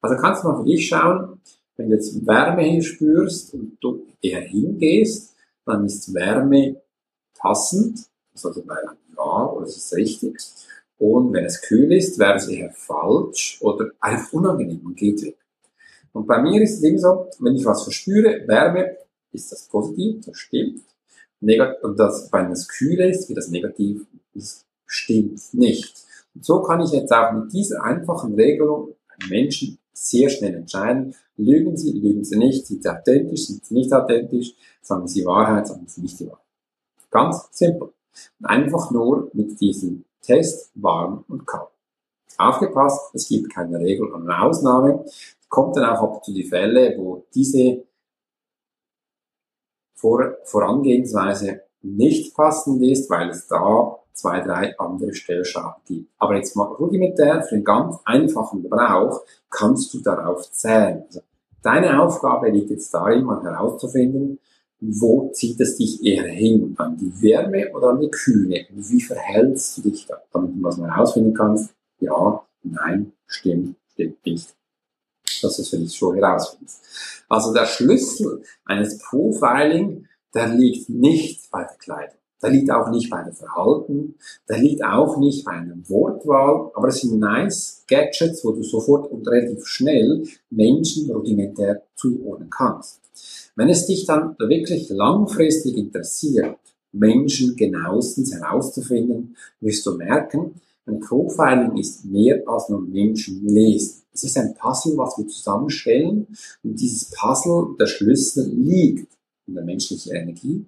Also 0.00 0.16
kannst 0.16 0.44
du 0.44 0.48
mal 0.48 0.58
für 0.58 0.66
dich 0.66 0.86
schauen, 0.86 1.40
wenn 1.76 1.88
du 1.88 1.96
jetzt 1.96 2.26
Wärme 2.26 2.62
hier 2.62 2.82
spürst 2.82 3.54
und 3.54 3.78
du 3.80 4.06
eher 4.20 4.40
hingehst, 4.40 5.34
dann 5.64 5.84
ist 5.84 6.12
Wärme 6.14 6.80
passend, 7.38 8.06
also 8.34 8.62
bei 8.64 8.76
Ja 9.16 9.46
oder 9.46 9.66
es 9.66 9.76
ist 9.76 9.94
richtig. 9.94 10.36
Und 10.98 11.32
wenn 11.32 11.44
es 11.44 11.62
kühl 11.62 11.92
ist, 11.92 12.18
wäre 12.18 12.34
es 12.34 12.48
eher 12.48 12.72
falsch 12.72 13.58
oder 13.60 13.90
einfach 14.00 14.32
unangenehm 14.32 14.84
und 14.84 14.96
geht 14.96 15.22
weg. 15.22 15.36
Und 16.12 16.26
bei 16.26 16.40
mir 16.42 16.62
ist 16.62 16.78
es 16.78 16.82
eben 16.82 16.98
so, 16.98 17.28
wenn 17.40 17.56
ich 17.56 17.64
was 17.64 17.84
verspüre, 17.84 18.46
Wärme, 18.46 18.96
ist 19.32 19.52
das 19.52 19.68
positiv, 19.68 20.24
das 20.24 20.36
stimmt. 20.36 20.82
Negat 21.40 21.82
und 21.82 21.98
das, 21.98 22.28
wenn 22.32 22.50
es 22.50 22.66
kühl 22.66 23.00
ist, 23.00 23.28
wird 23.28 23.38
das 23.38 23.48
negativ, 23.48 24.06
das 24.34 24.66
stimmt 24.86 25.40
nicht. 25.52 25.94
Und 26.34 26.44
so 26.44 26.62
kann 26.62 26.80
ich 26.80 26.90
jetzt 26.90 27.12
auch 27.12 27.32
mit 27.32 27.52
dieser 27.52 27.82
einfachen 27.84 28.34
Regelung 28.34 28.94
Menschen 29.28 29.78
sehr 29.92 30.28
schnell 30.28 30.54
entscheiden, 30.54 31.14
lügen 31.36 31.76
sie, 31.76 31.92
lügen 31.92 32.24
sie 32.24 32.36
nicht, 32.36 32.66
sind 32.66 32.82
sie 32.82 32.88
authentisch, 32.88 33.46
sind 33.46 33.64
sie 33.64 33.74
nicht 33.74 33.92
authentisch, 33.92 34.54
sagen 34.80 35.06
sie 35.08 35.24
Wahrheit, 35.24 35.66
sagen 35.66 35.86
sie 35.86 36.02
nicht 36.02 36.18
die 36.20 36.26
Wahrheit. 36.26 36.44
Ganz 37.10 37.48
simpel. 37.52 37.92
Und 38.40 38.46
einfach 38.46 38.90
nur 38.90 39.30
mit 39.32 39.60
diesem 39.60 40.04
Test 40.22 40.70
warm 40.74 41.24
und 41.28 41.46
kalt. 41.46 41.68
Aufgepasst, 42.36 43.14
es 43.14 43.28
gibt 43.28 43.52
keine 43.52 43.80
Regel 43.80 44.06
und 44.08 44.30
Ausnahme. 44.30 45.04
Kommt 45.48 45.76
dann 45.76 45.84
auch 45.84 46.02
ab 46.02 46.24
zu 46.24 46.32
die 46.32 46.44
Fälle, 46.44 46.94
wo 46.98 47.26
diese 47.34 47.84
Vor 49.94 50.36
Vorangehensweise 50.44 51.62
nicht 51.82 52.34
passend 52.34 52.82
ist, 52.82 53.08
weil 53.10 53.30
es 53.30 53.46
da 53.46 53.98
zwei, 54.12 54.40
drei 54.40 54.78
andere 54.78 55.14
Stellschrauben 55.14 55.82
gibt. 55.86 56.10
Aber 56.18 56.36
jetzt 56.36 56.56
mal 56.56 56.64
rudimentär 56.64 57.42
für 57.42 57.54
den 57.54 57.64
ganz 57.64 57.96
einfachen 58.04 58.62
Gebrauch 58.62 59.22
kannst 59.48 59.94
du 59.94 60.00
darauf 60.00 60.50
zählen. 60.50 61.04
Also 61.06 61.20
deine 61.62 62.02
Aufgabe 62.02 62.50
liegt 62.50 62.70
jetzt 62.70 62.92
darin, 62.92 63.24
mal 63.24 63.42
herauszufinden, 63.42 64.38
wo 64.80 65.30
zieht 65.32 65.60
es 65.60 65.76
dich 65.76 66.04
eher 66.04 66.26
hin? 66.28 66.74
An 66.78 66.96
die 66.96 67.22
Wärme 67.22 67.72
oder 67.74 67.90
an 67.90 68.00
die 68.00 68.10
Kühle? 68.10 68.66
Wie 68.70 69.00
verhältst 69.00 69.78
du 69.78 69.82
dich 69.82 70.06
da? 70.06 70.18
Damit 70.32 70.56
du 70.56 70.62
was 70.62 70.78
herausfinden 70.78 71.34
kannst, 71.34 71.74
ja, 72.00 72.44
nein, 72.62 73.12
stimmt, 73.26 73.76
stimmt 73.92 74.24
nicht. 74.24 74.54
Du 75.40 75.48
es 75.48 75.68
für 75.68 75.78
dich 75.78 75.94
schon 75.94 76.16
herausfindest. 76.16 76.80
Also 77.28 77.52
der 77.52 77.66
Schlüssel 77.66 78.42
eines 78.64 78.98
Profiling, 78.98 80.06
der 80.34 80.48
liegt 80.48 80.88
nicht 80.88 81.50
bei 81.50 81.64
der 81.64 81.76
Kleidung. 81.78 82.18
Der 82.42 82.50
liegt 82.50 82.70
auch 82.70 82.90
nicht 82.90 83.10
bei 83.10 83.22
dem 83.22 83.32
Verhalten, 83.32 84.14
der 84.48 84.58
liegt 84.58 84.84
auch 84.84 85.16
nicht 85.16 85.44
bei 85.44 85.52
einer 85.52 85.76
Wortwahl, 85.88 86.70
aber 86.74 86.88
es 86.88 87.00
sind 87.00 87.18
nice 87.18 87.82
Gadgets, 87.88 88.44
wo 88.44 88.52
du 88.52 88.62
sofort 88.62 89.10
und 89.10 89.26
relativ 89.26 89.66
schnell 89.66 90.22
Menschen 90.50 91.10
rudimentär 91.10 91.82
zuordnen 91.96 92.48
kannst. 92.48 93.00
Wenn 93.56 93.68
es 93.68 93.86
dich 93.86 94.06
dann 94.06 94.36
wirklich 94.38 94.88
langfristig 94.88 95.76
interessiert, 95.76 96.58
Menschen 96.92 97.56
genauestens 97.56 98.32
herauszufinden, 98.32 99.36
wirst 99.60 99.84
du 99.84 99.96
merken, 99.96 100.60
ein 100.88 101.00
Profiling 101.00 101.76
ist 101.76 102.04
mehr 102.04 102.42
als 102.46 102.68
nur 102.68 102.80
Menschen 102.80 103.46
lesen. 103.46 104.02
Es 104.12 104.24
ist 104.24 104.36
ein 104.36 104.54
Puzzle, 104.54 104.96
was 104.96 105.16
wir 105.18 105.26
zusammenstellen 105.28 106.26
und 106.62 106.80
dieses 106.80 107.10
Puzzle, 107.10 107.76
der 107.78 107.86
Schlüssel 107.86 108.50
liegt 108.52 109.16
in 109.46 109.54
der 109.54 109.64
menschlichen 109.64 110.14
Energie, 110.14 110.66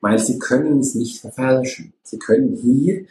weil 0.00 0.18
sie 0.18 0.38
können 0.38 0.80
es 0.80 0.94
nicht 0.94 1.20
verfälschen. 1.20 1.92
Sie 2.02 2.18
können 2.18 2.56
hier 2.56 3.06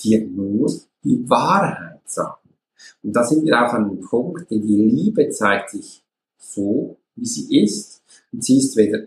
dir 0.00 0.26
nur 0.26 0.72
die 1.02 1.28
Wahrheit 1.28 2.00
sagen. 2.06 2.48
Und 3.02 3.14
da 3.14 3.24
sind 3.24 3.44
wir 3.44 3.54
auch 3.60 3.72
an 3.72 3.90
einem 3.90 4.00
Punkt, 4.00 4.50
denn 4.50 4.62
die 4.62 4.76
Liebe 4.76 5.28
zeigt 5.30 5.70
sich 5.70 6.04
so, 6.38 6.96
wie 7.14 7.26
sie 7.26 7.62
ist. 7.62 8.02
Und 8.32 8.44
sie 8.44 8.58
ist 8.58 8.76
weder 8.76 9.06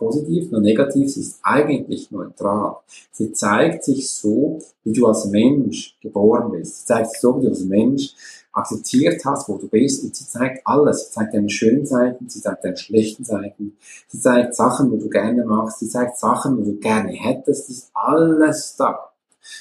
positiv 0.00 0.50
noch 0.50 0.60
negativ, 0.60 1.12
sie 1.12 1.20
ist 1.20 1.38
eigentlich 1.42 2.10
neutral. 2.10 2.76
Sie 3.12 3.32
zeigt 3.32 3.84
sich 3.84 4.10
so, 4.10 4.58
wie 4.82 4.92
du 4.92 5.06
als 5.06 5.26
Mensch 5.26 5.98
geboren 6.00 6.50
bist. 6.50 6.80
Sie 6.80 6.86
zeigt 6.86 7.10
sich 7.10 7.20
so, 7.20 7.36
wie 7.36 7.42
du 7.44 7.50
als 7.50 7.64
Mensch 7.64 8.14
akzeptiert 8.50 9.22
hast, 9.24 9.48
wo 9.48 9.58
du 9.58 9.68
bist. 9.68 10.02
Und 10.02 10.16
sie 10.16 10.26
zeigt 10.26 10.66
alles. 10.66 11.06
Sie 11.06 11.12
zeigt 11.12 11.34
deine 11.34 11.50
schönen 11.50 11.84
Seiten, 11.84 12.28
sie 12.28 12.40
zeigt 12.40 12.64
deine 12.64 12.78
schlechten 12.78 13.24
Seiten. 13.24 13.76
Sie 14.08 14.18
zeigt 14.18 14.54
Sachen, 14.54 14.90
wo 14.90 14.96
du 14.96 15.08
gerne 15.10 15.44
machst. 15.44 15.80
Sie 15.80 15.88
zeigt 15.88 16.18
Sachen, 16.18 16.58
wo 16.58 16.62
du 16.62 16.76
gerne 16.76 17.12
hättest. 17.12 17.68
Das 17.68 17.76
ist 17.76 17.90
alles 17.92 18.76
da. 18.76 19.10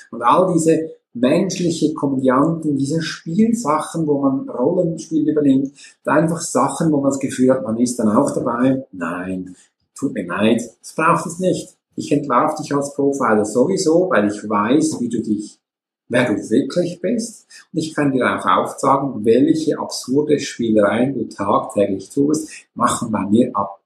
Und 0.09 0.21
all 0.21 0.53
diese 0.53 0.91
menschliche 1.13 1.93
Komödianten, 1.93 2.77
diese 2.77 3.01
Spielsachen, 3.01 4.07
wo 4.07 4.21
man 4.21 4.47
Rollenspiel 4.47 5.27
übernimmt, 5.27 5.73
einfach 6.05 6.39
Sachen, 6.39 6.91
wo 6.91 7.01
man 7.01 7.11
das 7.11 7.19
Gefühl 7.19 7.51
hat, 7.51 7.63
man 7.63 7.77
ist 7.77 7.99
dann 7.99 8.09
auch 8.09 8.31
dabei. 8.31 8.85
Nein, 8.93 9.55
tut 9.99 10.13
mir 10.13 10.25
leid, 10.25 10.61
das 10.79 10.95
braucht 10.95 11.25
es 11.25 11.39
nicht. 11.39 11.75
Ich 11.95 12.11
entlarve 12.11 12.61
dich 12.61 12.73
als 12.73 12.93
Profiler 12.93 13.43
sowieso, 13.43 14.09
weil 14.09 14.29
ich 14.29 14.49
weiß, 14.49 15.01
wie 15.01 15.09
du 15.09 15.21
dich, 15.21 15.59
wer 16.07 16.25
du 16.25 16.35
wirklich 16.49 17.01
bist. 17.01 17.45
Und 17.73 17.79
ich 17.79 17.93
kann 17.93 18.11
dir 18.11 18.25
auch 18.25 18.45
aufzeigen, 18.45 19.25
welche 19.25 19.77
absurde 19.77 20.39
Spielereien 20.39 21.13
du 21.13 21.27
tagtäglich 21.27 22.09
tust, 22.09 22.49
machen 22.73 23.11
bei 23.11 23.25
mir 23.25 23.53
ab 23.53 23.79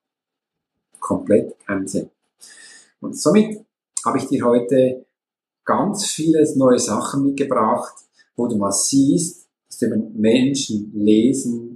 komplett 1.00 1.60
keinen 1.66 1.88
Sinn. 1.88 2.10
Und 3.02 3.18
somit 3.18 3.66
habe 4.06 4.18
ich 4.20 4.28
dir 4.28 4.46
heute 4.46 5.06
ganz 5.66 6.06
viele 6.06 6.46
neue 6.56 6.80
Sachen 6.80 7.26
mitgebracht, 7.26 7.96
wo 8.36 8.48
du 8.48 8.56
mal 8.58 8.72
siehst, 8.72 9.48
dass 9.68 9.80
du 9.80 9.88
Menschen 10.14 10.92
lesen 10.94 11.73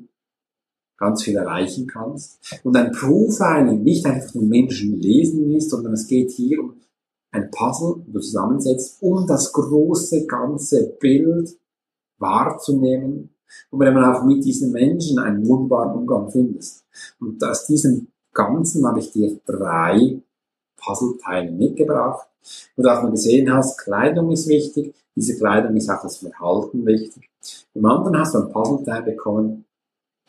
ganz 0.97 1.23
viel 1.23 1.35
erreichen 1.35 1.87
kannst. 1.87 2.59
Und 2.63 2.75
ein 2.75 2.91
Profiling 2.91 3.83
nicht 3.83 4.05
einfach 4.05 4.33
nur 4.33 4.45
Menschen 4.45 4.99
lesen 4.99 5.51
ist, 5.53 5.69
sondern 5.69 5.93
es 5.93 6.07
geht 6.07 6.31
hier 6.31 6.59
um 6.61 6.73
ein 7.31 7.51
Puzzle, 7.51 8.03
das 8.07 8.13
du 8.13 8.19
zusammensetzt, 8.19 9.01
um 9.01 9.27
das 9.27 9.51
große 9.53 10.25
ganze 10.25 10.95
Bild 10.99 11.57
wahrzunehmen 12.17 13.29
und 13.69 13.79
wenn 13.79 13.93
man 13.93 14.03
auch 14.03 14.23
mit 14.23 14.43
diesen 14.43 14.71
Menschen 14.71 15.19
einen 15.19 15.47
wunderbaren 15.47 15.99
Umgang 15.99 16.29
findest. 16.29 16.85
Und 17.19 17.43
aus 17.43 17.65
diesem 17.65 18.07
Ganzen 18.33 18.85
habe 18.85 18.99
ich 18.99 19.11
dir 19.11 19.39
drei 19.45 20.21
Puzzleteile 20.77 21.51
mitgebracht. 21.51 22.27
Und 22.75 22.87
auch 22.87 23.03
mal 23.03 23.11
gesehen 23.11 23.51
hast, 23.53 23.77
Kleidung 23.77 24.31
ist 24.31 24.47
wichtig, 24.47 24.95
diese 25.15 25.35
Kleidung 25.35 25.75
ist 25.75 25.89
auch 25.89 26.01
das 26.01 26.17
Verhalten 26.17 26.85
wichtig. 26.85 27.29
Im 27.73 27.85
anderen 27.85 28.17
hast 28.17 28.35
du 28.35 28.39
ein 28.39 28.51
Puzzleteil 28.51 29.03
bekommen, 29.03 29.65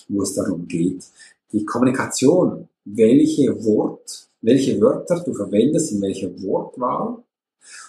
wo 0.09 0.22
es 0.22 0.34
darum 0.34 0.66
geht, 0.66 1.04
die 1.52 1.64
Kommunikation, 1.64 2.68
welche 2.84 3.64
Wort, 3.64 4.28
welche 4.40 4.80
Wörter 4.80 5.22
du 5.24 5.34
verwendest, 5.34 5.92
in 5.92 6.02
welcher 6.02 6.30
Wortwahl 6.42 7.18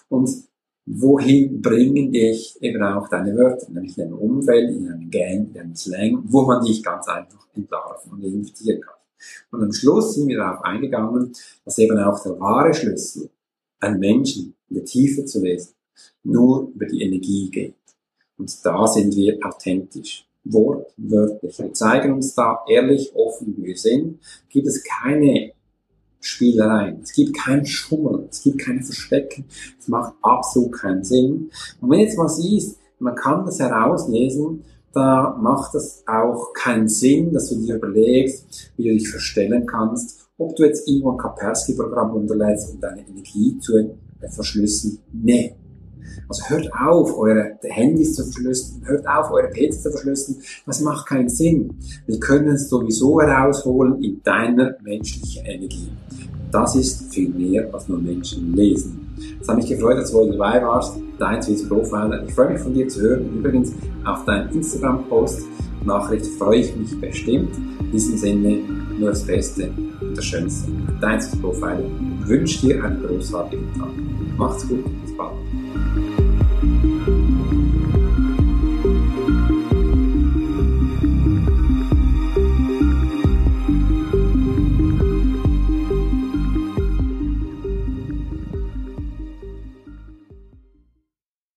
und 0.09 0.29
wohin 0.85 1.61
bringen 1.61 2.11
dich 2.11 2.57
eben 2.61 2.81
auch 2.81 3.07
deine 3.09 3.35
Wörter, 3.35 3.69
nämlich 3.69 3.97
in 3.97 4.05
einem 4.05 4.17
Umfeld, 4.17 4.71
in 4.71 4.89
einem 4.89 5.09
Gang, 5.09 5.53
in 5.53 5.59
einem 5.59 5.75
Slang, 5.75 6.23
wo 6.25 6.43
man 6.43 6.63
dich 6.63 6.83
ganz 6.83 7.07
einfach 7.07 7.47
entlarven 7.55 8.13
und 8.13 8.23
identifizieren 8.23 8.81
kann. 8.81 8.95
Und 9.51 9.63
am 9.63 9.71
Schluss 9.71 10.15
sind 10.15 10.27
wir 10.29 10.37
darauf 10.37 10.63
eingegangen, 10.63 11.33
dass 11.65 11.77
eben 11.77 11.97
auch 11.99 12.21
der 12.23 12.39
wahre 12.39 12.73
Schlüssel, 12.73 13.29
einen 13.79 13.99
Menschen 13.99 14.55
in 14.69 14.75
der 14.75 14.85
Tiefe 14.85 15.25
zu 15.25 15.41
lesen, 15.41 15.73
nur 16.23 16.71
über 16.73 16.85
die 16.85 17.01
Energie 17.01 17.49
geht. 17.49 17.75
Und 18.37 18.65
da 18.65 18.87
sind 18.87 19.15
wir 19.15 19.37
authentisch, 19.43 20.25
wortwörtlich. 20.43 21.59
Wir 21.59 21.73
zeigen 21.73 22.13
uns 22.13 22.33
da 22.35 22.59
ehrlich, 22.69 23.11
offen, 23.15 23.55
wie 23.57 23.67
wir 23.67 23.77
sind. 23.77 24.19
Gibt 24.49 24.67
es 24.67 24.83
keine 24.83 25.51
Spielereien. 26.19 27.01
Es 27.01 27.13
gibt 27.13 27.37
kein 27.37 27.65
Schummeln, 27.65 28.27
es 28.29 28.43
gibt 28.43 28.59
keine 28.59 28.83
Verstecken. 28.83 29.45
Es 29.79 29.87
macht 29.87 30.13
absolut 30.21 30.73
keinen 30.73 31.03
Sinn. 31.03 31.49
Und 31.79 31.89
wenn 31.89 31.99
jetzt 31.99 32.17
mal 32.17 32.29
siehst, 32.29 32.77
man 32.99 33.15
kann 33.15 33.45
das 33.45 33.59
herauslesen 33.59 34.63
da 34.93 35.37
macht 35.39 35.75
es 35.75 36.03
auch 36.07 36.53
keinen 36.53 36.87
Sinn, 36.87 37.31
dass 37.31 37.49
du 37.49 37.55
dir 37.55 37.75
überlegst, 37.75 38.71
wie 38.75 38.89
du 38.89 38.93
dich 38.93 39.09
verstellen 39.09 39.65
kannst, 39.65 40.29
ob 40.37 40.55
du 40.55 40.63
jetzt 40.63 40.87
irgendwo 40.87 41.11
ein 41.11 41.17
Kaspersky-Programm 41.17 42.11
runterlädst, 42.11 42.73
um 42.73 42.79
deine 42.79 43.07
Energie 43.07 43.57
zu 43.59 43.95
verschlüsseln. 44.29 44.99
Nee. 45.11 45.55
Also 46.27 46.43
hört 46.47 46.69
auf, 46.73 47.17
eure 47.17 47.57
Handys 47.63 48.15
zu 48.15 48.23
verschlüsseln, 48.23 48.81
hört 48.85 49.07
auf, 49.07 49.31
eure 49.31 49.49
PCs 49.49 49.83
zu 49.83 49.91
verschlüsseln. 49.91 50.37
Das 50.65 50.81
macht 50.81 51.07
keinen 51.07 51.29
Sinn. 51.29 51.75
Wir 52.05 52.19
können 52.19 52.49
es 52.49 52.69
sowieso 52.69 53.21
herausholen 53.21 54.03
in 54.03 54.21
deiner 54.23 54.75
menschlichen 54.83 55.45
Energie. 55.45 55.89
Das 56.51 56.75
ist 56.75 57.13
viel 57.13 57.29
mehr, 57.29 57.71
als 57.73 57.87
nur 57.87 57.99
Menschen 57.99 58.55
lesen. 58.55 59.07
Es 59.39 59.47
hat 59.47 59.57
mich 59.57 59.67
gefreut, 59.67 59.97
dass 59.97 60.11
du 60.11 60.19
heute 60.19 60.31
dabei 60.31 60.63
warst. 60.63 60.95
Dein 61.19 61.41
Swiss 61.43 61.67
Profiler. 61.67 62.23
Ich 62.25 62.33
freue 62.33 62.53
mich 62.53 62.61
von 62.61 62.73
dir 62.73 62.87
zu 62.87 63.01
hören. 63.01 63.29
Übrigens 63.37 63.73
auf 64.05 64.25
deinen 64.25 64.49
Instagram-Post. 64.49 65.43
Nachricht 65.85 66.25
freue 66.25 66.59
ich 66.59 66.75
mich 66.75 66.99
bestimmt. 66.99 67.55
In 67.79 67.91
diesem 67.91 68.17
Sinne 68.17 68.59
nur 68.97 69.09
das 69.09 69.23
Beste 69.23 69.69
und 70.01 70.17
das 70.17 70.25
Schönste. 70.25 70.71
Dein 70.99 71.21
Swiss 71.21 71.39
Profiler. 71.39 71.83
Wünsche 72.25 72.67
dir 72.67 72.83
einen 72.83 73.03
großartigen 73.05 73.71
Tag. 73.77 73.89
Macht's 74.37 74.67
gut. 74.67 74.83
Bis 75.05 75.15
bald. 75.15 75.33